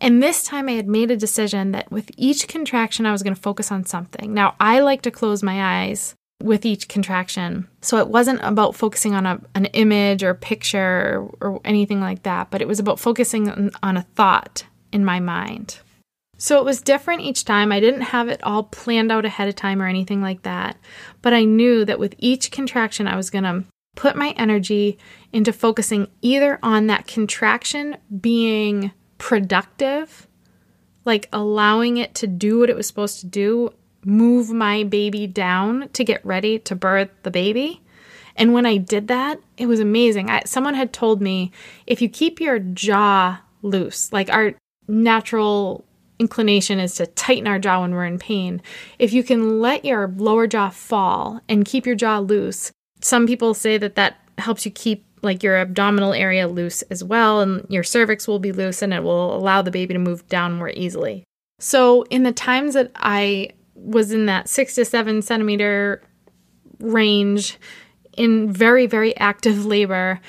And 0.00 0.22
this 0.22 0.42
time 0.42 0.68
I 0.68 0.72
had 0.72 0.88
made 0.88 1.10
a 1.10 1.16
decision 1.16 1.72
that 1.72 1.90
with 1.90 2.10
each 2.16 2.48
contraction, 2.48 3.04
I 3.04 3.12
was 3.12 3.22
going 3.22 3.34
to 3.34 3.40
focus 3.40 3.70
on 3.70 3.84
something. 3.84 4.32
Now, 4.32 4.54
I 4.58 4.80
like 4.80 5.02
to 5.02 5.10
close 5.10 5.42
my 5.42 5.82
eyes 5.82 6.14
with 6.42 6.64
each 6.64 6.88
contraction. 6.88 7.68
So 7.82 7.98
it 7.98 8.08
wasn't 8.08 8.40
about 8.42 8.74
focusing 8.74 9.14
on 9.14 9.26
a, 9.26 9.40
an 9.54 9.66
image 9.66 10.22
or 10.22 10.32
picture 10.34 11.28
or, 11.40 11.60
anything 11.64 12.00
like 12.00 12.22
that, 12.22 12.50
but 12.50 12.62
it 12.62 12.68
was 12.68 12.78
about 12.78 12.98
focusing 12.98 13.70
on 13.82 13.96
a 13.96 14.06
thought 14.14 14.64
in 14.90 15.04
my 15.04 15.20
mind. 15.20 15.80
So 16.38 16.58
it 16.58 16.64
was 16.64 16.80
different 16.80 17.20
each 17.20 17.44
time. 17.44 17.70
I 17.70 17.80
didn't 17.80 18.00
have 18.00 18.28
it 18.28 18.42
all 18.42 18.62
planned 18.62 19.12
out 19.12 19.26
ahead 19.26 19.48
of 19.48 19.56
time 19.56 19.82
or 19.82 19.86
anything 19.86 20.22
like 20.22 20.42
that. 20.42 20.78
But 21.20 21.34
I 21.34 21.44
knew 21.44 21.84
that 21.84 21.98
with 21.98 22.14
each 22.16 22.50
contraction, 22.50 23.06
I 23.06 23.16
was 23.16 23.28
going 23.28 23.44
to 23.44 23.64
put 23.94 24.16
my 24.16 24.30
energy 24.38 24.98
into 25.34 25.52
focusing 25.52 26.08
either 26.22 26.58
on 26.62 26.86
that 26.86 27.06
contraction 27.06 27.98
being 28.20 28.92
productive, 29.20 30.26
like 31.04 31.28
allowing 31.32 31.98
it 31.98 32.14
to 32.16 32.26
do 32.26 32.58
what 32.58 32.70
it 32.70 32.74
was 32.74 32.88
supposed 32.88 33.20
to 33.20 33.26
do, 33.26 33.72
move 34.04 34.50
my 34.50 34.82
baby 34.82 35.28
down 35.28 35.88
to 35.90 36.02
get 36.02 36.24
ready 36.24 36.58
to 36.58 36.74
birth 36.74 37.10
the 37.22 37.30
baby. 37.30 37.82
And 38.34 38.54
when 38.54 38.66
I 38.66 38.78
did 38.78 39.08
that, 39.08 39.38
it 39.58 39.66
was 39.66 39.78
amazing. 39.78 40.30
I, 40.30 40.42
someone 40.46 40.74
had 40.74 40.92
told 40.92 41.20
me 41.20 41.52
if 41.86 42.00
you 42.00 42.08
keep 42.08 42.40
your 42.40 42.58
jaw 42.58 43.40
loose, 43.62 44.12
like 44.12 44.30
our 44.30 44.54
natural 44.88 45.84
inclination 46.18 46.78
is 46.78 46.94
to 46.94 47.06
tighten 47.06 47.46
our 47.46 47.58
jaw 47.58 47.82
when 47.82 47.92
we're 47.92 48.06
in 48.06 48.18
pain, 48.18 48.62
if 48.98 49.12
you 49.12 49.22
can 49.22 49.60
let 49.60 49.84
your 49.84 50.08
lower 50.16 50.46
jaw 50.46 50.70
fall 50.70 51.40
and 51.48 51.66
keep 51.66 51.86
your 51.86 51.94
jaw 51.94 52.18
loose, 52.18 52.72
some 53.02 53.26
people 53.26 53.52
say 53.52 53.76
that 53.76 53.96
that 53.96 54.16
helps 54.38 54.64
you 54.64 54.70
keep 54.70 55.04
like 55.22 55.42
your 55.42 55.56
abdominal 55.56 56.12
area 56.12 56.48
loose 56.48 56.82
as 56.82 57.04
well, 57.04 57.40
and 57.40 57.66
your 57.68 57.82
cervix 57.82 58.26
will 58.26 58.38
be 58.38 58.52
loose 58.52 58.82
and 58.82 58.94
it 58.94 59.02
will 59.02 59.36
allow 59.36 59.62
the 59.62 59.70
baby 59.70 59.94
to 59.94 60.00
move 60.00 60.26
down 60.28 60.54
more 60.54 60.70
easily. 60.70 61.24
So, 61.58 62.02
in 62.04 62.22
the 62.22 62.32
times 62.32 62.74
that 62.74 62.90
I 62.96 63.50
was 63.74 64.12
in 64.12 64.26
that 64.26 64.48
six 64.48 64.74
to 64.76 64.84
seven 64.84 65.22
centimeter 65.22 66.02
range, 66.78 67.58
in 68.16 68.52
very, 68.52 68.86
very 68.86 69.16
active 69.16 69.66
labor, 69.74 70.20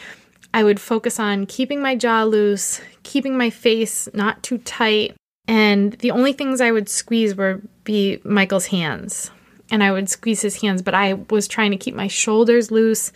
I 0.54 0.64
would 0.64 0.80
focus 0.80 1.20
on 1.20 1.46
keeping 1.46 1.82
my 1.82 1.96
jaw 1.96 2.24
loose, 2.24 2.82
keeping 3.04 3.38
my 3.38 3.50
face 3.50 4.10
not 4.14 4.44
too 4.44 4.58
tight, 4.60 5.16
and 5.48 5.94
the 5.94 6.12
only 6.12 6.34
things 6.34 6.62
I 6.62 6.72
would 6.72 6.90
squeeze 6.90 7.36
were 7.36 7.62
be 7.84 8.20
Michael's 8.24 8.68
hands. 8.68 9.32
And 9.72 9.84
I 9.84 9.92
would 9.92 10.10
squeeze 10.10 10.42
his 10.42 10.62
hands, 10.62 10.82
but 10.82 10.94
I 10.94 11.14
was 11.30 11.48
trying 11.48 11.72
to 11.72 11.78
keep 11.78 11.96
my 11.96 12.08
shoulders 12.08 12.72
loose 12.72 13.14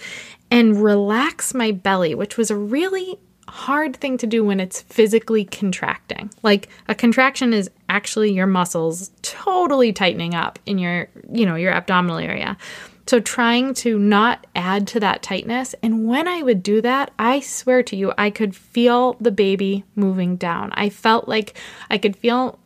and 0.52 0.82
relax 0.84 1.54
my 1.54 1.72
belly, 1.72 2.16
which 2.16 2.38
was 2.38 2.52
a 2.52 2.56
really 2.56 3.20
hard 3.48 3.96
thing 3.96 4.18
to 4.18 4.28
do 4.28 4.44
when 4.44 4.60
it's 4.60 4.82
physically 4.82 5.46
contracting. 5.46 6.32
Like 6.44 6.70
a 6.88 6.96
contraction 6.96 7.54
is 7.54 7.70
actually 7.90 8.34
your 8.34 8.48
muscles 8.48 9.12
totally 9.22 9.94
tightening 9.94 10.34
up 10.34 10.60
in 10.66 10.78
your, 10.78 11.08
you 11.32 11.46
know, 11.46 11.56
your 11.56 11.72
abdominal 11.72 12.18
area. 12.18 12.58
So 13.08 13.20
trying 13.20 13.76
to 13.76 14.00
not 14.00 14.48
add 14.56 14.88
to 14.90 15.00
that 15.00 15.22
tightness. 15.22 15.76
And 15.84 16.08
when 16.08 16.28
I 16.28 16.42
would 16.42 16.64
do 16.64 16.82
that, 16.82 17.12
I 17.20 17.40
swear 17.40 17.84
to 17.84 17.96
you, 17.96 18.14
I 18.18 18.32
could 18.32 18.56
feel 18.56 19.14
the 19.20 19.32
baby 19.32 19.84
moving 19.96 20.38
down. 20.38 20.72
I 20.74 20.90
felt 20.90 21.28
like 21.28 21.56
I 21.90 22.00
could 22.00 22.16
feel 22.16 22.58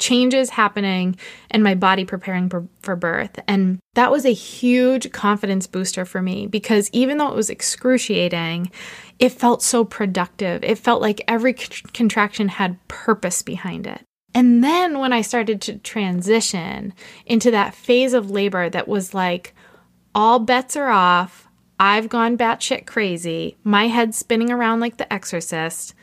changes 0.00 0.50
happening 0.50 1.16
and 1.50 1.62
my 1.62 1.74
body 1.74 2.04
preparing 2.04 2.48
for, 2.48 2.66
for, 2.80 2.96
birth. 2.96 3.38
And 3.46 3.78
that 3.94 4.10
was 4.10 4.24
a 4.24 4.32
huge 4.32 5.12
confidence 5.12 5.66
booster 5.66 6.04
for 6.04 6.20
me 6.20 6.46
because 6.46 6.90
even 6.92 7.18
though 7.18 7.28
it 7.28 7.36
was 7.36 7.50
excruciating, 7.50 8.70
it 9.18 9.30
felt 9.30 9.62
so 9.62 9.84
productive. 9.84 10.64
It 10.64 10.78
felt 10.78 11.00
like 11.00 11.22
every 11.28 11.56
c- 11.56 11.84
contraction 11.92 12.48
had 12.48 12.86
purpose 12.88 13.42
behind 13.42 13.86
it. 13.86 14.02
And 14.34 14.62
then 14.62 14.98
when 14.98 15.12
I 15.12 15.22
started 15.22 15.60
to 15.62 15.78
transition 15.78 16.94
into 17.26 17.50
that 17.50 17.74
phase 17.74 18.14
of 18.14 18.30
labor 18.30 18.68
that 18.70 18.88
was 18.88 19.12
like, 19.14 19.54
all 20.14 20.38
bets 20.38 20.76
are 20.76 20.88
off. 20.88 21.48
I've 21.78 22.08
gone 22.08 22.36
batshit 22.36 22.86
crazy. 22.86 23.56
My 23.64 23.88
head's 23.88 24.18
spinning 24.18 24.50
around 24.50 24.80
like 24.80 24.98
the 24.98 25.12
exorcist. 25.12 25.94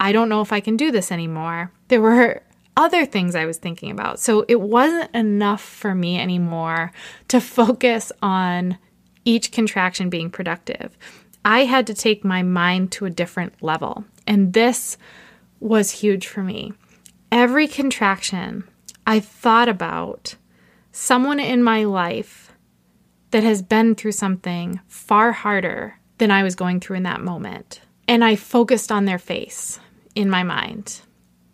I 0.00 0.12
don't 0.12 0.30
know 0.30 0.40
if 0.40 0.52
I 0.52 0.60
can 0.60 0.76
do 0.76 0.90
this 0.90 1.12
anymore. 1.12 1.72
There 1.88 2.00
were 2.00 2.42
other 2.76 3.04
things 3.04 3.34
I 3.34 3.46
was 3.46 3.58
thinking 3.58 3.90
about. 3.90 4.20
So 4.20 4.44
it 4.48 4.60
wasn't 4.60 5.14
enough 5.14 5.62
for 5.62 5.94
me 5.94 6.18
anymore 6.18 6.92
to 7.28 7.40
focus 7.40 8.12
on 8.22 8.78
each 9.24 9.52
contraction 9.52 10.10
being 10.10 10.30
productive. 10.30 10.96
I 11.44 11.64
had 11.64 11.86
to 11.88 11.94
take 11.94 12.24
my 12.24 12.42
mind 12.42 12.92
to 12.92 13.06
a 13.06 13.10
different 13.10 13.62
level. 13.62 14.04
And 14.26 14.52
this 14.52 14.96
was 15.58 15.90
huge 15.90 16.26
for 16.26 16.42
me. 16.42 16.72
Every 17.32 17.68
contraction, 17.68 18.64
I 19.06 19.20
thought 19.20 19.68
about 19.68 20.36
someone 20.92 21.38
in 21.38 21.62
my 21.62 21.84
life 21.84 22.52
that 23.30 23.44
has 23.44 23.62
been 23.62 23.94
through 23.94 24.12
something 24.12 24.80
far 24.88 25.32
harder 25.32 25.98
than 26.18 26.30
I 26.30 26.42
was 26.42 26.54
going 26.54 26.80
through 26.80 26.96
in 26.96 27.04
that 27.04 27.20
moment. 27.20 27.80
And 28.08 28.24
I 28.24 28.36
focused 28.36 28.90
on 28.90 29.04
their 29.04 29.18
face 29.18 29.78
in 30.14 30.28
my 30.28 30.42
mind. 30.42 31.00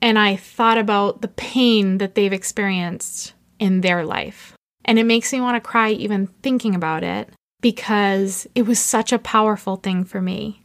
And 0.00 0.18
I 0.18 0.36
thought 0.36 0.78
about 0.78 1.22
the 1.22 1.28
pain 1.28 1.98
that 1.98 2.14
they've 2.14 2.32
experienced 2.32 3.34
in 3.58 3.80
their 3.80 4.04
life. 4.04 4.54
And 4.84 4.98
it 4.98 5.04
makes 5.04 5.32
me 5.32 5.40
want 5.40 5.56
to 5.56 5.68
cry 5.68 5.90
even 5.90 6.28
thinking 6.42 6.74
about 6.74 7.02
it 7.02 7.30
because 7.60 8.46
it 8.54 8.62
was 8.62 8.78
such 8.78 9.12
a 9.12 9.18
powerful 9.18 9.76
thing 9.76 10.04
for 10.04 10.20
me 10.20 10.64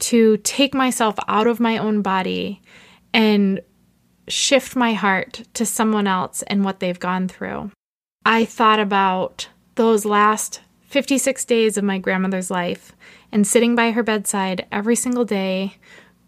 to 0.00 0.36
take 0.38 0.74
myself 0.74 1.16
out 1.28 1.46
of 1.46 1.60
my 1.60 1.78
own 1.78 2.02
body 2.02 2.60
and 3.14 3.60
shift 4.26 4.74
my 4.74 4.94
heart 4.94 5.42
to 5.54 5.64
someone 5.64 6.06
else 6.06 6.42
and 6.42 6.64
what 6.64 6.80
they've 6.80 6.98
gone 6.98 7.28
through. 7.28 7.70
I 8.24 8.44
thought 8.44 8.80
about 8.80 9.48
those 9.74 10.04
last 10.04 10.60
56 10.88 11.44
days 11.44 11.76
of 11.76 11.84
my 11.84 11.98
grandmother's 11.98 12.50
life 12.50 12.92
and 13.30 13.46
sitting 13.46 13.74
by 13.74 13.92
her 13.92 14.02
bedside 14.02 14.66
every 14.70 14.96
single 14.96 15.24
day 15.24 15.76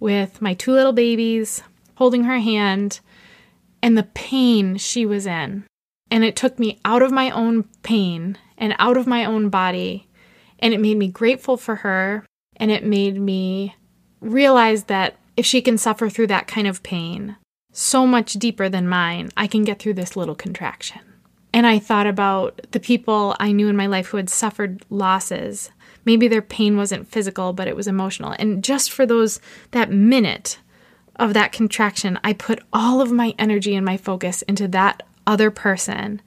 with 0.01 0.40
my 0.40 0.55
two 0.55 0.72
little 0.72 0.92
babies, 0.92 1.62
holding 1.97 2.24
her 2.24 2.38
hand, 2.38 3.01
and 3.82 3.97
the 3.97 4.09
pain 4.14 4.76
she 4.76 5.05
was 5.05 5.26
in. 5.26 5.64
And 6.11 6.24
it 6.24 6.36
took 6.36 6.59
me 6.59 6.80
out 6.84 7.03
of 7.03 7.12
my 7.12 7.30
own 7.30 7.64
pain 7.82 8.38
and 8.57 8.74
out 8.78 8.97
of 8.97 9.07
my 9.07 9.24
own 9.24 9.49
body. 9.49 10.09
And 10.59 10.72
it 10.72 10.80
made 10.80 10.97
me 10.97 11.09
grateful 11.09 11.57
for 11.57 11.76
her. 11.76 12.24
And 12.57 12.70
it 12.70 12.84
made 12.84 13.20
me 13.20 13.74
realize 14.20 14.84
that 14.84 15.16
if 15.36 15.45
she 15.45 15.61
can 15.61 15.76
suffer 15.76 16.09
through 16.09 16.28
that 16.28 16.47
kind 16.47 16.66
of 16.66 16.82
pain, 16.82 17.36
so 17.72 18.07
much 18.07 18.34
deeper 18.34 18.68
than 18.68 18.88
mine, 18.88 19.30
I 19.36 19.47
can 19.47 19.64
get 19.64 19.80
through 19.80 19.95
this 19.95 20.16
little 20.16 20.36
contraction. 20.36 21.01
And 21.53 21.66
I 21.66 21.78
thought 21.78 22.07
about 22.07 22.61
the 22.70 22.80
people 22.80 23.36
I 23.38 23.53
knew 23.53 23.68
in 23.68 23.76
my 23.76 23.86
life 23.86 24.09
who 24.09 24.16
had 24.16 24.30
suffered 24.30 24.84
losses. 24.90 25.70
Maybe 26.05 26.28
their 26.28 26.42
pain 26.42 26.76
wasn't 26.76 27.09
physical, 27.09 27.53
but 27.53 27.68
it 27.68 27.76
was 27.76 27.86
emotional. 27.86 28.34
And 28.38 28.62
just 28.62 28.90
for 28.90 29.05
those, 29.07 29.40
that 29.72 29.90
minute 29.90 30.59
of 31.17 31.35
that 31.35 31.53
contraction, 31.53 32.19
I 32.25 32.33
put 32.33 32.62
all 32.73 33.01
of 33.01 33.12
my 33.12 33.35
energy 33.39 33.75
and 33.75 33.85
my 33.85 33.97
focus 33.97 34.43
into 34.43 34.69
that 34.69 35.03
other 35.27 35.51
person. 35.51 36.21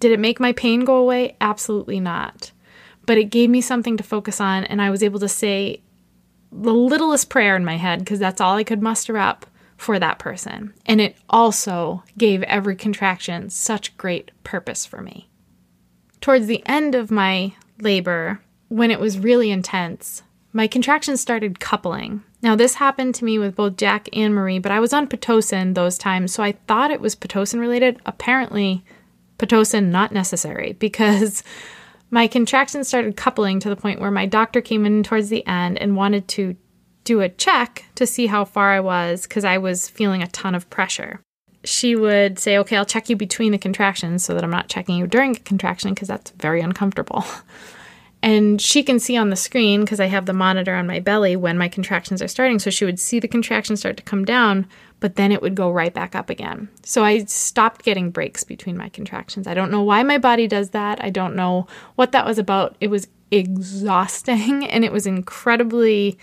Did 0.00 0.12
it 0.12 0.20
make 0.20 0.40
my 0.40 0.52
pain 0.52 0.84
go 0.84 0.96
away? 0.96 1.36
Absolutely 1.40 2.00
not. 2.00 2.52
But 3.06 3.18
it 3.18 3.24
gave 3.24 3.50
me 3.50 3.60
something 3.60 3.96
to 3.96 4.02
focus 4.02 4.40
on, 4.40 4.64
and 4.64 4.80
I 4.80 4.90
was 4.90 5.02
able 5.02 5.20
to 5.20 5.28
say 5.28 5.82
the 6.50 6.72
littlest 6.72 7.28
prayer 7.28 7.56
in 7.56 7.64
my 7.64 7.76
head 7.76 8.00
because 8.00 8.18
that's 8.18 8.40
all 8.40 8.56
I 8.56 8.64
could 8.64 8.82
muster 8.82 9.18
up 9.18 9.46
for 9.76 9.98
that 9.98 10.18
person. 10.18 10.74
And 10.86 11.00
it 11.00 11.16
also 11.30 12.02
gave 12.16 12.42
every 12.44 12.76
contraction 12.76 13.50
such 13.50 13.96
great 13.96 14.30
purpose 14.44 14.84
for 14.84 15.02
me. 15.02 15.28
Towards 16.20 16.46
the 16.46 16.66
end 16.66 16.94
of 16.94 17.10
my 17.10 17.54
labor, 17.80 18.40
when 18.68 18.90
it 18.90 19.00
was 19.00 19.18
really 19.18 19.50
intense, 19.50 20.22
my 20.52 20.66
contractions 20.66 21.20
started 21.20 21.60
coupling. 21.60 22.22
Now, 22.40 22.54
this 22.54 22.74
happened 22.74 23.14
to 23.16 23.24
me 23.24 23.38
with 23.38 23.56
both 23.56 23.76
Jack 23.76 24.08
and 24.12 24.34
Marie, 24.34 24.60
but 24.60 24.70
I 24.70 24.80
was 24.80 24.92
on 24.92 25.08
Pitocin 25.08 25.74
those 25.74 25.98
times, 25.98 26.32
so 26.32 26.42
I 26.42 26.52
thought 26.52 26.92
it 26.92 27.00
was 27.00 27.16
Pitocin 27.16 27.58
related. 27.58 28.00
Apparently, 28.06 28.84
Pitocin 29.38 29.86
not 29.86 30.12
necessary 30.12 30.72
because 30.78 31.42
my 32.10 32.26
contractions 32.26 32.88
started 32.88 33.16
coupling 33.16 33.60
to 33.60 33.68
the 33.68 33.76
point 33.76 34.00
where 34.00 34.10
my 34.10 34.26
doctor 34.26 34.60
came 34.60 34.86
in 34.86 35.02
towards 35.02 35.28
the 35.28 35.46
end 35.46 35.78
and 35.78 35.96
wanted 35.96 36.28
to 36.28 36.56
do 37.04 37.20
a 37.20 37.28
check 37.28 37.84
to 37.94 38.06
see 38.06 38.26
how 38.26 38.44
far 38.44 38.72
I 38.72 38.80
was 38.80 39.22
because 39.22 39.44
I 39.44 39.58
was 39.58 39.88
feeling 39.88 40.22
a 40.22 40.28
ton 40.28 40.54
of 40.54 40.68
pressure. 40.70 41.20
She 41.64 41.96
would 41.96 42.38
say, 42.38 42.56
Okay, 42.58 42.76
I'll 42.76 42.84
check 42.84 43.08
you 43.08 43.16
between 43.16 43.52
the 43.52 43.58
contractions 43.58 44.24
so 44.24 44.34
that 44.34 44.44
I'm 44.44 44.50
not 44.50 44.68
checking 44.68 44.96
you 44.96 45.06
during 45.06 45.36
a 45.36 45.40
contraction 45.40 45.92
because 45.92 46.08
that's 46.08 46.30
very 46.32 46.60
uncomfortable. 46.60 47.24
And 48.22 48.60
she 48.60 48.82
can 48.82 48.98
see 48.98 49.16
on 49.16 49.30
the 49.30 49.36
screen 49.36 49.82
because 49.82 50.00
I 50.00 50.06
have 50.06 50.26
the 50.26 50.32
monitor 50.32 50.74
on 50.74 50.86
my 50.86 50.98
belly 50.98 51.36
when 51.36 51.56
my 51.56 51.68
contractions 51.68 52.20
are 52.20 52.28
starting. 52.28 52.58
So 52.58 52.70
she 52.70 52.84
would 52.84 52.98
see 52.98 53.20
the 53.20 53.28
contractions 53.28 53.80
start 53.80 53.96
to 53.96 54.02
come 54.02 54.24
down, 54.24 54.66
but 54.98 55.14
then 55.14 55.30
it 55.30 55.40
would 55.40 55.54
go 55.54 55.70
right 55.70 55.94
back 55.94 56.16
up 56.16 56.28
again. 56.28 56.68
So 56.82 57.04
I 57.04 57.24
stopped 57.24 57.84
getting 57.84 58.10
breaks 58.10 58.42
between 58.42 58.76
my 58.76 58.88
contractions. 58.88 59.46
I 59.46 59.54
don't 59.54 59.70
know 59.70 59.82
why 59.82 60.02
my 60.02 60.18
body 60.18 60.48
does 60.48 60.70
that. 60.70 61.02
I 61.02 61.10
don't 61.10 61.36
know 61.36 61.68
what 61.94 62.10
that 62.12 62.26
was 62.26 62.38
about. 62.38 62.76
It 62.80 62.88
was 62.88 63.06
exhausting 63.30 64.66
and 64.68 64.84
it 64.84 64.92
was 64.92 65.06
incredibly 65.06 66.18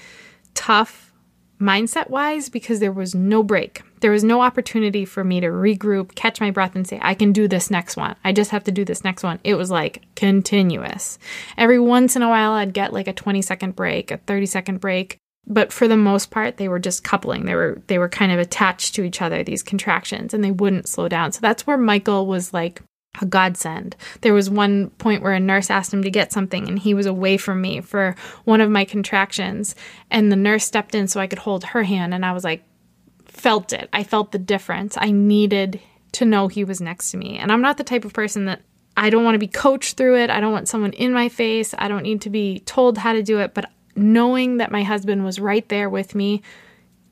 tough 0.54 1.14
mindset 1.62 2.10
wise 2.10 2.50
because 2.50 2.80
there 2.80 2.92
was 2.92 3.16
no 3.16 3.42
break. 3.42 3.82
There 4.06 4.12
was 4.12 4.24
no 4.24 4.42
opportunity 4.42 5.04
for 5.04 5.24
me 5.24 5.40
to 5.40 5.48
regroup, 5.48 6.14
catch 6.14 6.40
my 6.40 6.52
breath, 6.52 6.76
and 6.76 6.88
say, 6.88 7.00
I 7.02 7.16
can 7.16 7.34
do 7.34 7.48
this 7.48 7.72
next 7.72 7.98
one. 7.98 8.16
I 8.24 8.34
just 8.34 8.52
have 8.52 8.64
to 8.66 8.72
do 8.72 8.86
this 8.86 9.04
next 9.04 9.24
one. 9.24 9.40
It 9.44 9.56
was 9.56 9.72
like 9.72 10.04
continuous. 10.14 11.18
Every 11.58 11.80
once 11.80 12.16
in 12.16 12.22
a 12.22 12.30
while, 12.30 12.52
I'd 12.52 12.72
get 12.72 12.94
like 12.94 13.08
a 13.08 13.14
20 13.14 13.42
second 13.42 13.76
break, 13.76 14.12
a 14.12 14.18
30 14.18 14.46
second 14.46 14.80
break. 14.80 15.18
But 15.48 15.74
for 15.74 15.88
the 15.88 15.98
most 15.98 16.30
part, 16.30 16.58
they 16.58 16.68
were 16.68 16.78
just 16.78 17.04
coupling. 17.04 17.46
They 17.46 17.56
were 17.56 17.82
they 17.88 17.98
were 17.98 18.08
kind 18.08 18.32
of 18.32 18.38
attached 18.38 18.94
to 18.94 19.04
each 19.04 19.24
other, 19.24 19.44
these 19.44 19.64
contractions, 19.64 20.36
and 20.36 20.44
they 20.44 20.52
wouldn't 20.52 20.88
slow 20.88 21.08
down. 21.08 21.32
So 21.32 21.40
that's 21.42 21.66
where 21.66 21.76
Michael 21.76 22.28
was 22.28 22.54
like 22.54 22.84
a 23.20 23.26
godsend. 23.26 23.96
There 24.22 24.36
was 24.36 24.52
one 24.52 24.92
point 25.00 25.24
where 25.24 25.34
a 25.34 25.40
nurse 25.40 25.72
asked 25.72 25.92
him 25.92 26.04
to 26.04 26.12
get 26.12 26.32
something 26.32 26.68
and 26.68 26.78
he 26.78 26.94
was 26.94 27.08
away 27.08 27.38
from 27.38 27.60
me 27.60 27.82
for 27.82 28.16
one 28.44 28.62
of 28.62 28.70
my 28.70 28.86
contractions 28.86 29.74
and 30.12 30.32
the 30.32 30.36
nurse 30.36 30.64
stepped 30.64 30.94
in 30.94 31.08
so 31.08 31.20
I 31.20 31.26
could 31.26 31.40
hold 31.40 31.64
her 31.64 31.82
hand 31.82 32.14
and 32.14 32.24
I 32.24 32.34
was 32.34 32.44
like 32.44 32.64
felt 33.36 33.74
it. 33.74 33.90
I 33.94 34.04
felt 34.04 34.32
the 34.32 34.40
difference. 34.40 34.98
I 35.00 35.12
needed 35.12 35.80
to 36.14 36.26
know 36.26 36.48
he 36.48 36.64
was 36.64 36.82
next 36.82 37.12
to 37.12 37.18
me. 37.18 37.38
And 37.38 37.52
I'm 37.52 37.62
not 37.62 37.78
the 37.78 37.84
type 37.84 38.06
of 38.06 38.14
person 38.14 38.46
that 38.46 38.62
I 38.98 39.10
don't 39.10 39.24
want 39.24 39.36
to 39.36 39.40
be 39.40 39.48
coached 39.48 39.98
through 39.98 40.18
it. 40.18 40.30
I 40.30 40.40
don't 40.40 40.54
want 40.54 40.70
someone 40.70 40.94
in 40.94 41.12
my 41.12 41.30
face. 41.30 41.76
I 41.78 41.88
don't 41.88 42.04
need 42.04 42.22
to 42.22 42.30
be 42.30 42.60
told 42.60 42.98
how 42.98 43.14
to 43.14 43.22
do 43.22 43.40
it, 43.40 43.54
but 43.54 43.70
knowing 43.96 44.58
that 44.58 44.72
my 44.72 44.84
husband 44.84 45.26
was 45.26 45.40
right 45.40 45.68
there 45.70 45.90
with 45.90 46.16
me 46.16 46.42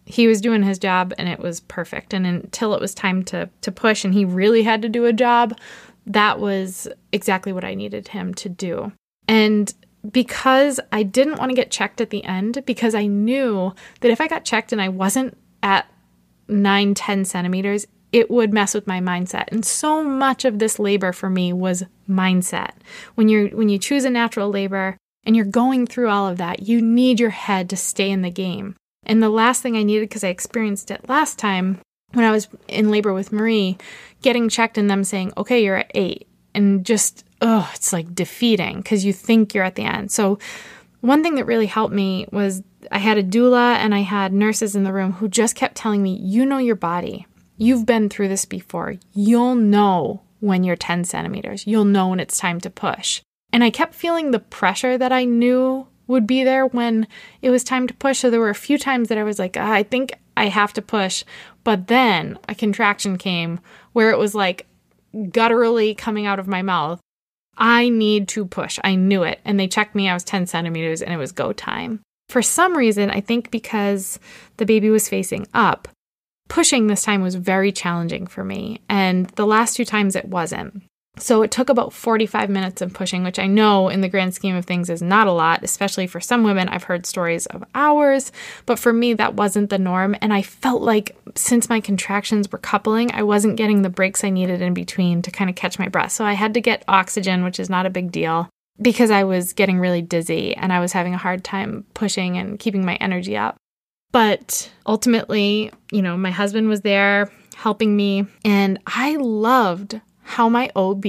he 0.05 0.27
was 0.27 0.41
doing 0.41 0.63
his 0.63 0.77
job 0.77 1.13
and 1.17 1.29
it 1.29 1.39
was 1.39 1.61
perfect 1.61 2.13
and 2.13 2.25
until 2.25 2.73
it 2.73 2.81
was 2.81 2.93
time 2.93 3.23
to 3.23 3.49
to 3.61 3.71
push 3.71 4.03
and 4.03 4.13
he 4.13 4.25
really 4.25 4.63
had 4.63 4.81
to 4.81 4.89
do 4.89 5.05
a 5.05 5.13
job 5.13 5.57
that 6.05 6.39
was 6.39 6.87
exactly 7.11 7.53
what 7.53 7.63
I 7.63 7.75
needed 7.75 8.09
him 8.09 8.33
to 8.35 8.49
do. 8.49 8.91
And 9.27 9.73
because 10.11 10.79
I 10.91 11.03
didn't 11.03 11.39
want 11.39 11.49
to 11.49 11.55
get 11.55 11.71
checked 11.71 12.01
at 12.01 12.09
the 12.09 12.23
end, 12.25 12.63
because 12.65 12.93
I 12.93 13.05
knew 13.05 13.73
that 14.01 14.11
if 14.11 14.19
I 14.19 14.27
got 14.27 14.43
checked 14.43 14.73
and 14.73 14.81
I 14.81 14.89
wasn't 14.89 15.37
at 15.61 15.89
9, 16.47 16.93
10 16.93 17.25
centimeters, 17.25 17.87
it 18.11 18.29
would 18.29 18.53
mess 18.53 18.73
with 18.73 18.87
my 18.87 18.99
mindset. 18.99 19.45
And 19.51 19.65
so 19.65 20.03
much 20.03 20.45
of 20.45 20.59
this 20.59 20.77
labor 20.79 21.11
for 21.11 21.29
me 21.29 21.51
was 21.51 21.83
mindset. 22.07 22.71
When 23.15 23.27
you're 23.27 23.49
when 23.49 23.69
you 23.69 23.79
choose 23.79 24.05
a 24.05 24.09
natural 24.09 24.49
labor, 24.49 24.97
and 25.25 25.35
you're 25.35 25.45
going 25.45 25.87
through 25.87 26.09
all 26.09 26.27
of 26.27 26.37
that, 26.37 26.63
you 26.63 26.81
need 26.81 27.19
your 27.19 27.29
head 27.29 27.69
to 27.69 27.77
stay 27.77 28.09
in 28.09 28.21
the 28.21 28.29
game. 28.29 28.75
And 29.05 29.21
the 29.21 29.29
last 29.29 29.61
thing 29.61 29.75
I 29.75 29.83
needed, 29.83 30.09
because 30.09 30.23
I 30.23 30.29
experienced 30.29 30.91
it 30.91 31.09
last 31.09 31.39
time 31.39 31.79
when 32.13 32.25
I 32.25 32.31
was 32.31 32.47
in 32.67 32.91
labor 32.91 33.13
with 33.13 33.31
Marie, 33.31 33.77
getting 34.21 34.49
checked 34.49 34.77
and 34.77 34.89
them 34.89 35.03
saying, 35.03 35.33
okay, 35.37 35.63
you're 35.63 35.77
at 35.77 35.91
eight, 35.95 36.27
and 36.53 36.85
just, 36.85 37.25
oh, 37.41 37.69
it's 37.73 37.91
like 37.91 38.13
defeating 38.13 38.77
because 38.77 39.03
you 39.03 39.13
think 39.13 39.53
you're 39.53 39.63
at 39.63 39.75
the 39.75 39.83
end. 39.83 40.11
So, 40.11 40.39
one 41.01 41.21
thing 41.21 41.35
that 41.35 41.45
really 41.45 41.65
helped 41.65 41.93
me 41.93 42.27
was 42.31 42.63
I 42.91 42.99
had 42.99 43.17
a 43.17 43.23
doula 43.23 43.75
and 43.75 43.93
I 43.93 43.99
had 43.99 44.33
nurses 44.33 44.75
in 44.75 44.83
the 44.83 44.93
room 44.93 45.13
who 45.13 45.27
just 45.27 45.55
kept 45.55 45.75
telling 45.75 46.01
me, 46.03 46.15
you 46.15 46.45
know 46.45 46.57
your 46.57 46.75
body. 46.75 47.27
You've 47.57 47.85
been 47.85 48.09
through 48.09 48.29
this 48.29 48.45
before. 48.45 48.95
You'll 49.13 49.55
know 49.55 50.21
when 50.39 50.63
you're 50.63 50.75
10 50.75 51.05
centimeters. 51.05 51.65
You'll 51.65 51.85
know 51.85 52.09
when 52.09 52.19
it's 52.19 52.37
time 52.37 52.59
to 52.61 52.69
push. 52.69 53.21
And 53.51 53.63
I 53.63 53.69
kept 53.69 53.95
feeling 53.95 54.31
the 54.31 54.39
pressure 54.39 54.97
that 54.97 55.11
I 55.11 55.25
knew 55.25 55.87
would 56.07 56.27
be 56.27 56.43
there 56.43 56.65
when 56.65 57.07
it 57.41 57.49
was 57.49 57.63
time 57.63 57.87
to 57.87 57.93
push. 57.93 58.19
So 58.19 58.29
there 58.29 58.39
were 58.39 58.49
a 58.49 58.55
few 58.55 58.77
times 58.77 59.09
that 59.09 59.17
I 59.17 59.23
was 59.23 59.39
like, 59.39 59.55
ah, 59.57 59.71
I 59.71 59.83
think 59.83 60.13
I 60.35 60.47
have 60.47 60.73
to 60.73 60.81
push. 60.81 61.23
But 61.63 61.87
then 61.87 62.37
a 62.49 62.55
contraction 62.55 63.17
came 63.17 63.59
where 63.93 64.11
it 64.11 64.17
was 64.17 64.35
like 64.35 64.65
gutturally 65.13 65.95
coming 65.95 66.25
out 66.25 66.39
of 66.39 66.47
my 66.47 66.61
mouth. 66.61 66.99
I 67.57 67.89
need 67.89 68.27
to 68.29 68.45
push. 68.45 68.79
I 68.83 68.95
knew 68.95 69.23
it. 69.23 69.39
And 69.45 69.59
they 69.59 69.67
checked 69.67 69.95
me. 69.95 70.09
I 70.09 70.13
was 70.13 70.23
10 70.23 70.47
centimeters 70.47 71.01
and 71.01 71.13
it 71.13 71.17
was 71.17 71.31
go 71.31 71.53
time. 71.53 72.01
For 72.33 72.41
some 72.41 72.75
reason, 72.75 73.11
I 73.11 73.21
think 73.21 73.51
because 73.51 74.17
the 74.57 74.65
baby 74.65 74.89
was 74.89 75.07
facing 75.07 75.45
up, 75.53 75.87
pushing 76.49 76.87
this 76.87 77.03
time 77.03 77.21
was 77.21 77.35
very 77.35 77.71
challenging 77.71 78.25
for 78.25 78.43
me. 78.43 78.81
And 78.89 79.27
the 79.35 79.45
last 79.45 79.75
two 79.75 79.85
times 79.85 80.15
it 80.15 80.25
wasn't. 80.25 80.81
So 81.17 81.43
it 81.43 81.51
took 81.51 81.69
about 81.69 81.93
45 81.93 82.49
minutes 82.49 82.81
of 82.81 82.91
pushing, 82.91 83.23
which 83.23 83.37
I 83.37 83.45
know 83.45 83.87
in 83.87 84.01
the 84.01 84.09
grand 84.09 84.33
scheme 84.33 84.55
of 84.55 84.65
things 84.65 84.89
is 84.89 84.99
not 84.99 85.27
a 85.27 85.31
lot, 85.31 85.61
especially 85.61 86.07
for 86.07 86.19
some 86.19 86.43
women. 86.43 86.69
I've 86.69 86.85
heard 86.85 87.05
stories 87.05 87.45
of 87.45 87.63
hours, 87.75 88.31
but 88.65 88.79
for 88.79 88.91
me, 88.91 89.13
that 89.13 89.35
wasn't 89.35 89.69
the 89.69 89.77
norm. 89.77 90.15
And 90.19 90.33
I 90.33 90.41
felt 90.41 90.81
like 90.81 91.15
since 91.35 91.69
my 91.69 91.81
contractions 91.81 92.51
were 92.51 92.57
coupling, 92.57 93.11
I 93.13 93.21
wasn't 93.21 93.57
getting 93.57 93.83
the 93.83 93.91
breaks 93.91 94.23
I 94.23 94.31
needed 94.31 94.59
in 94.59 94.73
between 94.73 95.21
to 95.21 95.29
kind 95.29 95.51
of 95.51 95.55
catch 95.55 95.77
my 95.77 95.87
breath. 95.87 96.13
So 96.13 96.25
I 96.25 96.33
had 96.33 96.55
to 96.55 96.61
get 96.61 96.83
oxygen, 96.87 97.43
which 97.43 97.59
is 97.59 97.69
not 97.69 97.85
a 97.85 97.91
big 97.91 98.11
deal 98.11 98.49
because 98.81 99.11
I 99.11 99.23
was 99.23 99.53
getting 99.53 99.79
really 99.79 100.01
dizzy 100.01 100.55
and 100.55 100.73
I 100.73 100.79
was 100.79 100.93
having 100.93 101.13
a 101.13 101.17
hard 101.17 101.43
time 101.43 101.85
pushing 101.93 102.37
and 102.37 102.59
keeping 102.59 102.85
my 102.85 102.95
energy 102.95 103.37
up. 103.37 103.57
But 104.11 104.71
ultimately, 104.85 105.71
you 105.91 106.01
know, 106.01 106.15
my 106.17 106.31
husband 106.31 106.69
was 106.69 106.81
there 106.81 107.31
helping 107.55 107.95
me, 107.95 108.27
and 108.45 108.79
I 108.85 109.15
loved 109.15 109.99
how 110.21 110.49
my 110.49 110.69
OB 110.75 111.05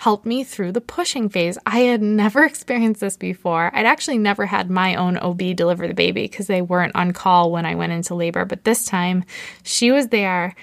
helped 0.00 0.24
me 0.24 0.42
through 0.42 0.72
the 0.72 0.80
pushing 0.80 1.28
phase. 1.28 1.58
I 1.66 1.80
had 1.80 2.02
never 2.02 2.44
experienced 2.46 3.00
this 3.00 3.16
before. 3.16 3.70
I'd 3.74 3.86
actually 3.86 4.18
never 4.18 4.46
had 4.46 4.70
my 4.70 4.94
own 4.94 5.18
OB 5.18 5.54
deliver 5.54 5.86
the 5.86 5.94
baby 5.94 6.22
because 6.22 6.46
they 6.46 6.62
weren't 6.62 6.96
on 6.96 7.12
call 7.12 7.52
when 7.52 7.66
I 7.66 7.74
went 7.74 7.92
into 7.92 8.14
labor. 8.14 8.44
But 8.44 8.64
this 8.64 8.84
time 8.84 9.24
she 9.62 9.90
was 9.90 10.08
there 10.08 10.54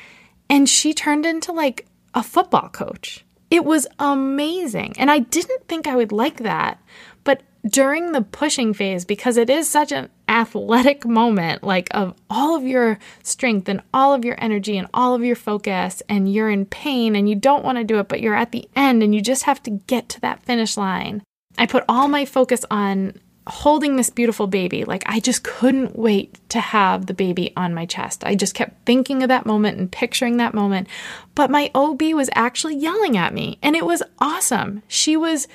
and 0.49 0.67
she 0.67 0.93
turned 0.93 1.25
into 1.25 1.51
like 1.51 1.85
a 2.13 2.23
football 2.23 2.69
coach. 2.69 3.23
It 3.49 3.65
was 3.65 3.87
amazing. 3.99 4.95
And 4.97 5.09
I 5.09 5.19
didn't 5.19 5.67
think 5.67 5.87
I 5.87 5.95
would 5.95 6.11
like 6.11 6.37
that. 6.37 6.81
But 7.23 7.41
during 7.65 8.11
the 8.11 8.21
pushing 8.21 8.73
phase, 8.73 9.05
because 9.05 9.37
it 9.37 9.49
is 9.49 9.69
such 9.69 9.91
an 9.91 10.09
athletic 10.27 11.05
moment, 11.19 11.63
like 11.63 11.87
of 11.91 12.13
all 12.29 12.55
of 12.55 12.63
your 12.63 12.99
strength 13.23 13.69
and 13.69 13.81
all 13.93 14.13
of 14.13 14.25
your 14.25 14.35
energy 14.39 14.77
and 14.77 14.87
all 14.93 15.13
of 15.13 15.23
your 15.23 15.35
focus, 15.35 16.01
and 16.09 16.31
you're 16.31 16.49
in 16.49 16.65
pain 16.65 17.15
and 17.15 17.29
you 17.29 17.35
don't 17.35 17.63
want 17.63 17.77
to 17.77 17.83
do 17.83 17.99
it, 17.99 18.07
but 18.07 18.21
you're 18.21 18.35
at 18.35 18.51
the 18.51 18.67
end 18.75 19.01
and 19.03 19.15
you 19.15 19.21
just 19.21 19.43
have 19.43 19.63
to 19.63 19.71
get 19.71 20.09
to 20.09 20.21
that 20.21 20.43
finish 20.43 20.77
line. 20.77 21.21
I 21.57 21.65
put 21.65 21.83
all 21.89 22.07
my 22.07 22.25
focus 22.25 22.63
on 22.69 23.19
holding 23.49 23.95
this 23.95 24.09
beautiful 24.09 24.47
baby. 24.47 24.83
Like, 24.83 25.03
I 25.05 25.19
just 25.19 25.43
couldn't 25.43 25.97
wait 25.97 26.37
to 26.49 26.59
have 26.59 27.05
the 27.05 27.13
baby 27.13 27.53
on 27.55 27.73
my 27.73 27.85
chest. 27.85 28.23
I 28.23 28.35
just 28.35 28.53
kept 28.53 28.85
thinking 28.85 29.23
of 29.23 29.29
that 29.29 29.45
moment 29.45 29.77
and 29.77 29.91
picturing 29.91 30.37
that 30.37 30.53
moment. 30.53 30.87
But 31.35 31.49
my 31.49 31.71
OB 31.75 32.01
was 32.13 32.29
actually 32.33 32.75
yelling 32.75 33.17
at 33.17 33.33
me, 33.33 33.59
and 33.61 33.75
it 33.75 33.85
was 33.85 34.03
awesome. 34.19 34.83
She 34.87 35.17
was 35.17 35.47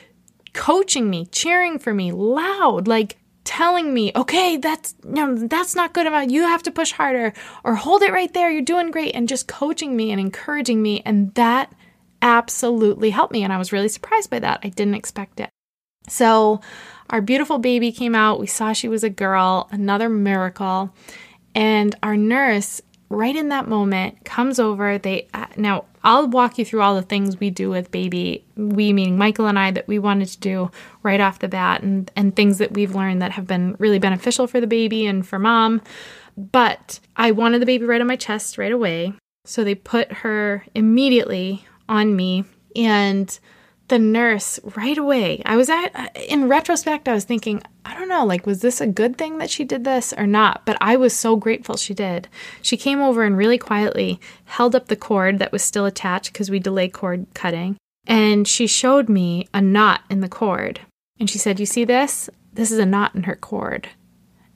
coaching 0.52 1.08
me, 1.08 1.26
cheering 1.26 1.78
for 1.78 1.94
me 1.94 2.12
loud, 2.12 2.86
like 2.86 3.18
telling 3.44 3.92
me, 3.92 4.12
okay, 4.14 4.56
that's 4.56 4.94
no, 5.02 5.34
that's 5.34 5.74
not 5.74 5.92
good 5.92 6.06
enough. 6.06 6.30
You 6.30 6.42
have 6.42 6.62
to 6.64 6.70
push 6.70 6.92
harder 6.92 7.32
or 7.64 7.74
hold 7.74 8.02
it 8.02 8.12
right 8.12 8.32
there. 8.32 8.50
You're 8.50 8.62
doing 8.62 8.90
great. 8.90 9.14
And 9.14 9.28
just 9.28 9.48
coaching 9.48 9.96
me 9.96 10.10
and 10.10 10.20
encouraging 10.20 10.82
me. 10.82 11.02
And 11.04 11.34
that 11.34 11.72
absolutely 12.20 13.10
helped 13.10 13.32
me. 13.32 13.42
And 13.42 13.52
I 13.52 13.58
was 13.58 13.72
really 13.72 13.88
surprised 13.88 14.30
by 14.30 14.38
that. 14.38 14.60
I 14.62 14.68
didn't 14.68 14.94
expect 14.94 15.40
it. 15.40 15.50
So 16.08 16.60
our 17.10 17.20
beautiful 17.20 17.58
baby 17.58 17.92
came 17.92 18.14
out. 18.14 18.40
We 18.40 18.46
saw 18.46 18.72
she 18.72 18.88
was 18.88 19.04
a 19.04 19.10
girl, 19.10 19.68
another 19.70 20.08
miracle. 20.08 20.94
And 21.54 21.94
our 22.02 22.16
nurse 22.16 22.80
right 23.12 23.36
in 23.36 23.50
that 23.50 23.68
moment 23.68 24.24
comes 24.24 24.58
over 24.58 24.96
they 24.96 25.28
now 25.56 25.84
i'll 26.02 26.26
walk 26.28 26.56
you 26.56 26.64
through 26.64 26.80
all 26.80 26.94
the 26.94 27.02
things 27.02 27.38
we 27.38 27.50
do 27.50 27.68
with 27.68 27.90
baby 27.90 28.42
we 28.56 28.90
meaning 28.90 29.18
michael 29.18 29.46
and 29.46 29.58
i 29.58 29.70
that 29.70 29.86
we 29.86 29.98
wanted 29.98 30.26
to 30.26 30.40
do 30.40 30.70
right 31.02 31.20
off 31.20 31.38
the 31.38 31.48
bat 31.48 31.82
and 31.82 32.10
and 32.16 32.34
things 32.34 32.56
that 32.56 32.72
we've 32.72 32.94
learned 32.94 33.20
that 33.20 33.30
have 33.30 33.46
been 33.46 33.76
really 33.78 33.98
beneficial 33.98 34.46
for 34.46 34.62
the 34.62 34.66
baby 34.66 35.04
and 35.04 35.26
for 35.26 35.38
mom 35.38 35.82
but 36.38 36.98
i 37.16 37.30
wanted 37.30 37.60
the 37.60 37.66
baby 37.66 37.84
right 37.84 38.00
on 38.00 38.06
my 38.06 38.16
chest 38.16 38.56
right 38.56 38.72
away 38.72 39.12
so 39.44 39.62
they 39.62 39.74
put 39.74 40.10
her 40.10 40.64
immediately 40.74 41.66
on 41.90 42.16
me 42.16 42.44
and 42.74 43.38
the 43.92 43.98
nurse 43.98 44.58
right 44.74 44.96
away. 44.96 45.42
I 45.44 45.54
was 45.54 45.68
at, 45.68 45.90
uh, 45.94 46.08
in 46.14 46.48
retrospect, 46.48 47.08
I 47.08 47.12
was 47.12 47.24
thinking, 47.24 47.62
I 47.84 47.92
don't 47.92 48.08
know, 48.08 48.24
like, 48.24 48.46
was 48.46 48.62
this 48.62 48.80
a 48.80 48.86
good 48.86 49.18
thing 49.18 49.36
that 49.36 49.50
she 49.50 49.64
did 49.64 49.84
this 49.84 50.14
or 50.14 50.26
not? 50.26 50.64
But 50.64 50.78
I 50.80 50.96
was 50.96 51.12
so 51.12 51.36
grateful 51.36 51.76
she 51.76 51.92
did. 51.92 52.26
She 52.62 52.78
came 52.78 53.02
over 53.02 53.22
and 53.22 53.36
really 53.36 53.58
quietly 53.58 54.18
held 54.46 54.74
up 54.74 54.88
the 54.88 54.96
cord 54.96 55.38
that 55.40 55.52
was 55.52 55.62
still 55.62 55.84
attached 55.84 56.32
because 56.32 56.50
we 56.50 56.58
delay 56.58 56.88
cord 56.88 57.26
cutting. 57.34 57.76
And 58.06 58.48
she 58.48 58.66
showed 58.66 59.10
me 59.10 59.46
a 59.52 59.60
knot 59.60 60.04
in 60.08 60.20
the 60.20 60.28
cord. 60.28 60.80
And 61.20 61.28
she 61.28 61.36
said, 61.36 61.60
You 61.60 61.66
see 61.66 61.84
this? 61.84 62.30
This 62.50 62.70
is 62.70 62.78
a 62.78 62.86
knot 62.86 63.14
in 63.14 63.24
her 63.24 63.36
cord. 63.36 63.90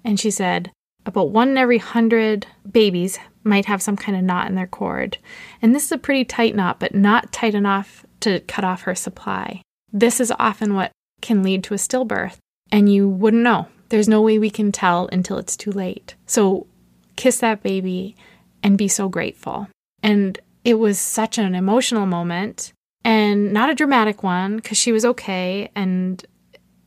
And 0.02 0.18
she 0.18 0.30
said, 0.30 0.70
About 1.04 1.28
one 1.28 1.50
in 1.50 1.58
every 1.58 1.76
hundred 1.76 2.46
babies 2.70 3.18
might 3.44 3.66
have 3.66 3.82
some 3.82 3.96
kind 3.96 4.16
of 4.16 4.24
knot 4.24 4.48
in 4.48 4.54
their 4.54 4.66
cord. 4.66 5.18
And 5.60 5.74
this 5.74 5.84
is 5.84 5.92
a 5.92 5.98
pretty 5.98 6.24
tight 6.24 6.56
knot, 6.56 6.80
but 6.80 6.94
not 6.94 7.32
tight 7.32 7.54
enough 7.54 8.05
to 8.26 8.40
cut 8.40 8.64
off 8.64 8.82
her 8.82 8.94
supply. 8.94 9.62
This 9.92 10.20
is 10.20 10.32
often 10.38 10.74
what 10.74 10.92
can 11.22 11.42
lead 11.42 11.64
to 11.64 11.74
a 11.74 11.78
stillbirth, 11.78 12.36
and 12.70 12.92
you 12.92 13.08
wouldn't 13.08 13.42
know. 13.42 13.68
There's 13.88 14.08
no 14.08 14.20
way 14.20 14.38
we 14.38 14.50
can 14.50 14.72
tell 14.72 15.08
until 15.12 15.38
it's 15.38 15.56
too 15.56 15.70
late. 15.70 16.16
So 16.26 16.66
kiss 17.14 17.38
that 17.38 17.62
baby 17.62 18.16
and 18.62 18.76
be 18.76 18.88
so 18.88 19.08
grateful. 19.08 19.68
And 20.02 20.38
it 20.64 20.74
was 20.74 20.98
such 20.98 21.38
an 21.38 21.54
emotional 21.54 22.06
moment 22.06 22.72
and 23.04 23.52
not 23.52 23.70
a 23.70 23.74
dramatic 23.74 24.24
one 24.24 24.56
because 24.56 24.76
she 24.76 24.90
was 24.90 25.04
okay. 25.04 25.70
And 25.76 26.24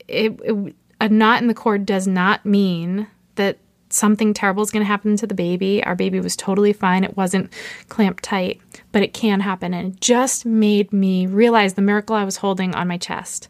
it, 0.08 0.38
it, 0.44 0.76
a 1.00 1.08
knot 1.08 1.42
in 1.42 1.48
the 1.48 1.54
cord 1.54 1.86
does 1.86 2.06
not 2.06 2.46
mean 2.46 3.08
that 3.36 3.58
something 3.90 4.34
terrible 4.34 4.64
is 4.64 4.72
going 4.72 4.84
to 4.84 4.88
happen 4.88 5.18
to 5.18 5.28
the 5.28 5.34
baby. 5.34 5.84
Our 5.84 5.96
baby 5.96 6.20
was 6.20 6.36
totally 6.36 6.74
fine. 6.74 7.04
It 7.04 7.18
wasn't 7.18 7.52
clamped 7.88 8.24
tight, 8.24 8.62
but 8.92 9.04
it 9.04 9.14
can 9.14 9.40
happen. 9.42 9.74
And 9.74 9.94
it 9.94 10.02
just 10.02 10.46
made 10.46 10.94
me 10.94 11.28
realize 11.28 11.74
the 11.74 11.82
miracle 11.82 12.16
I 12.16 12.24
was 12.24 12.38
holding 12.38 12.76
on 12.76 12.88
my 12.88 12.98
chest. 12.98 13.48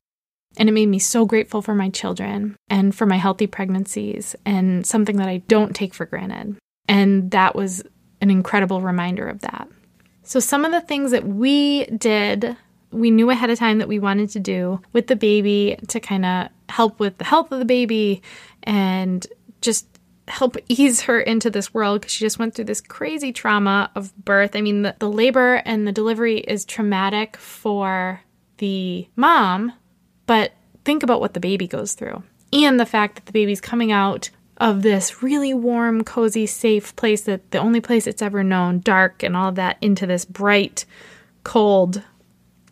And 0.57 0.67
it 0.67 0.73
made 0.73 0.87
me 0.87 0.99
so 0.99 1.25
grateful 1.25 1.61
for 1.61 1.75
my 1.75 1.89
children 1.89 2.55
and 2.69 2.93
for 2.93 3.05
my 3.05 3.17
healthy 3.17 3.47
pregnancies 3.47 4.35
and 4.45 4.85
something 4.85 5.17
that 5.17 5.29
I 5.29 5.37
don't 5.47 5.75
take 5.75 5.93
for 5.93 6.05
granted. 6.05 6.57
And 6.87 7.31
that 7.31 7.55
was 7.55 7.83
an 8.21 8.29
incredible 8.29 8.81
reminder 8.81 9.27
of 9.27 9.41
that. 9.41 9.67
So, 10.23 10.39
some 10.39 10.65
of 10.65 10.71
the 10.71 10.81
things 10.81 11.11
that 11.11 11.25
we 11.25 11.85
did, 11.85 12.57
we 12.91 13.09
knew 13.11 13.29
ahead 13.29 13.49
of 13.49 13.57
time 13.57 13.77
that 13.77 13.87
we 13.87 13.99
wanted 13.99 14.29
to 14.31 14.39
do 14.39 14.81
with 14.91 15.07
the 15.07 15.15
baby 15.15 15.77
to 15.87 15.99
kind 15.99 16.25
of 16.25 16.49
help 16.67 16.99
with 16.99 17.17
the 17.17 17.23
health 17.23 17.51
of 17.51 17.59
the 17.59 17.65
baby 17.65 18.21
and 18.63 19.25
just 19.61 19.87
help 20.30 20.57
ease 20.67 21.01
her 21.01 21.19
into 21.19 21.49
this 21.49 21.73
world 21.73 22.01
because 22.01 22.13
she 22.13 22.25
just 22.25 22.39
went 22.39 22.53
through 22.53 22.65
this 22.65 22.82
crazy 22.82 23.32
trauma 23.32 23.91
of 23.95 24.15
birth. 24.23 24.55
I 24.55 24.61
mean, 24.61 24.84
the, 24.84 24.95
the 24.99 25.09
labor 25.09 25.55
and 25.65 25.88
the 25.88 25.91
delivery 25.91 26.39
is 26.39 26.65
traumatic 26.65 27.38
for 27.38 28.21
the 28.57 29.07
mom, 29.15 29.73
but 30.25 30.53
think 30.86 31.03
about 31.03 31.19
what 31.19 31.34
the 31.34 31.39
baby 31.39 31.67
goes 31.67 31.93
through 31.93 32.23
and 32.53 32.80
the 32.80 32.86
fact 32.86 33.15
that 33.15 33.25
the 33.25 33.32
baby's 33.32 33.61
coming 33.61 33.91
out 33.91 34.30
of 34.57 34.82
this 34.82 35.23
really 35.23 35.53
warm, 35.53 36.03
cozy, 36.03 36.45
safe 36.45 36.95
place 36.95 37.21
that 37.21 37.51
the 37.51 37.57
only 37.57 37.80
place 37.80 38.07
it's 38.07 38.21
ever 38.21 38.43
known, 38.43 38.80
dark 38.80 39.23
and 39.23 39.36
all 39.36 39.49
of 39.49 39.55
that, 39.55 39.77
into 39.82 40.05
this 40.05 40.25
bright, 40.25 40.86
cold, 41.43 42.03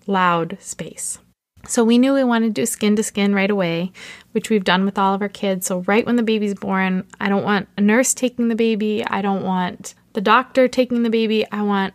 loud 0.05 0.58
space. 0.60 1.20
So 1.68 1.84
we 1.84 1.97
knew 1.97 2.13
we 2.13 2.24
wanted 2.24 2.55
to 2.55 2.61
do 2.61 2.65
skin 2.65 2.95
to 2.95 3.03
skin 3.03 3.36
right 3.36 3.49
away, 3.49 3.91
which 4.32 4.49
we've 4.49 4.63
done 4.63 4.86
with 4.86 4.97
all 4.97 5.13
of 5.13 5.22
our 5.22 5.30
kids. 5.30 5.68
So 5.68 5.80
right 5.82 6.05
when 6.05 6.15
the 6.15 6.24
baby's 6.24 6.55
born, 6.55 7.05
I 7.20 7.30
don't 7.30 7.43
want 7.43 7.68
a 7.78 7.82
nurse 7.82 8.13
taking 8.13 8.47
the 8.47 8.55
baby. 8.55 9.05
I 9.05 9.22
don't 9.22 9.43
want 9.43 9.93
the 10.13 10.22
doctor 10.22 10.68
taking 10.68 11.03
the 11.03 11.09
baby. 11.09 11.45
I 11.51 11.61
want 11.61 11.93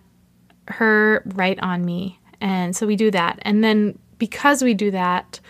her 0.69 1.23
right 1.35 1.59
on 1.61 1.85
me. 1.85 2.21
And 2.41 2.77
so 2.77 2.87
we 2.87 2.97
do 2.97 3.11
that. 3.11 3.39
And 3.43 3.65
then 3.65 3.99
because 4.19 4.63
we 4.63 4.75
do 4.75 4.91
that, 4.93 5.41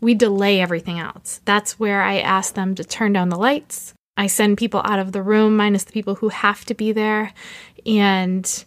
we 0.00 0.14
delay 0.14 0.60
everything 0.60 0.98
else. 0.98 1.40
That's 1.44 1.78
where 1.78 2.02
I 2.02 2.18
ask 2.18 2.54
them 2.54 2.74
to 2.76 2.84
turn 2.84 3.12
down 3.12 3.28
the 3.28 3.36
lights. 3.36 3.94
I 4.16 4.26
send 4.26 4.58
people 4.58 4.82
out 4.84 4.98
of 4.98 5.12
the 5.12 5.22
room, 5.22 5.56
minus 5.56 5.84
the 5.84 5.92
people 5.92 6.16
who 6.16 6.28
have 6.28 6.64
to 6.66 6.74
be 6.74 6.92
there. 6.92 7.32
And 7.86 8.64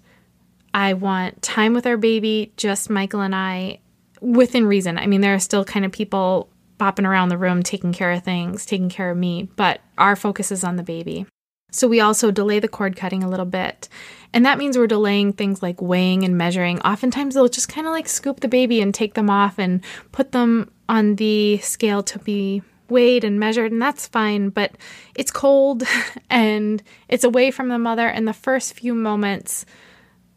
I 0.74 0.94
want 0.94 1.42
time 1.42 1.74
with 1.74 1.86
our 1.86 1.98
baby, 1.98 2.52
just 2.58 2.90
Michael 2.90 3.22
and 3.22 3.36
I, 3.36 3.80
within 4.26 4.66
reason. 4.66 4.98
I 4.98 5.08
mean, 5.08 5.22
there 5.22 5.34
are 5.34 5.40
still 5.40 5.64
kind 5.64 5.86
of 5.86 5.92
people 5.92 6.50
bopping 6.80 7.08
around 7.08 7.30
the 7.30 7.38
room 7.38 7.64
taking 7.64 7.94
care 7.94 8.12
of 8.12 8.24
things, 8.24 8.66
taking 8.66 8.90
care 8.90 9.12
of 9.12 9.18
me, 9.18 9.50
but 9.56 9.82
our 9.98 10.16
focus 10.16 10.52
is 10.52 10.64
on 10.64 10.76
the 10.76 10.84
baby. 10.84 11.26
So 11.72 11.88
we 11.88 12.00
also 12.00 12.32
delay 12.32 12.60
the 12.60 12.68
cord 12.68 12.96
cutting 12.96 13.24
a 13.24 13.30
little 13.30 13.46
bit. 13.46 13.90
And 14.34 14.46
that 14.46 14.58
means 14.58 14.78
we're 14.78 14.88
delaying 14.88 15.34
things 15.34 15.62
like 15.62 15.82
weighing 15.82 16.24
and 16.24 16.38
measuring. 16.38 16.82
Oftentimes 16.82 17.36
they'll 17.36 17.48
just 17.48 17.70
kind 17.70 17.88
of 17.88 17.94
like 17.94 18.08
scoop 18.08 18.40
the 18.40 18.48
baby 18.48 18.82
and 18.82 18.94
take 18.94 19.14
them 19.14 19.30
off 19.30 19.60
and 19.60 19.82
put 20.12 20.32
them 20.32 20.72
on 20.90 21.16
the 21.16 21.58
scale 21.60 22.04
to 22.04 22.20
be 22.20 22.62
weighed 22.90 23.24
and 23.24 23.40
measured, 23.40 23.72
and 23.72 23.82
that's 23.82 24.08
fine, 24.08 24.50
but 24.50 24.74
it's 25.16 25.32
cold 25.32 25.84
and 26.30 26.84
it's 27.08 27.24
away 27.24 27.52
from 27.52 27.70
the 27.70 27.80
mother. 27.80 28.08
And 28.08 28.28
the 28.28 28.34
first 28.34 28.74
few 28.74 28.94
moments, 28.94 29.66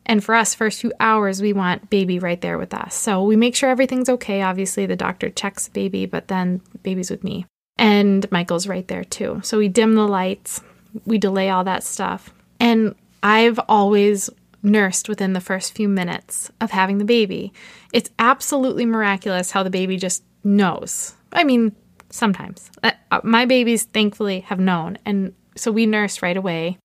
and 0.09 0.25
for 0.25 0.35
us, 0.35 0.55
first 0.55 0.81
few 0.81 0.93
hours, 0.99 1.43
we 1.43 1.53
want 1.53 1.91
baby 1.91 2.19
right 2.19 2.41
there 2.41 2.59
with 2.59 2.73
us. 2.73 2.95
So 2.95 3.23
we 3.23 3.37
make 3.37 3.55
sure 3.55 3.69
everything's 3.69 4.09
okay. 4.09 4.41
Obviously, 4.43 4.87
the 4.87 4.97
doctor 4.97 5.29
checks 5.29 5.69
baby, 5.69 6.07
but 6.07 6.29
then 6.29 6.63
baby's 6.83 7.11
with 7.11 7.23
me. 7.23 7.47
And 7.77 8.31
Michael's 8.33 8.67
right 8.67 8.89
there 8.89 9.05
too. 9.05 9.41
So 9.45 9.59
we 9.59 9.69
dim 9.69 9.95
the 9.95 10.09
lights, 10.09 10.63
we 11.05 11.19
delay 11.19 11.51
all 11.51 11.63
that 11.65 11.85
stuff. 11.85 12.33
And 12.59 12.95
I've 13.23 13.61
always 13.69 14.31
nursed 14.63 15.09
within 15.09 15.35
the 15.35 15.41
first 15.41 15.75
few 15.75 15.89
minutes 15.89 16.51
of 16.61 16.71
having 16.71 16.99
the 16.99 17.05
baby. 17.05 17.53
It's 17.93 18.11
absolutely 18.19 18.87
miraculous 18.87 19.51
how 19.51 19.63
the 19.63 19.71
baby 19.71 19.97
just 19.97 20.25
knows. 20.43 21.15
I 21.33 21.45
mean, 21.45 21.77
sometimes. 22.11 22.71
Uh, 22.83 22.93
uh, 23.11 23.21
my 23.23 23.45
babies, 23.45 23.85
thankfully, 23.85 24.41
have 24.41 24.59
known. 24.59 24.99
And 25.05 25.35
so 25.55 25.71
we 25.71 25.87
nurse 25.87 26.23
right 26.23 26.37
away. 26.37 26.79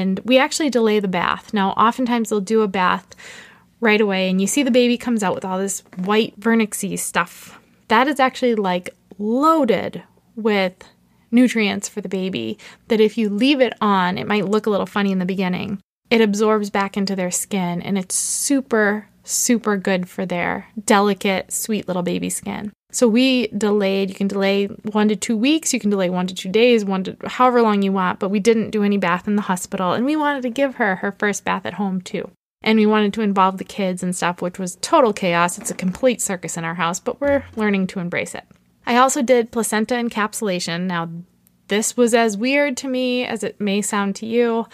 And 0.00 0.18
we 0.24 0.38
actually 0.38 0.70
delay 0.70 0.98
the 0.98 1.08
bath. 1.08 1.52
Now, 1.52 1.70
oftentimes 1.70 2.30
they'll 2.30 2.40
do 2.40 2.62
a 2.62 2.68
bath 2.68 3.14
right 3.80 4.00
away, 4.00 4.28
and 4.28 4.40
you 4.40 4.46
see 4.46 4.62
the 4.62 4.70
baby 4.70 4.98
comes 4.98 5.22
out 5.22 5.34
with 5.34 5.44
all 5.44 5.58
this 5.58 5.82
white 5.96 6.38
vernixy 6.40 6.98
stuff. 6.98 7.60
That 7.88 8.08
is 8.08 8.18
actually 8.18 8.54
like 8.54 8.90
loaded 9.18 10.02
with 10.36 10.74
nutrients 11.30 11.88
for 11.88 12.00
the 12.00 12.08
baby 12.08 12.58
that 12.88 13.00
if 13.00 13.16
you 13.16 13.28
leave 13.28 13.60
it 13.60 13.74
on, 13.80 14.18
it 14.18 14.26
might 14.26 14.46
look 14.46 14.66
a 14.66 14.70
little 14.70 14.86
funny 14.86 15.12
in 15.12 15.18
the 15.18 15.24
beginning. 15.24 15.80
It 16.10 16.20
absorbs 16.20 16.70
back 16.70 16.96
into 16.96 17.14
their 17.14 17.30
skin 17.30 17.80
and 17.82 17.96
it's 17.96 18.14
super, 18.14 19.08
super 19.22 19.76
good 19.76 20.08
for 20.08 20.26
their 20.26 20.68
delicate, 20.84 21.52
sweet 21.52 21.86
little 21.86 22.02
baby 22.02 22.30
skin. 22.30 22.72
So 22.92 23.06
we 23.06 23.46
delayed, 23.48 24.08
you 24.08 24.16
can 24.16 24.28
delay 24.28 24.66
one 24.66 25.08
to 25.08 25.16
two 25.16 25.36
weeks, 25.36 25.72
you 25.72 25.80
can 25.80 25.90
delay 25.90 26.10
one 26.10 26.26
to 26.26 26.34
two 26.34 26.48
days, 26.48 26.84
one 26.84 27.04
to 27.04 27.16
however 27.26 27.62
long 27.62 27.82
you 27.82 27.92
want, 27.92 28.18
but 28.18 28.30
we 28.30 28.40
didn't 28.40 28.70
do 28.70 28.82
any 28.82 28.98
bath 28.98 29.28
in 29.28 29.36
the 29.36 29.42
hospital. 29.42 29.92
And 29.92 30.04
we 30.04 30.16
wanted 30.16 30.42
to 30.42 30.50
give 30.50 30.76
her 30.76 30.96
her 30.96 31.12
first 31.12 31.44
bath 31.44 31.66
at 31.66 31.74
home 31.74 32.00
too. 32.00 32.30
And 32.62 32.78
we 32.78 32.86
wanted 32.86 33.14
to 33.14 33.22
involve 33.22 33.58
the 33.58 33.64
kids 33.64 34.02
and 34.02 34.14
stuff, 34.14 34.42
which 34.42 34.58
was 34.58 34.76
total 34.76 35.12
chaos. 35.12 35.56
It's 35.56 35.70
a 35.70 35.74
complete 35.74 36.20
circus 36.20 36.56
in 36.56 36.64
our 36.64 36.74
house, 36.74 37.00
but 37.00 37.20
we're 37.20 37.44
learning 37.56 37.86
to 37.88 38.00
embrace 38.00 38.34
it. 38.34 38.44
I 38.86 38.96
also 38.96 39.22
did 39.22 39.52
placenta 39.52 39.94
encapsulation. 39.94 40.82
Now, 40.82 41.08
this 41.68 41.96
was 41.96 42.12
as 42.12 42.36
weird 42.36 42.76
to 42.78 42.88
me 42.88 43.24
as 43.24 43.44
it 43.44 43.60
may 43.60 43.80
sound 43.80 44.16
to 44.16 44.26
you, 44.26 44.66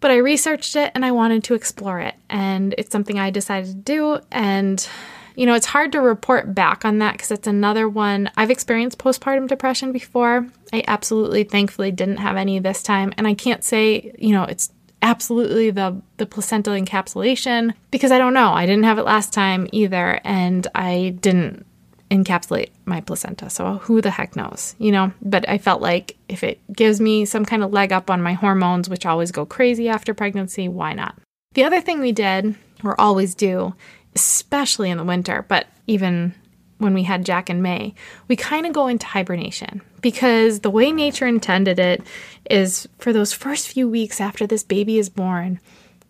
but 0.00 0.10
I 0.10 0.16
researched 0.16 0.74
it 0.74 0.90
and 0.94 1.04
I 1.04 1.12
wanted 1.12 1.44
to 1.44 1.54
explore 1.54 2.00
it. 2.00 2.16
And 2.28 2.74
it's 2.76 2.90
something 2.90 3.18
I 3.18 3.30
decided 3.30 3.68
to 3.68 3.74
do. 3.74 4.18
And, 4.32 4.86
you 5.34 5.46
know, 5.46 5.54
it's 5.54 5.66
hard 5.66 5.92
to 5.92 6.00
report 6.00 6.54
back 6.54 6.84
on 6.84 6.98
that 6.98 7.12
because 7.12 7.30
it's 7.30 7.46
another 7.46 7.88
one. 7.88 8.30
I've 8.36 8.50
experienced 8.50 8.98
postpartum 8.98 9.48
depression 9.48 9.92
before. 9.92 10.46
I 10.72 10.84
absolutely, 10.86 11.44
thankfully, 11.44 11.90
didn't 11.90 12.18
have 12.18 12.36
any 12.36 12.58
this 12.58 12.82
time. 12.82 13.12
And 13.16 13.26
I 13.26 13.34
can't 13.34 13.64
say, 13.64 14.14
you 14.18 14.32
know, 14.32 14.44
it's 14.44 14.70
absolutely 15.02 15.70
the 15.70 16.00
the 16.16 16.26
placental 16.26 16.74
encapsulation 16.74 17.74
because 17.90 18.12
I 18.12 18.18
don't 18.18 18.34
know. 18.34 18.52
I 18.52 18.66
didn't 18.66 18.84
have 18.84 18.98
it 18.98 19.04
last 19.04 19.32
time 19.32 19.68
either 19.72 20.20
and 20.24 20.66
I 20.74 21.16
didn't 21.20 21.66
encapsulate 22.10 22.70
my 22.84 23.00
placenta. 23.00 23.48
So 23.50 23.78
who 23.78 24.00
the 24.00 24.10
heck 24.10 24.36
knows, 24.36 24.74
you 24.78 24.92
know? 24.92 25.12
But 25.22 25.48
I 25.48 25.58
felt 25.58 25.80
like 25.80 26.16
if 26.28 26.44
it 26.44 26.60
gives 26.72 27.00
me 27.00 27.24
some 27.24 27.44
kind 27.44 27.64
of 27.64 27.72
leg 27.72 27.92
up 27.92 28.10
on 28.10 28.22
my 28.22 28.34
hormones, 28.34 28.88
which 28.88 29.06
always 29.06 29.32
go 29.32 29.46
crazy 29.46 29.88
after 29.88 30.12
pregnancy, 30.12 30.68
why 30.68 30.92
not? 30.92 31.16
The 31.54 31.64
other 31.64 31.80
thing 31.80 32.00
we 32.00 32.12
did, 32.12 32.54
or 32.84 33.00
always 33.00 33.34
do, 33.34 33.74
especially 34.14 34.90
in 34.90 34.98
the 34.98 35.04
winter, 35.04 35.44
but 35.48 35.66
even 35.86 36.34
when 36.78 36.94
we 36.94 37.04
had 37.04 37.24
Jack 37.24 37.48
in 37.48 37.62
May, 37.62 37.94
we 38.28 38.36
kind 38.36 38.66
of 38.66 38.72
go 38.72 38.88
into 38.88 39.06
hibernation 39.06 39.80
because 40.00 40.60
the 40.60 40.70
way 40.70 40.90
nature 40.92 41.26
intended 41.26 41.78
it 41.78 42.02
is 42.50 42.88
for 42.98 43.12
those 43.12 43.32
first 43.32 43.68
few 43.68 43.88
weeks 43.88 44.20
after 44.20 44.46
this 44.46 44.64
baby 44.64 44.98
is 44.98 45.08
born, 45.08 45.60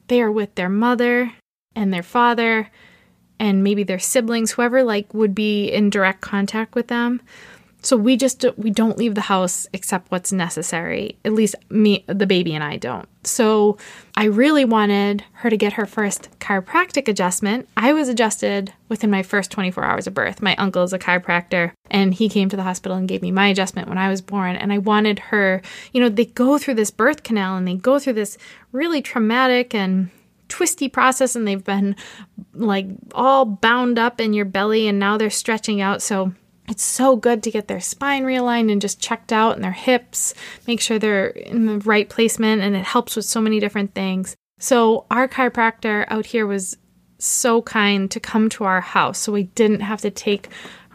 they 0.08 0.20
are 0.20 0.32
with 0.32 0.54
their 0.54 0.70
mother 0.70 1.32
and 1.76 1.92
their 1.92 2.02
father 2.02 2.70
and 3.38 3.64
maybe 3.64 3.82
their 3.82 3.98
siblings, 3.98 4.52
whoever 4.52 4.82
like 4.82 5.12
would 5.12 5.34
be 5.34 5.68
in 5.68 5.90
direct 5.90 6.20
contact 6.20 6.74
with 6.74 6.88
them. 6.88 7.20
So 7.82 7.96
we 7.96 8.16
just 8.16 8.44
we 8.56 8.70
don't 8.70 8.96
leave 8.96 9.16
the 9.16 9.22
house 9.22 9.66
except 9.72 10.10
what's 10.10 10.32
necessary. 10.32 11.18
At 11.24 11.32
least 11.32 11.56
me 11.68 12.04
the 12.06 12.26
baby 12.26 12.54
and 12.54 12.62
I 12.62 12.76
don't. 12.76 13.08
So 13.24 13.76
I 14.16 14.24
really 14.24 14.64
wanted 14.64 15.24
her 15.32 15.50
to 15.50 15.56
get 15.56 15.74
her 15.74 15.86
first 15.86 16.28
chiropractic 16.38 17.08
adjustment. 17.08 17.68
I 17.76 17.92
was 17.92 18.08
adjusted 18.08 18.72
within 18.88 19.10
my 19.10 19.22
first 19.22 19.50
24 19.50 19.84
hours 19.84 20.06
of 20.06 20.14
birth. 20.14 20.42
My 20.42 20.54
uncle 20.56 20.84
is 20.84 20.92
a 20.92 20.98
chiropractor 20.98 21.72
and 21.90 22.14
he 22.14 22.28
came 22.28 22.48
to 22.48 22.56
the 22.56 22.62
hospital 22.62 22.96
and 22.96 23.08
gave 23.08 23.22
me 23.22 23.32
my 23.32 23.48
adjustment 23.48 23.88
when 23.88 23.98
I 23.98 24.08
was 24.08 24.20
born 24.20 24.56
and 24.56 24.72
I 24.72 24.78
wanted 24.78 25.18
her, 25.18 25.60
you 25.92 26.00
know, 26.00 26.08
they 26.08 26.26
go 26.26 26.58
through 26.58 26.74
this 26.74 26.90
birth 26.90 27.22
canal 27.22 27.56
and 27.56 27.66
they 27.66 27.74
go 27.74 27.98
through 27.98 28.14
this 28.14 28.38
really 28.70 29.02
traumatic 29.02 29.74
and 29.74 30.10
twisty 30.48 30.88
process 30.88 31.34
and 31.34 31.48
they've 31.48 31.64
been 31.64 31.96
like 32.54 32.86
all 33.14 33.44
bound 33.44 33.98
up 33.98 34.20
in 34.20 34.34
your 34.34 34.44
belly 34.44 34.86
and 34.86 34.98
now 34.98 35.16
they're 35.16 35.30
stretching 35.30 35.80
out. 35.80 36.02
So 36.02 36.32
it's 36.68 36.82
so 36.82 37.16
good 37.16 37.42
to 37.42 37.50
get 37.50 37.68
their 37.68 37.80
spine 37.80 38.24
realigned 38.24 38.70
and 38.70 38.80
just 38.80 39.00
checked 39.00 39.32
out 39.32 39.56
and 39.56 39.64
their 39.64 39.72
hips, 39.72 40.34
make 40.66 40.80
sure 40.80 40.98
they're 40.98 41.28
in 41.28 41.66
the 41.66 41.78
right 41.80 42.08
placement, 42.08 42.62
and 42.62 42.76
it 42.76 42.84
helps 42.84 43.16
with 43.16 43.24
so 43.24 43.40
many 43.40 43.58
different 43.58 43.94
things. 43.94 44.36
So, 44.58 45.06
our 45.10 45.26
chiropractor 45.26 46.04
out 46.08 46.26
here 46.26 46.46
was 46.46 46.76
so 47.18 47.62
kind 47.62 48.10
to 48.10 48.20
come 48.20 48.48
to 48.50 48.64
our 48.64 48.80
house 48.80 49.18
so 49.18 49.32
we 49.32 49.44
didn't 49.44 49.80
have 49.80 50.00
to 50.02 50.10
take 50.10 50.48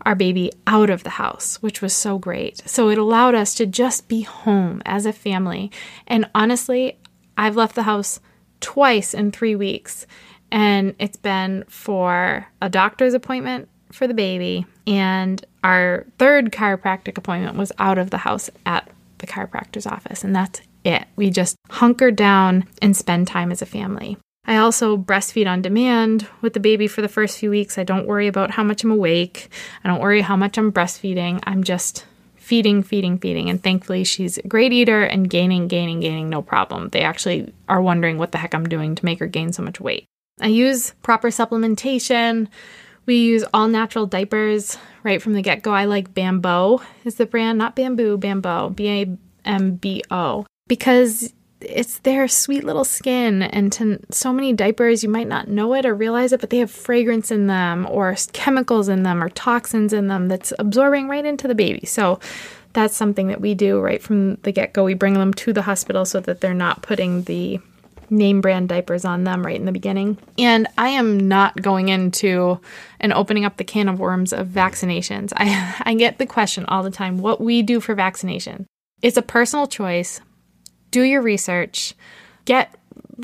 our 0.06 0.16
baby 0.16 0.52
out 0.68 0.90
of 0.90 1.04
the 1.04 1.12
house, 1.12 1.62
which 1.62 1.82
was 1.82 1.94
so 1.94 2.18
great. 2.18 2.64
So, 2.66 2.90
it 2.90 2.98
allowed 2.98 3.36
us 3.36 3.54
to 3.56 3.66
just 3.66 4.08
be 4.08 4.22
home 4.22 4.82
as 4.86 5.06
a 5.06 5.12
family. 5.12 5.70
And 6.08 6.30
honestly, 6.34 6.98
I've 7.38 7.58
left 7.58 7.76
the 7.76 7.84
house 7.84 8.22
twice 8.62 9.14
in 9.14 9.32
three 9.32 9.56
weeks. 9.56 10.08
And 10.50 10.96
it's 10.98 11.18
been 11.18 11.66
for 11.68 12.48
a 12.62 12.70
doctor's 12.70 13.14
appointment 13.14 13.68
for 13.92 14.08
the 14.08 14.14
baby. 14.14 14.66
And 14.88 15.46
our 15.64 16.06
third 16.18 16.52
chiropractic 16.52 17.18
appointment 17.18 17.58
was 17.58 17.72
out 17.78 17.98
of 17.98 18.10
the 18.10 18.18
house 18.18 18.50
at 18.66 18.90
the 19.18 19.28
chiropractor's 19.28 19.86
office. 19.86 20.24
And 20.24 20.36
that's 20.36 20.62
it. 20.84 21.06
We 21.18 21.30
just 21.30 21.58
hunker 21.70 22.10
down 22.10 22.66
and 22.82 22.96
spend 22.96 23.28
time 23.28 23.52
as 23.52 23.62
a 23.62 23.66
family. 23.66 24.18
I 24.46 24.56
also 24.56 24.96
breastfeed 24.96 25.46
on 25.46 25.62
demand 25.62 26.26
with 26.40 26.54
the 26.54 26.62
baby 26.62 26.88
for 26.88 27.02
the 27.02 27.10
first 27.10 27.38
few 27.38 27.50
weeks. 27.50 27.78
I 27.78 27.84
don't 27.84 28.08
worry 28.08 28.28
about 28.28 28.52
how 28.52 28.64
much 28.64 28.84
I'm 28.84 28.92
awake. 28.92 29.50
I 29.84 29.90
don't 29.90 30.00
worry 30.00 30.22
how 30.22 30.38
much 30.38 30.58
I'm 30.58 30.72
breastfeeding. 30.72 31.42
I'm 31.44 31.66
just 31.66 32.06
feeding, 32.38 32.82
feeding, 32.82 33.18
feeding. 33.18 33.50
And 33.50 33.62
thankfully, 33.62 34.06
she's 34.06 34.38
a 34.38 34.48
great 34.48 34.72
eater 34.72 35.04
and 35.04 35.30
gaining, 35.30 35.68
gaining, 35.68 36.00
gaining, 36.00 36.30
no 36.30 36.42
problem. 36.42 36.88
They 36.90 37.02
actually 37.02 37.54
are 37.68 37.82
wondering 37.82 38.18
what 38.18 38.32
the 38.32 38.38
heck 38.38 38.56
I'm 38.56 38.70
doing 38.70 38.96
to 38.96 39.04
make 39.04 39.20
her 39.20 39.28
gain 39.28 39.52
so 39.52 39.64
much 39.64 39.82
weight. 39.82 40.06
I 40.40 40.48
use 40.48 40.92
proper 41.02 41.28
supplementation. 41.28 42.48
We 43.08 43.16
use 43.16 43.44
all 43.54 43.68
natural 43.68 44.06
diapers 44.06 44.78
right 45.02 45.22
from 45.22 45.34
the 45.34 45.42
get 45.42 45.64
go. 45.64 45.72
I 45.72 45.86
like 45.86 46.14
Bambo 46.14 46.82
is 47.06 47.16
the 47.16 47.26
brand, 47.26 47.58
not 47.58 47.76
bamboo, 47.76 48.18
Bambo, 48.18 48.70
B 48.70 48.88
A 48.90 49.18
M 49.46 49.76
B 49.76 50.04
O, 50.12 50.46
because 50.68 51.34
it's 51.62 52.00
their 52.00 52.28
sweet 52.28 52.64
little 52.64 52.84
skin 52.84 53.42
and 53.42 53.72
to 53.72 54.00
so 54.12 54.32
many 54.32 54.54
diapers 54.54 55.02
you 55.02 55.10
might 55.10 55.28
not 55.28 55.48
know 55.48 55.74
it 55.74 55.88
or 55.88 55.96
realize 55.96 56.32
it 56.32 56.40
but 56.40 56.52
they 56.52 56.60
have 56.60 56.70
fragrance 56.70 57.32
in 57.32 57.48
them 57.48 57.88
or 57.90 58.16
chemicals 58.32 58.88
in 58.88 59.02
them 59.02 59.24
or 59.24 59.30
toxins 59.30 59.92
in 59.92 60.08
them 60.08 60.28
that's 60.28 60.54
absorbing 60.60 61.08
right 61.08 61.26
into 61.26 61.48
the 61.48 61.56
baby. 61.56 61.84
So 61.88 62.20
that's 62.74 62.96
something 62.96 63.30
that 63.30 63.42
we 63.42 63.56
do 63.56 63.80
right 63.80 64.04
from 64.04 64.36
the 64.36 64.52
get-go. 64.52 64.84
We 64.84 64.94
bring 64.94 65.16
them 65.16 65.34
to 65.34 65.52
the 65.52 65.64
hospital 65.64 66.06
so 66.06 66.20
that 66.20 66.42
they're 66.42 66.54
not 66.54 66.84
putting 66.84 67.24
the 67.24 67.60
name 68.10 68.42
brand 68.42 68.70
diapers 68.70 69.06
on 69.06 69.24
them 69.24 69.46
right 69.46 69.60
in 69.60 69.66
the 69.66 69.72
beginning 69.72 70.18
and 70.38 70.68
i 70.78 70.90
am 70.90 71.20
not 71.28 71.62
going 71.62 71.90
into 71.90 72.60
and 73.00 73.14
opening 73.14 73.46
up 73.46 73.58
the 73.58 73.64
can 73.64 73.90
of 73.90 74.00
worms 74.00 74.32
of 74.34 74.48
vaccinations 74.48 75.34
i 75.36 75.76
i 75.86 75.94
get 75.94 76.18
the 76.18 76.26
question 76.26 76.66
all 76.66 76.84
the 76.84 76.92
time 76.92 77.18
what 77.18 77.42
we 77.42 77.62
do 77.62 77.80
for 77.80 77.96
vaccination 77.96 78.66
it's 79.02 79.18
a 79.18 79.22
personal 79.22 79.68
choice 79.68 80.22
do 80.92 81.02
your 81.02 81.22
research, 81.22 81.94
get 82.46 82.74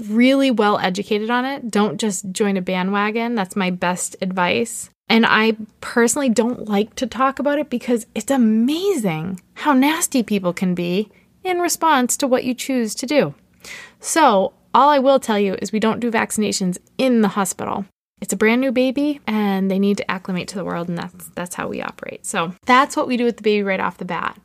really 0.09 0.51
well 0.51 0.77
educated 0.79 1.29
on 1.29 1.45
it. 1.45 1.69
Don't 1.69 1.99
just 1.99 2.31
join 2.31 2.57
a 2.57 2.61
bandwagon. 2.61 3.35
That's 3.35 3.55
my 3.55 3.69
best 3.69 4.15
advice. 4.21 4.89
And 5.09 5.25
I 5.25 5.57
personally 5.81 6.29
don't 6.29 6.67
like 6.67 6.95
to 6.95 7.07
talk 7.07 7.39
about 7.39 7.59
it 7.59 7.69
because 7.69 8.05
it's 8.15 8.31
amazing 8.31 9.41
how 9.55 9.73
nasty 9.73 10.23
people 10.23 10.53
can 10.53 10.73
be 10.73 11.11
in 11.43 11.59
response 11.59 12.17
to 12.17 12.27
what 12.27 12.43
you 12.43 12.53
choose 12.53 12.95
to 12.95 13.05
do. 13.05 13.33
So, 13.99 14.53
all 14.73 14.89
I 14.89 14.99
will 14.99 15.19
tell 15.19 15.39
you 15.39 15.55
is 15.61 15.71
we 15.71 15.79
don't 15.79 15.99
do 15.99 16.11
vaccinations 16.11 16.77
in 16.97 17.21
the 17.21 17.29
hospital. 17.29 17.85
It's 18.21 18.33
a 18.33 18.37
brand 18.37 18.61
new 18.61 18.71
baby 18.71 19.19
and 19.27 19.69
they 19.69 19.79
need 19.79 19.97
to 19.97 20.09
acclimate 20.09 20.47
to 20.49 20.55
the 20.55 20.63
world 20.63 20.87
and 20.87 20.97
that's 20.97 21.27
that's 21.35 21.55
how 21.55 21.67
we 21.67 21.81
operate. 21.81 22.25
So, 22.25 22.53
that's 22.65 22.95
what 22.95 23.07
we 23.07 23.17
do 23.17 23.25
with 23.25 23.37
the 23.37 23.43
baby 23.43 23.63
right 23.63 23.79
off 23.79 23.97
the 23.97 24.05
bat. 24.05 24.39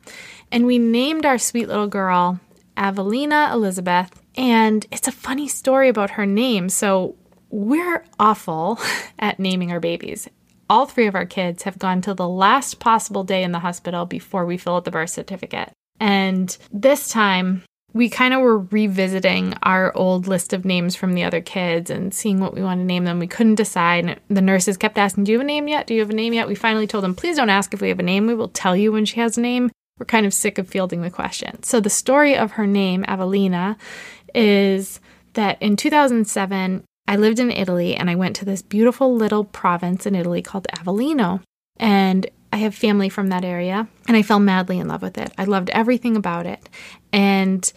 And 0.51 0.65
we 0.65 0.77
named 0.79 1.25
our 1.25 1.37
sweet 1.37 1.67
little 1.67 1.87
girl 1.87 2.39
Avelina 2.75 3.51
Elizabeth 3.53 4.21
and 4.35 4.85
it's 4.91 5.07
a 5.07 5.13
funny 5.13 5.47
story 5.47 5.87
about 5.87 6.11
her 6.11 6.25
name. 6.25 6.69
So, 6.69 7.15
we're 7.51 8.03
awful 8.19 8.79
at 9.19 9.39
naming 9.39 9.71
our 9.71 9.79
babies. 9.79 10.27
All 10.69 10.85
three 10.85 11.07
of 11.07 11.15
our 11.15 11.25
kids 11.25 11.63
have 11.63 11.79
gone 11.79 12.01
till 12.01 12.15
the 12.15 12.27
last 12.27 12.79
possible 12.79 13.23
day 13.23 13.43
in 13.43 13.53
the 13.53 13.59
hospital 13.59 14.05
before 14.05 14.45
we 14.45 14.57
fill 14.57 14.75
out 14.75 14.85
the 14.85 14.91
birth 14.91 15.09
certificate. 15.09 15.71
And 15.99 16.55
this 16.71 17.09
time, 17.09 17.63
we 17.93 18.09
kind 18.09 18.33
of 18.33 18.41
were 18.41 18.59
revisiting 18.59 19.55
our 19.63 19.95
old 19.95 20.27
list 20.27 20.53
of 20.53 20.63
names 20.63 20.95
from 20.95 21.13
the 21.13 21.23
other 21.23 21.41
kids 21.41 21.89
and 21.89 22.13
seeing 22.13 22.39
what 22.39 22.53
we 22.53 22.61
want 22.61 22.79
to 22.79 22.85
name 22.85 23.05
them. 23.05 23.19
We 23.19 23.27
couldn't 23.27 23.55
decide. 23.55 24.19
The 24.27 24.41
nurses 24.41 24.77
kept 24.77 24.97
asking, 24.97 25.23
Do 25.23 25.31
you 25.31 25.39
have 25.39 25.45
a 25.45 25.47
name 25.47 25.67
yet? 25.67 25.87
Do 25.87 25.95
you 25.95 26.01
have 26.01 26.11
a 26.11 26.13
name 26.13 26.33
yet? 26.33 26.47
We 26.47 26.55
finally 26.55 26.87
told 26.87 27.03
them, 27.03 27.15
Please 27.15 27.37
don't 27.37 27.49
ask 27.49 27.73
if 27.73 27.81
we 27.81 27.89
have 27.89 27.99
a 27.99 28.03
name. 28.03 28.27
We 28.27 28.35
will 28.35 28.49
tell 28.49 28.75
you 28.75 28.91
when 28.91 29.05
she 29.05 29.19
has 29.19 29.37
a 29.37 29.41
name. 29.41 29.71
We're 29.97 30.05
kind 30.05 30.25
of 30.25 30.33
sick 30.33 30.57
of 30.57 30.69
fielding 30.69 31.01
the 31.01 31.09
question. 31.09 31.63
So, 31.63 31.79
the 31.79 31.89
story 31.89 32.37
of 32.37 32.51
her 32.51 32.67
name, 32.67 33.03
Avelina, 33.05 33.75
is 34.33 34.99
that 35.33 35.61
in 35.61 35.75
2007, 35.75 36.83
I 37.07 37.15
lived 37.15 37.39
in 37.39 37.51
Italy 37.51 37.95
and 37.95 38.09
I 38.09 38.15
went 38.15 38.35
to 38.37 38.45
this 38.45 38.61
beautiful 38.61 39.15
little 39.15 39.43
province 39.43 40.05
in 40.05 40.15
Italy 40.15 40.41
called 40.41 40.67
Avellino. 40.75 41.41
And 41.77 42.29
I 42.51 42.57
have 42.57 42.73
family 42.73 43.09
from 43.09 43.27
that 43.27 43.45
area 43.45 43.87
and 44.07 44.17
I 44.17 44.21
fell 44.21 44.39
madly 44.39 44.79
in 44.79 44.87
love 44.87 45.01
with 45.01 45.17
it. 45.17 45.31
I 45.37 45.45
loved 45.45 45.69
everything 45.71 46.15
about 46.15 46.45
it. 46.45 46.67
And 47.13 47.71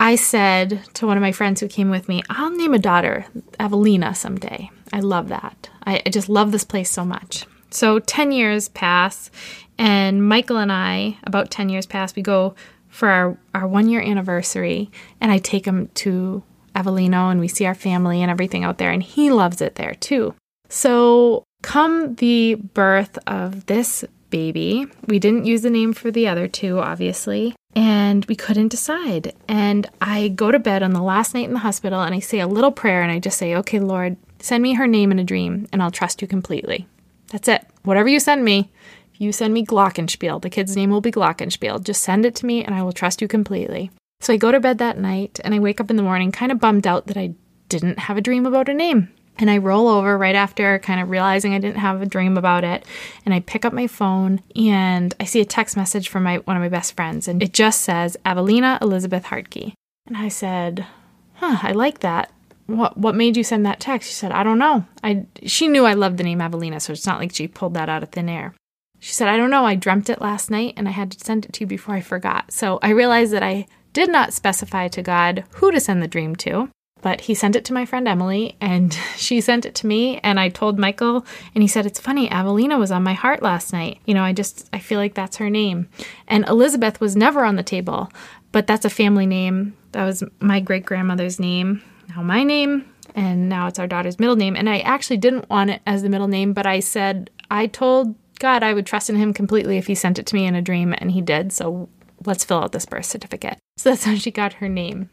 I 0.00 0.16
said 0.16 0.84
to 0.94 1.06
one 1.06 1.16
of 1.16 1.22
my 1.22 1.32
friends 1.32 1.60
who 1.60 1.68
came 1.68 1.90
with 1.90 2.08
me, 2.08 2.22
I'll 2.28 2.50
name 2.50 2.74
a 2.74 2.78
daughter 2.78 3.26
Avelina 3.58 4.14
someday. 4.14 4.70
I 4.92 5.00
love 5.00 5.28
that. 5.28 5.70
I, 5.84 6.02
I 6.04 6.10
just 6.10 6.28
love 6.28 6.52
this 6.52 6.64
place 6.64 6.90
so 6.90 7.04
much. 7.04 7.46
So 7.70 7.98
10 7.98 8.30
years 8.30 8.68
pass, 8.68 9.30
and 9.78 10.26
Michael 10.26 10.58
and 10.58 10.70
I, 10.70 11.18
about 11.24 11.50
10 11.50 11.68
years 11.68 11.86
pass, 11.86 12.14
we 12.14 12.22
go 12.22 12.54
for 12.88 13.08
our, 13.08 13.36
our 13.54 13.66
one 13.66 13.88
year 13.88 14.00
anniversary, 14.00 14.90
and 15.20 15.32
I 15.32 15.38
take 15.38 15.66
him 15.66 15.88
to 15.94 16.44
Avellino 16.76 17.30
and 17.30 17.40
we 17.40 17.48
see 17.48 17.66
our 17.66 17.74
family 17.74 18.22
and 18.22 18.30
everything 18.30 18.62
out 18.62 18.78
there, 18.78 18.92
and 18.92 19.02
he 19.02 19.30
loves 19.30 19.60
it 19.60 19.74
there 19.74 19.94
too. 19.94 20.34
So 20.68 21.42
Come 21.64 22.14
the 22.16 22.56
birth 22.56 23.18
of 23.26 23.66
this 23.66 24.04
baby, 24.28 24.86
we 25.06 25.18
didn't 25.18 25.46
use 25.46 25.62
the 25.62 25.70
name 25.70 25.94
for 25.94 26.10
the 26.10 26.28
other 26.28 26.46
two, 26.46 26.78
obviously, 26.78 27.56
and 27.74 28.22
we 28.26 28.36
couldn't 28.36 28.68
decide. 28.68 29.32
And 29.48 29.88
I 29.98 30.28
go 30.28 30.52
to 30.52 30.58
bed 30.58 30.82
on 30.82 30.92
the 30.92 31.02
last 31.02 31.32
night 31.34 31.48
in 31.48 31.54
the 31.54 31.60
hospital 31.60 32.02
and 32.02 32.14
I 32.14 32.18
say 32.20 32.40
a 32.40 32.46
little 32.46 32.70
prayer 32.70 33.02
and 33.02 33.10
I 33.10 33.18
just 33.18 33.38
say, 33.38 33.56
Okay, 33.56 33.80
Lord, 33.80 34.18
send 34.40 34.62
me 34.62 34.74
her 34.74 34.86
name 34.86 35.10
in 35.10 35.18
a 35.18 35.24
dream 35.24 35.66
and 35.72 35.82
I'll 35.82 35.90
trust 35.90 36.20
you 36.20 36.28
completely. 36.28 36.86
That's 37.32 37.48
it. 37.48 37.66
Whatever 37.82 38.08
you 38.08 38.20
send 38.20 38.44
me, 38.44 38.70
if 39.14 39.20
you 39.22 39.32
send 39.32 39.54
me 39.54 39.64
Glockenspiel, 39.64 40.42
the 40.42 40.50
kid's 40.50 40.76
name 40.76 40.90
will 40.90 41.00
be 41.00 41.10
Glockenspiel. 41.10 41.82
Just 41.82 42.02
send 42.02 42.26
it 42.26 42.34
to 42.36 42.46
me 42.46 42.62
and 42.62 42.74
I 42.74 42.82
will 42.82 42.92
trust 42.92 43.22
you 43.22 43.26
completely. 43.26 43.90
So 44.20 44.34
I 44.34 44.36
go 44.36 44.52
to 44.52 44.60
bed 44.60 44.78
that 44.78 44.98
night 44.98 45.40
and 45.42 45.54
I 45.54 45.60
wake 45.60 45.80
up 45.80 45.90
in 45.90 45.96
the 45.96 46.02
morning 46.02 46.30
kind 46.30 46.52
of 46.52 46.60
bummed 46.60 46.86
out 46.86 47.06
that 47.06 47.16
I 47.16 47.32
didn't 47.70 48.00
have 48.00 48.18
a 48.18 48.20
dream 48.20 48.44
about 48.44 48.68
a 48.68 48.74
name. 48.74 49.08
And 49.38 49.50
I 49.50 49.58
roll 49.58 49.88
over 49.88 50.16
right 50.16 50.34
after 50.34 50.78
kind 50.78 51.00
of 51.00 51.10
realizing 51.10 51.54
I 51.54 51.58
didn't 51.58 51.78
have 51.78 52.00
a 52.00 52.06
dream 52.06 52.36
about 52.36 52.64
it. 52.64 52.84
And 53.24 53.34
I 53.34 53.40
pick 53.40 53.64
up 53.64 53.72
my 53.72 53.86
phone 53.86 54.40
and 54.54 55.14
I 55.18 55.24
see 55.24 55.40
a 55.40 55.44
text 55.44 55.76
message 55.76 56.08
from 56.08 56.22
my 56.22 56.38
one 56.38 56.56
of 56.56 56.62
my 56.62 56.68
best 56.68 56.94
friends. 56.94 57.26
And 57.26 57.42
it 57.42 57.52
just 57.52 57.82
says, 57.82 58.16
Avelina 58.24 58.78
Elizabeth 58.80 59.24
Hartke. 59.24 59.72
And 60.06 60.16
I 60.16 60.28
said, 60.28 60.86
Huh, 61.34 61.58
I 61.62 61.72
like 61.72 62.00
that. 62.00 62.30
What 62.66 62.96
what 62.96 63.14
made 63.14 63.36
you 63.36 63.44
send 63.44 63.66
that 63.66 63.80
text? 63.80 64.08
She 64.08 64.14
said, 64.14 64.32
I 64.32 64.42
don't 64.42 64.58
know. 64.58 64.86
I 65.02 65.26
she 65.44 65.68
knew 65.68 65.84
I 65.84 65.94
loved 65.94 66.16
the 66.16 66.24
name 66.24 66.40
Avelina, 66.40 66.80
so 66.80 66.92
it's 66.92 67.06
not 67.06 67.18
like 67.18 67.34
she 67.34 67.48
pulled 67.48 67.74
that 67.74 67.88
out 67.88 68.02
of 68.02 68.10
thin 68.10 68.28
air. 68.28 68.54
She 69.00 69.12
said, 69.12 69.28
I 69.28 69.36
don't 69.36 69.50
know. 69.50 69.66
I 69.66 69.74
dreamt 69.74 70.08
it 70.08 70.22
last 70.22 70.50
night 70.50 70.74
and 70.78 70.88
I 70.88 70.92
had 70.92 71.10
to 71.10 71.20
send 71.22 71.44
it 71.44 71.52
to 71.54 71.60
you 71.60 71.66
before 71.66 71.94
I 71.94 72.00
forgot. 72.00 72.52
So 72.52 72.78
I 72.80 72.88
realized 72.90 73.32
that 73.34 73.42
I 73.42 73.66
did 73.92 74.10
not 74.10 74.32
specify 74.32 74.88
to 74.88 75.02
God 75.02 75.44
who 75.56 75.70
to 75.70 75.78
send 75.78 76.02
the 76.02 76.08
dream 76.08 76.34
to 76.36 76.70
but 77.04 77.20
he 77.20 77.34
sent 77.34 77.54
it 77.54 77.66
to 77.66 77.74
my 77.74 77.84
friend 77.84 78.08
Emily 78.08 78.56
and 78.62 78.94
she 79.16 79.42
sent 79.42 79.66
it 79.66 79.74
to 79.74 79.86
me 79.86 80.18
and 80.20 80.40
I 80.40 80.48
told 80.48 80.78
Michael 80.78 81.26
and 81.54 81.62
he 81.62 81.68
said 81.68 81.84
it's 81.84 82.00
funny 82.00 82.30
Avelina 82.30 82.78
was 82.78 82.90
on 82.90 83.02
my 83.02 83.12
heart 83.12 83.42
last 83.42 83.74
night. 83.74 84.00
You 84.06 84.14
know, 84.14 84.24
I 84.24 84.32
just 84.32 84.70
I 84.72 84.78
feel 84.78 84.98
like 84.98 85.12
that's 85.12 85.36
her 85.36 85.50
name. 85.50 85.86
And 86.26 86.48
Elizabeth 86.48 87.02
was 87.02 87.14
never 87.14 87.44
on 87.44 87.56
the 87.56 87.62
table, 87.62 88.10
but 88.52 88.66
that's 88.66 88.86
a 88.86 88.90
family 88.90 89.26
name. 89.26 89.76
That 89.92 90.06
was 90.06 90.24
my 90.40 90.60
great-grandmother's 90.60 91.38
name. 91.38 91.82
Now 92.08 92.22
my 92.22 92.42
name 92.42 92.90
and 93.14 93.50
now 93.50 93.66
it's 93.66 93.78
our 93.78 93.86
daughter's 93.86 94.18
middle 94.18 94.36
name 94.36 94.56
and 94.56 94.70
I 94.70 94.78
actually 94.78 95.18
didn't 95.18 95.50
want 95.50 95.68
it 95.68 95.82
as 95.86 96.02
the 96.02 96.08
middle 96.08 96.28
name, 96.28 96.54
but 96.54 96.66
I 96.66 96.80
said 96.80 97.28
I 97.50 97.66
told 97.66 98.14
God 98.38 98.62
I 98.62 98.72
would 98.72 98.86
trust 98.86 99.10
in 99.10 99.16
him 99.16 99.34
completely 99.34 99.76
if 99.76 99.88
he 99.88 99.94
sent 99.94 100.18
it 100.18 100.24
to 100.24 100.34
me 100.34 100.46
in 100.46 100.54
a 100.54 100.62
dream 100.62 100.94
and 100.96 101.10
he 101.10 101.20
did. 101.20 101.52
So 101.52 101.90
let's 102.24 102.44
fill 102.44 102.62
out 102.62 102.72
this 102.72 102.86
birth 102.86 103.04
certificate. 103.04 103.58
So 103.76 103.90
that's 103.90 104.04
how 104.04 104.14
she 104.14 104.30
got 104.30 104.54
her 104.54 104.70
name. 104.70 105.10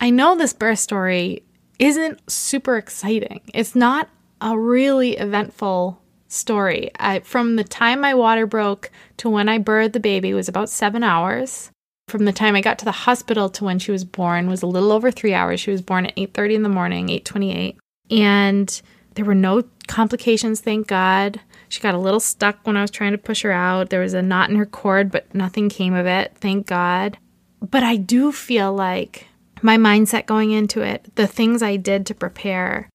I 0.00 0.10
know 0.10 0.36
this 0.36 0.52
birth 0.52 0.78
story 0.78 1.42
isn't 1.78 2.30
super 2.30 2.76
exciting. 2.76 3.40
It's 3.52 3.74
not 3.74 4.08
a 4.40 4.58
really 4.58 5.16
eventful 5.16 6.00
story. 6.28 6.90
I, 6.98 7.20
from 7.20 7.56
the 7.56 7.64
time 7.64 8.00
my 8.00 8.14
water 8.14 8.46
broke 8.46 8.90
to 9.18 9.28
when 9.28 9.48
I 9.48 9.58
birthed 9.58 9.94
the 9.94 10.00
baby 10.00 10.34
was 10.34 10.48
about 10.48 10.68
seven 10.68 11.02
hours. 11.02 11.70
From 12.08 12.24
the 12.24 12.32
time 12.32 12.54
I 12.54 12.60
got 12.60 12.78
to 12.78 12.84
the 12.84 12.92
hospital 12.92 13.48
to 13.50 13.64
when 13.64 13.78
she 13.78 13.90
was 13.90 14.04
born 14.04 14.48
was 14.48 14.62
a 14.62 14.66
little 14.66 14.92
over 14.92 15.10
three 15.10 15.34
hours. 15.34 15.60
She 15.60 15.70
was 15.70 15.82
born 15.82 16.06
at 16.06 16.16
8.30 16.16 16.54
in 16.54 16.62
the 16.62 16.68
morning, 16.68 17.08
8.28. 17.08 17.76
And 18.10 18.82
there 19.14 19.24
were 19.24 19.34
no 19.34 19.64
complications, 19.88 20.60
thank 20.60 20.86
God. 20.86 21.40
She 21.68 21.80
got 21.80 21.94
a 21.94 21.98
little 21.98 22.20
stuck 22.20 22.66
when 22.66 22.76
I 22.76 22.82
was 22.82 22.90
trying 22.90 23.12
to 23.12 23.18
push 23.18 23.42
her 23.42 23.52
out. 23.52 23.90
There 23.90 24.00
was 24.00 24.14
a 24.14 24.22
knot 24.22 24.48
in 24.48 24.56
her 24.56 24.66
cord, 24.66 25.10
but 25.10 25.34
nothing 25.34 25.68
came 25.68 25.92
of 25.92 26.06
it, 26.06 26.32
thank 26.36 26.66
God. 26.66 27.18
But 27.60 27.82
I 27.82 27.96
do 27.96 28.32
feel 28.32 28.72
like 28.72 29.27
my 29.62 29.76
mindset 29.76 30.26
going 30.26 30.50
into 30.50 30.82
it, 30.82 31.14
the 31.14 31.26
things 31.26 31.62
I 31.62 31.76
did 31.76 32.06
to 32.06 32.14
prepare, 32.14 32.88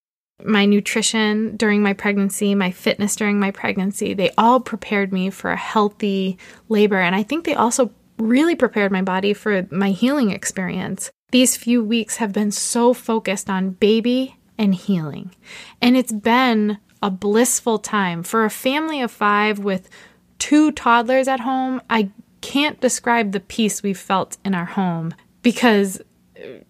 my 0.43 0.65
nutrition 0.65 1.55
during 1.57 1.81
my 1.81 1.93
pregnancy, 1.93 2.55
my 2.55 2.71
fitness 2.71 3.15
during 3.15 3.39
my 3.39 3.51
pregnancy, 3.51 4.13
they 4.13 4.31
all 4.37 4.59
prepared 4.59 5.13
me 5.13 5.29
for 5.29 5.51
a 5.51 5.57
healthy 5.57 6.37
labor. 6.69 6.99
And 6.99 7.15
I 7.15 7.23
think 7.23 7.45
they 7.45 7.55
also 7.55 7.91
really 8.17 8.55
prepared 8.55 8.91
my 8.91 9.01
body 9.01 9.33
for 9.33 9.67
my 9.71 9.91
healing 9.91 10.31
experience. 10.31 11.11
These 11.31 11.57
few 11.57 11.83
weeks 11.83 12.17
have 12.17 12.33
been 12.33 12.51
so 12.51 12.93
focused 12.93 13.49
on 13.49 13.71
baby 13.71 14.37
and 14.57 14.75
healing. 14.75 15.31
And 15.81 15.97
it's 15.97 16.11
been 16.11 16.77
a 17.01 17.09
blissful 17.09 17.79
time. 17.79 18.23
For 18.23 18.45
a 18.45 18.49
family 18.49 19.01
of 19.01 19.11
five 19.11 19.59
with 19.59 19.89
two 20.39 20.71
toddlers 20.71 21.27
at 21.27 21.41
home, 21.41 21.81
I 21.89 22.11
can't 22.41 22.79
describe 22.79 23.31
the 23.31 23.39
peace 23.39 23.81
we've 23.81 23.97
felt 23.97 24.37
in 24.45 24.53
our 24.53 24.65
home 24.65 25.13
because 25.41 26.01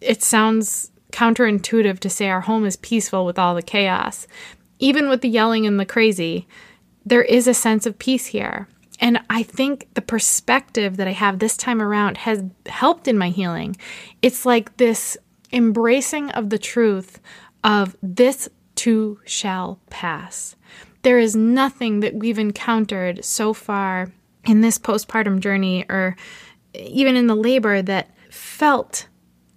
it 0.01 0.21
sounds 0.23 0.91
counterintuitive 1.11 1.99
to 1.99 2.09
say 2.09 2.29
our 2.29 2.41
home 2.41 2.65
is 2.65 2.75
peaceful 2.77 3.25
with 3.25 3.37
all 3.37 3.55
the 3.55 3.61
chaos. 3.61 4.27
Even 4.79 5.09
with 5.09 5.21
the 5.21 5.29
yelling 5.29 5.65
and 5.65 5.79
the 5.79 5.85
crazy, 5.85 6.47
there 7.05 7.21
is 7.21 7.47
a 7.47 7.53
sense 7.53 7.85
of 7.85 7.99
peace 7.99 8.27
here. 8.27 8.67
And 8.99 9.19
I 9.29 9.43
think 9.43 9.87
the 9.93 10.01
perspective 10.01 10.97
that 10.97 11.07
I 11.07 11.11
have 11.11 11.39
this 11.39 11.57
time 11.57 11.81
around 11.81 12.17
has 12.17 12.43
helped 12.65 13.07
in 13.07 13.17
my 13.17 13.29
healing. 13.29 13.75
It's 14.21 14.45
like 14.45 14.77
this 14.77 15.17
embracing 15.51 16.31
of 16.31 16.49
the 16.49 16.57
truth 16.57 17.19
of 17.63 17.95
this 18.01 18.49
too 18.75 19.19
shall 19.25 19.79
pass. 19.89 20.55
There 21.03 21.19
is 21.19 21.35
nothing 21.35 21.99
that 21.99 22.15
we've 22.15 22.39
encountered 22.39 23.23
so 23.23 23.53
far 23.53 24.11
in 24.45 24.61
this 24.61 24.79
postpartum 24.79 25.39
journey 25.39 25.85
or 25.89 26.15
even 26.73 27.15
in 27.15 27.27
the 27.27 27.35
labor 27.35 27.81
that 27.81 28.09
felt 28.29 29.07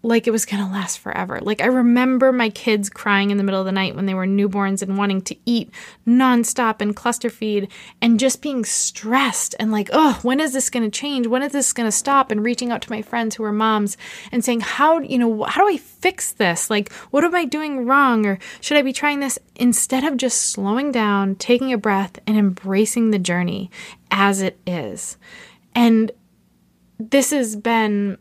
like 0.07 0.29
it 0.29 0.31
was 0.31 0.45
going 0.45 0.65
to 0.65 0.71
last 0.71 1.01
forever. 1.01 1.41
Like 1.41 1.61
I 1.61 1.67
remember 1.67 2.33
my 2.33 2.49
kids 2.49 2.89
crying 2.89 3.31
in 3.31 3.39
the 3.39 3.43
middle 3.43 3.59
of 3.59 3.67
the 3.67 3.73
night 3.73 3.97
when 3.97 4.07
they 4.07 4.15
were 4.15 4.27
newborns 4.27 4.81
and 4.81 4.97
wanting 4.97 5.21
to 5.23 5.37
eat 5.45 5.71
nonstop 6.07 6.81
and 6.81 6.95
cluster 6.95 7.29
feed 7.29 7.71
and 8.01 8.21
just 8.21 8.41
being 8.41 8.65
stressed 8.65 9.57
and 9.59 9.73
like, 9.73 9.91
oh, 9.93 10.19
when 10.23 10.39
is 10.39 10.53
this 10.53 10.71
going 10.71 10.89
to 10.89 10.97
change? 10.97 11.27
When 11.27 11.43
is 11.43 11.53
this 11.53 11.73
going 11.73 11.89
to 11.89 11.93
stop? 11.93 12.31
And 12.31 12.45
reaching 12.45 12.71
out 12.71 12.83
to 12.83 12.91
my 12.91 13.03
friends 13.03 13.35
who 13.35 13.43
are 13.43 13.53
moms 13.53 13.97
and 14.31 14.45
saying, 14.45 14.61
how, 14.61 15.01
you 15.01 15.19
know, 15.19 15.43
how 15.43 15.63
do 15.63 15.75
I 15.75 15.77
fix 15.77 16.33
this? 16.33 16.71
Like, 16.71 16.93
what 17.11 17.25
am 17.25 17.35
I 17.35 17.45
doing 17.45 17.85
wrong? 17.85 18.25
Or 18.27 18.39
should 18.61 18.77
I 18.77 18.83
be 18.83 18.93
trying 18.93 19.19
this? 19.19 19.41
Instead 19.57 20.05
of 20.05 20.17
just 20.17 20.53
slowing 20.53 20.93
down, 20.93 21.35
taking 21.35 21.73
a 21.73 21.79
breath 21.79 22.21
and 22.29 22.39
embracing 22.39 23.11
the 23.11 23.19
journey 23.19 23.73
as 24.13 24.41
it 24.41 24.57
is. 24.67 25.17
And 25.75 26.13
this 26.99 27.31
has 27.31 27.57
been 27.57 28.19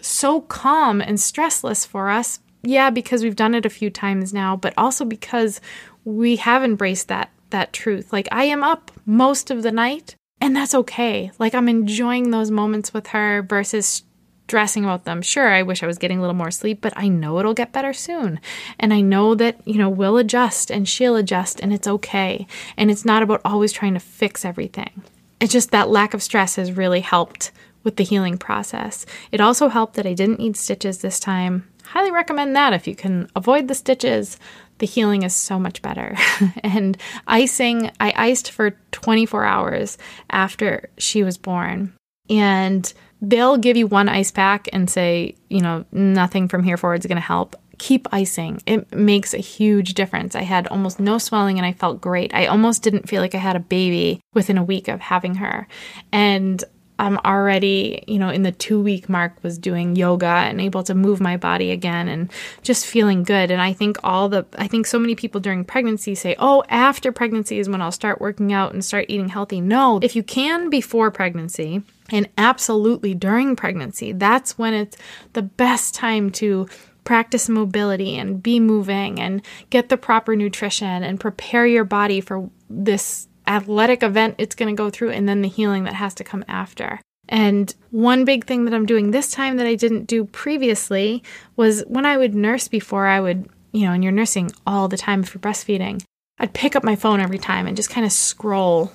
so 0.00 0.42
calm 0.42 1.00
and 1.00 1.18
stressless 1.18 1.86
for 1.86 2.08
us. 2.08 2.40
Yeah, 2.62 2.90
because 2.90 3.22
we've 3.22 3.36
done 3.36 3.54
it 3.54 3.66
a 3.66 3.70
few 3.70 3.90
times 3.90 4.34
now, 4.34 4.56
but 4.56 4.74
also 4.76 5.04
because 5.04 5.60
we 6.04 6.36
have 6.36 6.64
embraced 6.64 7.08
that 7.08 7.30
that 7.50 7.72
truth. 7.72 8.12
Like 8.12 8.28
I 8.30 8.44
am 8.44 8.62
up 8.62 8.90
most 9.06 9.50
of 9.50 9.62
the 9.62 9.72
night 9.72 10.16
and 10.40 10.54
that's 10.54 10.74
okay. 10.74 11.30
Like 11.38 11.54
I'm 11.54 11.68
enjoying 11.68 12.30
those 12.30 12.50
moments 12.50 12.92
with 12.92 13.08
her 13.08 13.42
versus 13.42 14.02
stressing 14.48 14.84
about 14.84 15.04
them. 15.04 15.20
Sure, 15.20 15.52
I 15.52 15.62
wish 15.62 15.82
I 15.82 15.86
was 15.86 15.98
getting 15.98 16.18
a 16.18 16.20
little 16.20 16.34
more 16.34 16.50
sleep, 16.50 16.80
but 16.80 16.94
I 16.96 17.08
know 17.08 17.38
it'll 17.38 17.54
get 17.54 17.72
better 17.72 17.92
soon. 17.92 18.40
And 18.78 18.94
I 18.94 19.02
know 19.02 19.34
that, 19.34 19.60
you 19.66 19.76
know, 19.76 19.90
we'll 19.90 20.16
adjust 20.16 20.70
and 20.70 20.88
she'll 20.88 21.16
adjust 21.16 21.60
and 21.60 21.72
it's 21.72 21.86
okay. 21.86 22.46
And 22.76 22.90
it's 22.90 23.04
not 23.04 23.22
about 23.22 23.42
always 23.44 23.72
trying 23.72 23.94
to 23.94 24.00
fix 24.00 24.44
everything. 24.44 25.02
It's 25.40 25.52
just 25.52 25.70
that 25.70 25.90
lack 25.90 26.14
of 26.14 26.22
stress 26.22 26.56
has 26.56 26.72
really 26.72 27.00
helped 27.00 27.52
with 27.84 27.96
the 27.96 28.04
healing 28.04 28.38
process. 28.38 29.06
It 29.32 29.40
also 29.40 29.68
helped 29.68 29.94
that 29.94 30.06
I 30.06 30.14
didn't 30.14 30.40
need 30.40 30.56
stitches 30.56 30.98
this 30.98 31.20
time. 31.20 31.68
Highly 31.84 32.10
recommend 32.10 32.54
that 32.54 32.74
if 32.74 32.86
you 32.86 32.94
can 32.94 33.30
avoid 33.34 33.68
the 33.68 33.74
stitches. 33.74 34.38
The 34.78 34.86
healing 34.86 35.22
is 35.22 35.34
so 35.34 35.58
much 35.58 35.82
better. 35.82 36.16
and 36.62 36.96
icing, 37.26 37.90
I 37.98 38.12
iced 38.14 38.50
for 38.50 38.76
24 38.92 39.44
hours 39.44 39.98
after 40.30 40.90
she 40.98 41.22
was 41.22 41.36
born. 41.36 41.94
And 42.30 42.92
they'll 43.20 43.56
give 43.56 43.76
you 43.76 43.86
one 43.86 44.08
ice 44.08 44.30
pack 44.30 44.68
and 44.72 44.88
say, 44.88 45.34
you 45.48 45.60
know, 45.60 45.84
nothing 45.92 46.48
from 46.48 46.62
here 46.62 46.76
forward 46.76 47.00
is 47.00 47.06
going 47.06 47.16
to 47.16 47.22
help. 47.22 47.56
Keep 47.78 48.08
icing. 48.12 48.60
It 48.66 48.92
makes 48.94 49.34
a 49.34 49.38
huge 49.38 49.94
difference. 49.94 50.34
I 50.34 50.42
had 50.42 50.66
almost 50.68 50.98
no 51.00 51.18
swelling 51.18 51.58
and 51.58 51.66
I 51.66 51.72
felt 51.72 52.00
great. 52.00 52.34
I 52.34 52.46
almost 52.46 52.82
didn't 52.82 53.08
feel 53.08 53.22
like 53.22 53.34
I 53.34 53.38
had 53.38 53.56
a 53.56 53.60
baby 53.60 54.20
within 54.34 54.58
a 54.58 54.64
week 54.64 54.88
of 54.88 55.00
having 55.00 55.36
her. 55.36 55.68
And 56.12 56.62
I'm 56.98 57.18
already, 57.18 58.02
you 58.06 58.18
know, 58.18 58.28
in 58.28 58.42
the 58.42 58.52
two 58.52 58.80
week 58.80 59.08
mark 59.08 59.32
was 59.42 59.58
doing 59.58 59.94
yoga 59.94 60.26
and 60.26 60.60
able 60.60 60.82
to 60.84 60.94
move 60.94 61.20
my 61.20 61.36
body 61.36 61.70
again 61.70 62.08
and 62.08 62.30
just 62.62 62.86
feeling 62.86 63.22
good. 63.22 63.50
And 63.50 63.62
I 63.62 63.72
think 63.72 63.98
all 64.02 64.28
the, 64.28 64.46
I 64.56 64.66
think 64.66 64.86
so 64.86 64.98
many 64.98 65.14
people 65.14 65.40
during 65.40 65.64
pregnancy 65.64 66.14
say, 66.14 66.34
oh, 66.38 66.64
after 66.68 67.12
pregnancy 67.12 67.58
is 67.58 67.68
when 67.68 67.80
I'll 67.80 67.92
start 67.92 68.20
working 68.20 68.52
out 68.52 68.72
and 68.72 68.84
start 68.84 69.06
eating 69.08 69.28
healthy. 69.28 69.60
No, 69.60 70.00
if 70.02 70.16
you 70.16 70.22
can 70.22 70.70
before 70.70 71.10
pregnancy, 71.10 71.82
and 72.10 72.28
absolutely 72.38 73.14
during 73.14 73.54
pregnancy, 73.54 74.12
that's 74.12 74.56
when 74.56 74.72
it's 74.72 74.96
the 75.34 75.42
best 75.42 75.94
time 75.94 76.30
to 76.30 76.66
practice 77.04 77.48
mobility 77.48 78.16
and 78.18 78.42
be 78.42 78.60
moving 78.60 79.20
and 79.20 79.42
get 79.70 79.88
the 79.88 79.96
proper 79.96 80.36
nutrition 80.36 81.02
and 81.02 81.20
prepare 81.20 81.66
your 81.66 81.84
body 81.84 82.20
for 82.20 82.50
this 82.68 83.28
athletic 83.48 84.02
event 84.02 84.36
it's 84.38 84.54
going 84.54 84.74
to 84.74 84.80
go 84.80 84.90
through 84.90 85.10
and 85.10 85.28
then 85.28 85.42
the 85.42 85.48
healing 85.48 85.84
that 85.84 85.94
has 85.94 86.14
to 86.14 86.24
come 86.24 86.44
after. 86.46 87.00
And 87.28 87.74
one 87.90 88.24
big 88.24 88.46
thing 88.46 88.64
that 88.64 88.74
I'm 88.74 88.86
doing 88.86 89.10
this 89.10 89.30
time 89.30 89.56
that 89.56 89.66
I 89.66 89.74
didn't 89.74 90.04
do 90.04 90.24
previously 90.24 91.22
was 91.56 91.82
when 91.86 92.06
I 92.06 92.16
would 92.16 92.34
nurse 92.34 92.68
before, 92.68 93.06
I 93.06 93.20
would, 93.20 93.48
you 93.72 93.86
know, 93.86 93.92
and 93.92 94.02
you're 94.02 94.12
nursing 94.12 94.50
all 94.66 94.88
the 94.88 94.96
time 94.96 95.22
for 95.22 95.38
breastfeeding, 95.38 96.02
I'd 96.38 96.54
pick 96.54 96.74
up 96.74 96.84
my 96.84 96.96
phone 96.96 97.20
every 97.20 97.38
time 97.38 97.66
and 97.66 97.76
just 97.76 97.90
kind 97.90 98.06
of 98.06 98.12
scroll 98.12 98.92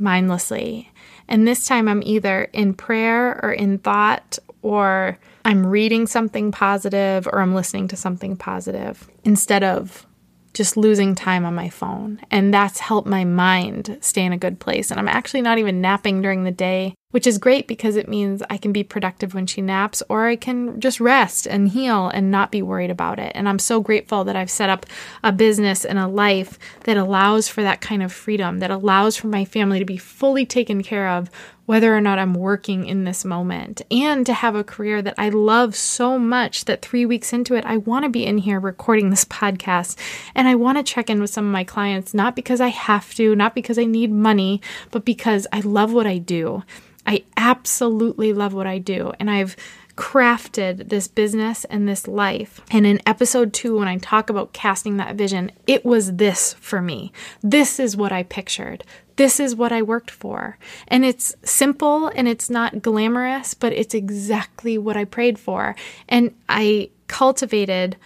mindlessly. 0.00 0.90
And 1.28 1.46
this 1.46 1.66
time 1.66 1.88
I'm 1.88 2.02
either 2.02 2.44
in 2.52 2.74
prayer 2.74 3.38
or 3.42 3.52
in 3.52 3.78
thought 3.78 4.38
or 4.62 5.18
I'm 5.44 5.66
reading 5.66 6.06
something 6.06 6.50
positive 6.50 7.26
or 7.28 7.40
I'm 7.40 7.54
listening 7.54 7.88
to 7.88 7.96
something 7.96 8.36
positive 8.36 9.08
instead 9.24 9.62
of 9.62 10.06
just 10.54 10.76
losing 10.76 11.14
time 11.14 11.44
on 11.44 11.54
my 11.54 11.68
phone. 11.68 12.20
And 12.30 12.52
that's 12.52 12.80
helped 12.80 13.08
my 13.08 13.24
mind 13.24 13.98
stay 14.00 14.24
in 14.24 14.32
a 14.32 14.38
good 14.38 14.60
place. 14.60 14.90
And 14.90 14.98
I'm 14.98 15.08
actually 15.08 15.42
not 15.42 15.58
even 15.58 15.80
napping 15.80 16.22
during 16.22 16.44
the 16.44 16.50
day 16.50 16.94
which 17.10 17.26
is 17.26 17.38
great 17.38 17.66
because 17.66 17.96
it 17.96 18.08
means 18.08 18.42
I 18.50 18.58
can 18.58 18.72
be 18.72 18.84
productive 18.84 19.32
when 19.32 19.46
she 19.46 19.62
naps 19.62 20.02
or 20.08 20.26
I 20.26 20.36
can 20.36 20.78
just 20.78 21.00
rest 21.00 21.46
and 21.46 21.68
heal 21.68 22.08
and 22.08 22.30
not 22.30 22.52
be 22.52 22.60
worried 22.60 22.90
about 22.90 23.18
it. 23.18 23.32
And 23.34 23.48
I'm 23.48 23.58
so 23.58 23.80
grateful 23.80 24.24
that 24.24 24.36
I've 24.36 24.50
set 24.50 24.68
up 24.68 24.84
a 25.22 25.32
business 25.32 25.84
and 25.84 25.98
a 25.98 26.06
life 26.06 26.58
that 26.84 26.98
allows 26.98 27.48
for 27.48 27.62
that 27.62 27.80
kind 27.80 28.02
of 28.02 28.12
freedom, 28.12 28.58
that 28.58 28.70
allows 28.70 29.16
for 29.16 29.28
my 29.28 29.44
family 29.44 29.78
to 29.78 29.86
be 29.86 29.96
fully 29.96 30.44
taken 30.44 30.82
care 30.82 31.08
of 31.08 31.30
whether 31.68 31.94
or 31.94 32.00
not 32.00 32.18
I'm 32.18 32.32
working 32.32 32.86
in 32.86 33.04
this 33.04 33.26
moment, 33.26 33.82
and 33.90 34.24
to 34.24 34.32
have 34.32 34.54
a 34.54 34.64
career 34.64 35.02
that 35.02 35.16
I 35.18 35.28
love 35.28 35.76
so 35.76 36.18
much 36.18 36.64
that 36.64 36.80
three 36.80 37.04
weeks 37.04 37.34
into 37.34 37.56
it, 37.56 37.66
I 37.66 37.76
want 37.76 38.04
to 38.04 38.08
be 38.08 38.24
in 38.24 38.38
here 38.38 38.58
recording 38.58 39.10
this 39.10 39.24
podcast. 39.26 39.98
And 40.34 40.48
I 40.48 40.54
want 40.54 40.78
to 40.78 40.82
check 40.82 41.10
in 41.10 41.20
with 41.20 41.28
some 41.28 41.44
of 41.44 41.52
my 41.52 41.64
clients, 41.64 42.14
not 42.14 42.34
because 42.34 42.62
I 42.62 42.68
have 42.68 43.12
to, 43.16 43.36
not 43.36 43.54
because 43.54 43.78
I 43.78 43.84
need 43.84 44.10
money, 44.10 44.62
but 44.90 45.04
because 45.04 45.46
I 45.52 45.60
love 45.60 45.92
what 45.92 46.06
I 46.06 46.16
do. 46.16 46.62
I 47.06 47.24
absolutely 47.36 48.32
love 48.32 48.54
what 48.54 48.66
I 48.66 48.78
do. 48.78 49.12
And 49.20 49.30
I've 49.30 49.54
crafted 49.94 50.88
this 50.88 51.06
business 51.06 51.66
and 51.66 51.86
this 51.86 52.08
life. 52.08 52.62
And 52.70 52.86
in 52.86 53.02
episode 53.04 53.52
two, 53.52 53.76
when 53.76 53.88
I 53.88 53.98
talk 53.98 54.30
about 54.30 54.54
casting 54.54 54.96
that 54.96 55.16
vision, 55.16 55.52
it 55.66 55.84
was 55.84 56.14
this 56.14 56.54
for 56.60 56.80
me. 56.80 57.12
This 57.42 57.78
is 57.78 57.94
what 57.94 58.10
I 58.10 58.22
pictured. 58.22 58.84
This 59.18 59.40
is 59.40 59.56
what 59.56 59.72
I 59.72 59.82
worked 59.82 60.12
for. 60.12 60.58
And 60.86 61.04
it's 61.04 61.34
simple 61.42 62.06
and 62.06 62.28
it's 62.28 62.48
not 62.48 62.82
glamorous, 62.82 63.52
but 63.52 63.72
it's 63.72 63.92
exactly 63.92 64.78
what 64.78 64.96
I 64.96 65.04
prayed 65.04 65.40
for. 65.40 65.74
And 66.08 66.32
I 66.48 66.90
cultivated 67.08 67.96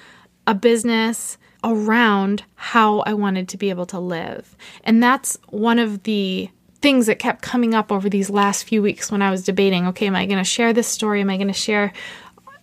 a 0.47 0.55
business 0.55 1.37
around 1.63 2.45
how 2.55 3.01
I 3.01 3.13
wanted 3.13 3.47
to 3.51 3.59
be 3.59 3.69
able 3.69 3.85
to 3.87 4.01
live. 4.01 4.57
And 4.85 5.03
that's 5.03 5.37
one 5.51 5.79
of 5.79 6.05
the 6.05 6.49
things 6.81 7.05
that 7.07 7.19
kept 7.19 7.43
coming 7.43 7.75
up 7.75 7.93
over 7.93 8.09
these 8.09 8.31
last 8.31 8.65
few 8.65 8.81
weeks 8.81 9.13
when 9.13 9.21
I 9.21 9.31
was 9.31 9.45
debating 9.45 9.87
okay, 9.89 10.07
am 10.07 10.17
I 10.17 10.25
going 10.25 10.39
to 10.39 10.45
share 10.45 10.73
this 10.73 10.89
story? 10.89 11.21
Am 11.21 11.29
I 11.29 11.37
going 11.37 11.47
to 11.47 11.53
share 11.53 11.93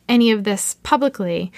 any 0.08 0.32
of 0.32 0.44
this 0.44 0.76
publicly? 0.82 1.52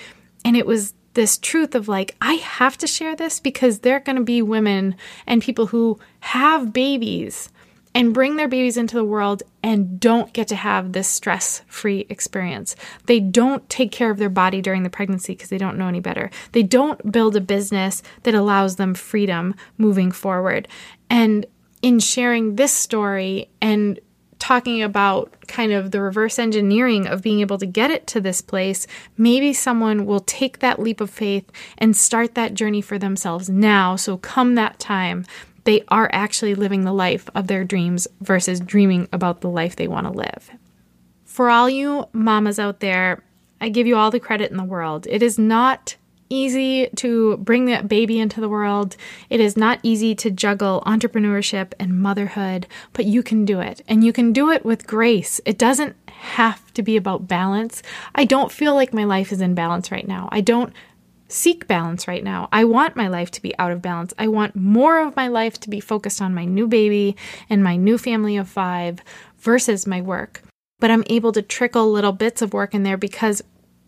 And 0.43 0.57
it 0.57 0.67
was 0.67 0.93
this 1.13 1.37
truth 1.37 1.75
of 1.75 1.87
like, 1.87 2.15
I 2.21 2.35
have 2.35 2.77
to 2.79 2.87
share 2.87 3.15
this 3.15 3.39
because 3.39 3.79
there 3.79 3.97
are 3.97 4.01
going 4.01 4.17
to 4.17 4.23
be 4.23 4.41
women 4.41 4.95
and 5.27 5.41
people 5.41 5.67
who 5.67 5.99
have 6.21 6.73
babies 6.73 7.49
and 7.93 8.13
bring 8.13 8.37
their 8.37 8.47
babies 8.47 8.77
into 8.77 8.95
the 8.95 9.03
world 9.03 9.43
and 9.61 9.99
don't 9.99 10.31
get 10.33 10.47
to 10.47 10.55
have 10.55 10.93
this 10.93 11.07
stress 11.07 11.61
free 11.67 12.05
experience. 12.09 12.75
They 13.05 13.19
don't 13.19 13.67
take 13.69 13.91
care 13.91 14.09
of 14.09 14.17
their 14.17 14.29
body 14.29 14.61
during 14.61 14.83
the 14.83 14.89
pregnancy 14.89 15.33
because 15.33 15.49
they 15.49 15.57
don't 15.57 15.77
know 15.77 15.87
any 15.87 15.99
better. 15.99 16.29
They 16.53 16.63
don't 16.63 17.11
build 17.11 17.35
a 17.35 17.41
business 17.41 18.01
that 18.23 18.33
allows 18.33 18.77
them 18.77 18.93
freedom 18.93 19.55
moving 19.77 20.11
forward. 20.11 20.67
And 21.09 21.45
in 21.81 21.99
sharing 21.99 22.55
this 22.55 22.73
story 22.73 23.49
and 23.59 23.99
talking 24.41 24.81
about 24.81 25.31
kind 25.47 25.71
of 25.71 25.91
the 25.91 26.01
reverse 26.01 26.39
engineering 26.39 27.05
of 27.05 27.21
being 27.21 27.41
able 27.41 27.59
to 27.59 27.65
get 27.67 27.91
it 27.91 28.07
to 28.07 28.19
this 28.19 28.41
place, 28.41 28.87
maybe 29.15 29.53
someone 29.53 30.07
will 30.07 30.19
take 30.21 30.59
that 30.59 30.79
leap 30.79 30.99
of 30.99 31.11
faith 31.11 31.49
and 31.77 31.95
start 31.95 32.33
that 32.33 32.55
journey 32.55 32.81
for 32.81 32.97
themselves 32.97 33.49
now. 33.49 33.95
So, 33.95 34.17
come 34.17 34.55
that 34.55 34.79
time, 34.79 35.27
they 35.63 35.83
are 35.89 36.09
actually 36.11 36.55
living 36.55 36.85
the 36.85 36.91
life 36.91 37.29
of 37.35 37.45
their 37.45 37.63
dreams 37.63 38.07
versus 38.19 38.59
dreaming 38.59 39.07
about 39.13 39.41
the 39.41 39.49
life 39.49 39.75
they 39.75 39.87
want 39.87 40.07
to 40.07 40.11
live. 40.11 40.49
For 41.23 41.51
all 41.51 41.69
you 41.69 42.05
mamas 42.11 42.57
out 42.57 42.79
there, 42.79 43.23
I 43.61 43.69
give 43.69 43.85
you 43.85 43.95
all 43.95 44.09
the 44.09 44.19
credit 44.19 44.49
in 44.49 44.57
the 44.57 44.63
world. 44.63 45.05
It 45.07 45.21
is 45.21 45.37
not 45.37 45.95
easy 46.31 46.87
to 46.95 47.37
bring 47.37 47.65
that 47.65 47.87
baby 47.87 48.19
into 48.19 48.41
the 48.41 48.49
world. 48.49 48.95
It 49.29 49.39
is 49.39 49.57
not 49.57 49.79
easy 49.83 50.15
to 50.15 50.31
juggle 50.31 50.81
entrepreneurship 50.85 51.73
and 51.79 51.99
motherhood, 51.99 52.67
but 52.93 53.05
you 53.05 53.21
can 53.21 53.45
do 53.45 53.59
it. 53.59 53.81
And 53.87 54.03
you 54.03 54.13
can 54.13 54.33
do 54.33 54.49
it 54.49 54.65
with 54.65 54.87
grace. 54.87 55.41
It 55.45 55.57
doesn't 55.57 55.95
have 56.07 56.73
to 56.73 56.81
be 56.81 56.97
about 56.97 57.27
balance. 57.27 57.83
I 58.15 58.25
don't 58.25 58.51
feel 58.51 58.73
like 58.73 58.93
my 58.93 59.03
life 59.03 59.31
is 59.31 59.41
in 59.41 59.53
balance 59.53 59.91
right 59.91 60.07
now. 60.07 60.29
I 60.31 60.41
don't 60.41 60.73
seek 61.27 61.67
balance 61.67 62.07
right 62.07 62.23
now. 62.23 62.49
I 62.51 62.65
want 62.65 62.95
my 62.95 63.07
life 63.07 63.31
to 63.31 63.41
be 63.41 63.57
out 63.57 63.71
of 63.71 63.81
balance. 63.81 64.13
I 64.19 64.27
want 64.27 64.55
more 64.55 64.99
of 64.99 65.15
my 65.15 65.27
life 65.27 65.59
to 65.61 65.69
be 65.69 65.79
focused 65.79 66.21
on 66.21 66.33
my 66.33 66.45
new 66.45 66.67
baby 66.67 67.15
and 67.49 67.63
my 67.63 67.75
new 67.75 67.97
family 67.97 68.37
of 68.37 68.49
five 68.49 68.99
versus 69.39 69.87
my 69.87 70.01
work. 70.01 70.41
But 70.79 70.91
I'm 70.91 71.03
able 71.07 71.31
to 71.33 71.41
trickle 71.41 71.91
little 71.91 72.11
bits 72.11 72.41
of 72.41 72.53
work 72.53 72.73
in 72.73 72.83
there 72.83 72.97
because 72.97 73.43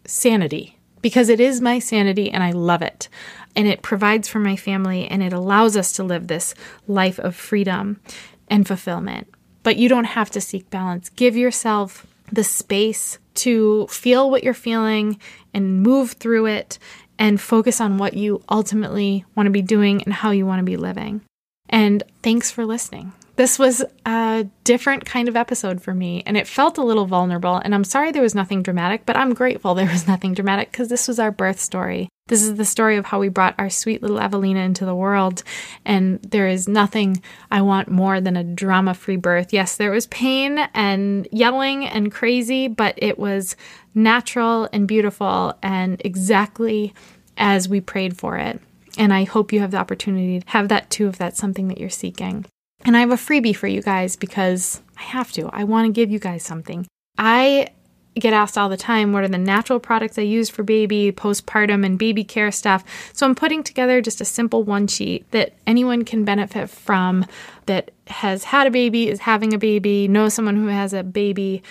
sanity 0.05 0.77
because 1.03 1.29
it 1.29 1.39
is 1.39 1.61
my 1.61 1.77
sanity 1.77 2.31
and 2.31 2.41
I 2.41 2.51
love 2.51 2.81
it. 2.81 3.09
And 3.55 3.67
it 3.67 3.83
provides 3.83 4.27
for 4.27 4.39
my 4.39 4.55
family 4.55 5.05
and 5.07 5.21
it 5.21 5.33
allows 5.33 5.77
us 5.77 5.91
to 5.93 6.03
live 6.03 6.25
this 6.25 6.55
life 6.87 7.19
of 7.19 7.35
freedom 7.35 7.99
and 8.47 8.65
fulfillment. 8.65 9.27
But 9.61 9.77
you 9.77 9.87
don't 9.87 10.05
have 10.05 10.31
to 10.31 10.41
seek 10.41 10.71
balance. 10.71 11.09
Give 11.09 11.37
yourself 11.37 12.07
the 12.31 12.43
space 12.43 13.19
to 13.35 13.85
feel 13.87 14.31
what 14.31 14.43
you're 14.43 14.55
feeling 14.55 15.19
and 15.53 15.83
move 15.83 16.13
through 16.13 16.47
it 16.47 16.79
and 17.19 17.39
focus 17.39 17.79
on 17.79 17.97
what 17.97 18.15
you 18.15 18.41
ultimately 18.49 19.25
want 19.35 19.45
to 19.45 19.51
be 19.51 19.61
doing 19.61 20.01
and 20.03 20.13
how 20.13 20.31
you 20.31 20.45
want 20.45 20.59
to 20.59 20.63
be 20.63 20.77
living. 20.77 21.21
And 21.69 22.01
thanks 22.23 22.49
for 22.49 22.65
listening. 22.65 23.13
This 23.35 23.57
was 23.57 23.83
a 24.05 24.47
different 24.63 25.05
kind 25.05 25.27
of 25.27 25.35
episode 25.35 25.81
for 25.81 25.93
me, 25.93 26.21
and 26.27 26.37
it 26.37 26.47
felt 26.47 26.77
a 26.77 26.83
little 26.83 27.07
vulnerable. 27.07 27.55
And 27.55 27.73
I'm 27.73 27.83
sorry 27.83 28.11
there 28.11 28.21
was 28.21 28.35
nothing 28.35 28.61
dramatic, 28.61 29.07
but 29.07 29.17
I'm 29.17 29.33
grateful 29.33 29.73
there 29.75 29.89
was 29.89 30.07
nothing 30.07 30.33
dramatic 30.33 30.71
because 30.71 30.87
this 30.87 31.07
was 31.07 31.17
our 31.17 31.31
birth 31.31 31.59
story. 31.59 32.09
This 32.27 32.43
is 32.43 32.55
the 32.55 32.63
story 32.63 32.95
of 32.95 33.05
how 33.05 33.19
we 33.19 33.29
brought 33.29 33.55
our 33.57 33.69
sweet 33.69 34.01
little 34.01 34.19
Avelina 34.19 34.59
into 34.59 34.85
the 34.85 34.95
world. 34.95 35.43
And 35.83 36.21
there 36.21 36.47
is 36.47 36.67
nothing 36.69 37.21
I 37.51 37.61
want 37.61 37.89
more 37.89 38.21
than 38.21 38.37
a 38.37 38.43
drama 38.43 38.93
free 38.93 39.17
birth. 39.17 39.51
Yes, 39.51 39.75
there 39.75 39.91
was 39.91 40.07
pain 40.07 40.59
and 40.73 41.27
yelling 41.31 41.85
and 41.85 42.11
crazy, 42.11 42.67
but 42.67 42.93
it 42.97 43.19
was 43.19 43.57
natural 43.93 44.69
and 44.71 44.87
beautiful 44.87 45.57
and 45.61 46.01
exactly 46.05 46.93
as 47.35 47.67
we 47.67 47.81
prayed 47.81 48.15
for 48.15 48.37
it. 48.37 48.61
And 48.97 49.11
I 49.11 49.23
hope 49.23 49.51
you 49.51 49.59
have 49.59 49.71
the 49.71 49.77
opportunity 49.77 50.39
to 50.39 50.49
have 50.49 50.69
that 50.69 50.89
too 50.91 51.07
if 51.07 51.17
that's 51.17 51.39
something 51.39 51.67
that 51.69 51.79
you're 51.79 51.89
seeking. 51.89 52.45
And 52.85 52.97
I 52.97 52.99
have 52.99 53.11
a 53.11 53.15
freebie 53.15 53.55
for 53.55 53.67
you 53.67 53.81
guys 53.81 54.15
because 54.15 54.81
I 54.97 55.03
have 55.03 55.31
to. 55.33 55.49
I 55.53 55.63
want 55.63 55.87
to 55.87 55.91
give 55.91 56.11
you 56.11 56.19
guys 56.19 56.43
something. 56.43 56.85
I 57.17 57.69
get 58.15 58.33
asked 58.33 58.57
all 58.57 58.69
the 58.69 58.77
time 58.77 59.11
what 59.11 59.23
are 59.23 59.27
the 59.27 59.37
natural 59.37 59.79
products 59.79 60.17
I 60.17 60.21
use 60.21 60.49
for 60.49 60.63
baby, 60.63 61.11
postpartum, 61.11 61.85
and 61.85 61.97
baby 61.97 62.23
care 62.23 62.51
stuff. 62.51 62.83
So 63.13 63.25
I'm 63.25 63.35
putting 63.35 63.63
together 63.63 64.01
just 64.01 64.21
a 64.21 64.25
simple 64.25 64.63
one 64.63 64.87
sheet 64.87 65.29
that 65.31 65.53
anyone 65.65 66.05
can 66.05 66.23
benefit 66.23 66.69
from 66.69 67.25
that 67.65 67.91
has 68.07 68.43
had 68.43 68.67
a 68.67 68.71
baby, 68.71 69.09
is 69.09 69.21
having 69.21 69.53
a 69.53 69.57
baby, 69.57 70.07
knows 70.07 70.33
someone 70.33 70.57
who 70.57 70.67
has 70.67 70.93
a 70.93 71.03
baby, 71.03 71.63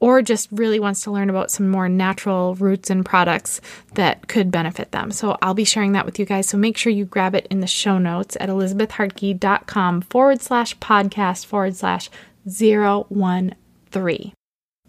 or 0.00 0.22
just 0.22 0.48
really 0.52 0.80
wants 0.80 1.02
to 1.02 1.10
learn 1.10 1.30
about 1.30 1.50
some 1.50 1.68
more 1.68 1.88
natural 1.88 2.54
roots 2.56 2.90
and 2.90 3.04
products 3.04 3.60
that 3.94 4.28
could 4.28 4.50
benefit 4.50 4.92
them. 4.92 5.10
So 5.10 5.36
I'll 5.42 5.54
be 5.54 5.64
sharing 5.64 5.92
that 5.92 6.06
with 6.06 6.18
you 6.18 6.24
guys. 6.24 6.48
So 6.48 6.56
make 6.58 6.76
sure 6.76 6.92
you 6.92 7.04
grab 7.04 7.34
it 7.34 7.46
in 7.50 7.60
the 7.60 7.66
show 7.66 7.98
notes 7.98 8.36
at 8.40 8.48
elizabethhartke.com 8.48 10.02
forward 10.02 10.40
slash 10.40 10.76
podcast 10.78 11.46
forward 11.46 11.76
slash 11.76 12.10
013. 12.48 14.32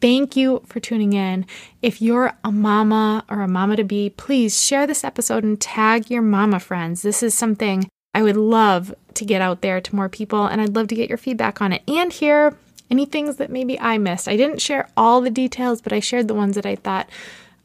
Thank 0.01 0.38
you 0.38 0.62
for 0.66 0.80
tuning 0.80 1.14
in. 1.14 1.45
If 1.82 2.01
you're 2.01 2.34
a 2.43 2.51
mama 2.51 3.26
or 3.30 3.41
a 3.41 3.49
mama 3.49 3.76
to 3.76 3.84
be, 3.84 4.12
please 4.12 4.64
share 4.64 4.88
this 4.88 5.03
episode 5.03 5.43
and 5.43 5.60
tag 5.60 6.10
your 6.10 6.22
mama 6.22 6.60
friends. 6.60 7.01
This 7.01 7.22
is 7.22 7.34
something 7.34 7.89
I 8.14 8.24
would 8.24 8.38
love 8.38 8.93
to 9.16 9.26
get 9.26 9.41
out 9.41 9.62
there 9.62 9.82
to 9.82 9.95
more 9.95 10.10
people, 10.10 10.45
and 10.45 10.62
I'd 10.62 10.76
love 10.76 10.88
to 10.88 10.95
get 10.95 11.10
your 11.10 11.18
feedback 11.18 11.62
on 11.62 11.74
it 11.74 11.84
and 11.88 12.14
hear 12.14 12.57
any 12.90 13.06
things 13.06 13.38
that 13.38 13.50
maybe 13.50 13.80
I 13.80 13.98
missed. 13.98 14.28
I 14.28 14.38
didn't 14.38 14.62
share 14.62 14.90
all 14.98 15.22
the 15.22 15.30
details, 15.30 15.82
but 15.82 15.94
I 15.94 16.00
shared 16.00 16.28
the 16.28 16.34
ones 16.34 16.56
that 16.56 16.66
I 16.66 16.76
thought 16.76 17.10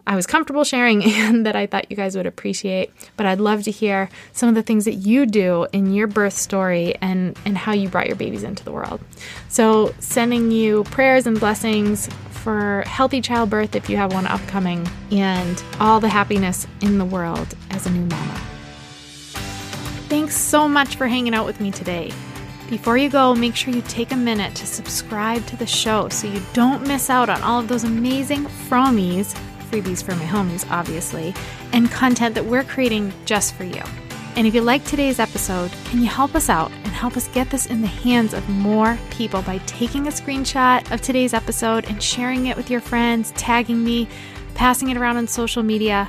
I 0.06 0.16
was 0.16 0.26
comfortable 0.26 0.64
sharing 0.64 1.02
and 1.04 1.46
that 1.46 1.56
I 1.56 1.66
thought 1.66 1.90
you 1.90 1.96
guys 1.96 2.16
would 2.16 2.26
appreciate. 2.26 2.90
But 3.16 3.26
I'd 3.26 3.40
love 3.40 3.62
to 3.64 3.70
hear 3.70 4.08
some 4.32 4.48
of 4.48 4.54
the 4.54 4.62
things 4.62 4.84
that 4.84 4.94
you 4.94 5.26
do 5.26 5.66
in 5.72 5.92
your 5.94 6.06
birth 6.06 6.34
story 6.34 6.94
and, 7.00 7.38
and 7.44 7.56
how 7.56 7.72
you 7.72 7.88
brought 7.88 8.06
your 8.06 8.16
babies 8.16 8.42
into 8.42 8.64
the 8.64 8.72
world. 8.72 9.00
So, 9.48 9.94
sending 10.00 10.50
you 10.50 10.84
prayers 10.84 11.26
and 11.26 11.38
blessings 11.38 12.08
for 12.30 12.84
healthy 12.86 13.22
childbirth 13.22 13.74
if 13.74 13.88
you 13.88 13.96
have 13.96 14.12
one 14.12 14.26
upcoming, 14.26 14.86
and 15.10 15.62
all 15.80 15.98
the 15.98 16.10
happiness 16.10 16.66
in 16.82 16.98
the 16.98 17.04
world 17.04 17.54
as 17.70 17.86
a 17.86 17.90
new 17.90 18.04
mama. 18.04 18.40
Thanks 20.10 20.36
so 20.36 20.68
much 20.68 20.96
for 20.96 21.06
hanging 21.06 21.32
out 21.32 21.46
with 21.46 21.58
me 21.58 21.70
today. 21.70 22.12
Before 22.70 22.96
you 22.96 23.10
go, 23.10 23.34
make 23.34 23.54
sure 23.54 23.74
you 23.74 23.82
take 23.82 24.12
a 24.12 24.16
minute 24.16 24.54
to 24.56 24.66
subscribe 24.66 25.44
to 25.46 25.56
the 25.56 25.66
show 25.66 26.08
so 26.08 26.26
you 26.26 26.40
don't 26.52 26.86
miss 26.86 27.10
out 27.10 27.28
on 27.28 27.42
all 27.42 27.60
of 27.60 27.68
those 27.68 27.84
amazing 27.84 28.44
fromies 28.44 29.38
freebies 29.74 30.04
for 30.04 30.14
my 30.14 30.24
homies, 30.24 30.70
obviously, 30.70 31.34
and 31.72 31.90
content 31.90 32.34
that 32.34 32.44
we're 32.44 32.64
creating 32.64 33.12
just 33.24 33.54
for 33.54 33.64
you. 33.64 33.82
And 34.36 34.46
if 34.46 34.54
you 34.54 34.62
like 34.62 34.84
today's 34.84 35.18
episode, 35.18 35.70
can 35.86 36.00
you 36.00 36.06
help 36.06 36.34
us 36.34 36.48
out 36.48 36.70
and 36.70 36.88
help 36.88 37.16
us 37.16 37.28
get 37.28 37.50
this 37.50 37.66
in 37.66 37.80
the 37.80 37.86
hands 37.86 38.34
of 38.34 38.48
more 38.48 38.98
people 39.10 39.42
by 39.42 39.58
taking 39.58 40.06
a 40.06 40.10
screenshot 40.10 40.90
of 40.92 41.00
today's 41.00 41.34
episode 41.34 41.84
and 41.86 42.02
sharing 42.02 42.46
it 42.46 42.56
with 42.56 42.70
your 42.70 42.80
friends, 42.80 43.32
tagging 43.36 43.82
me, 43.82 44.08
passing 44.54 44.90
it 44.90 44.96
around 44.96 45.16
on 45.16 45.26
social 45.26 45.62
media? 45.62 46.08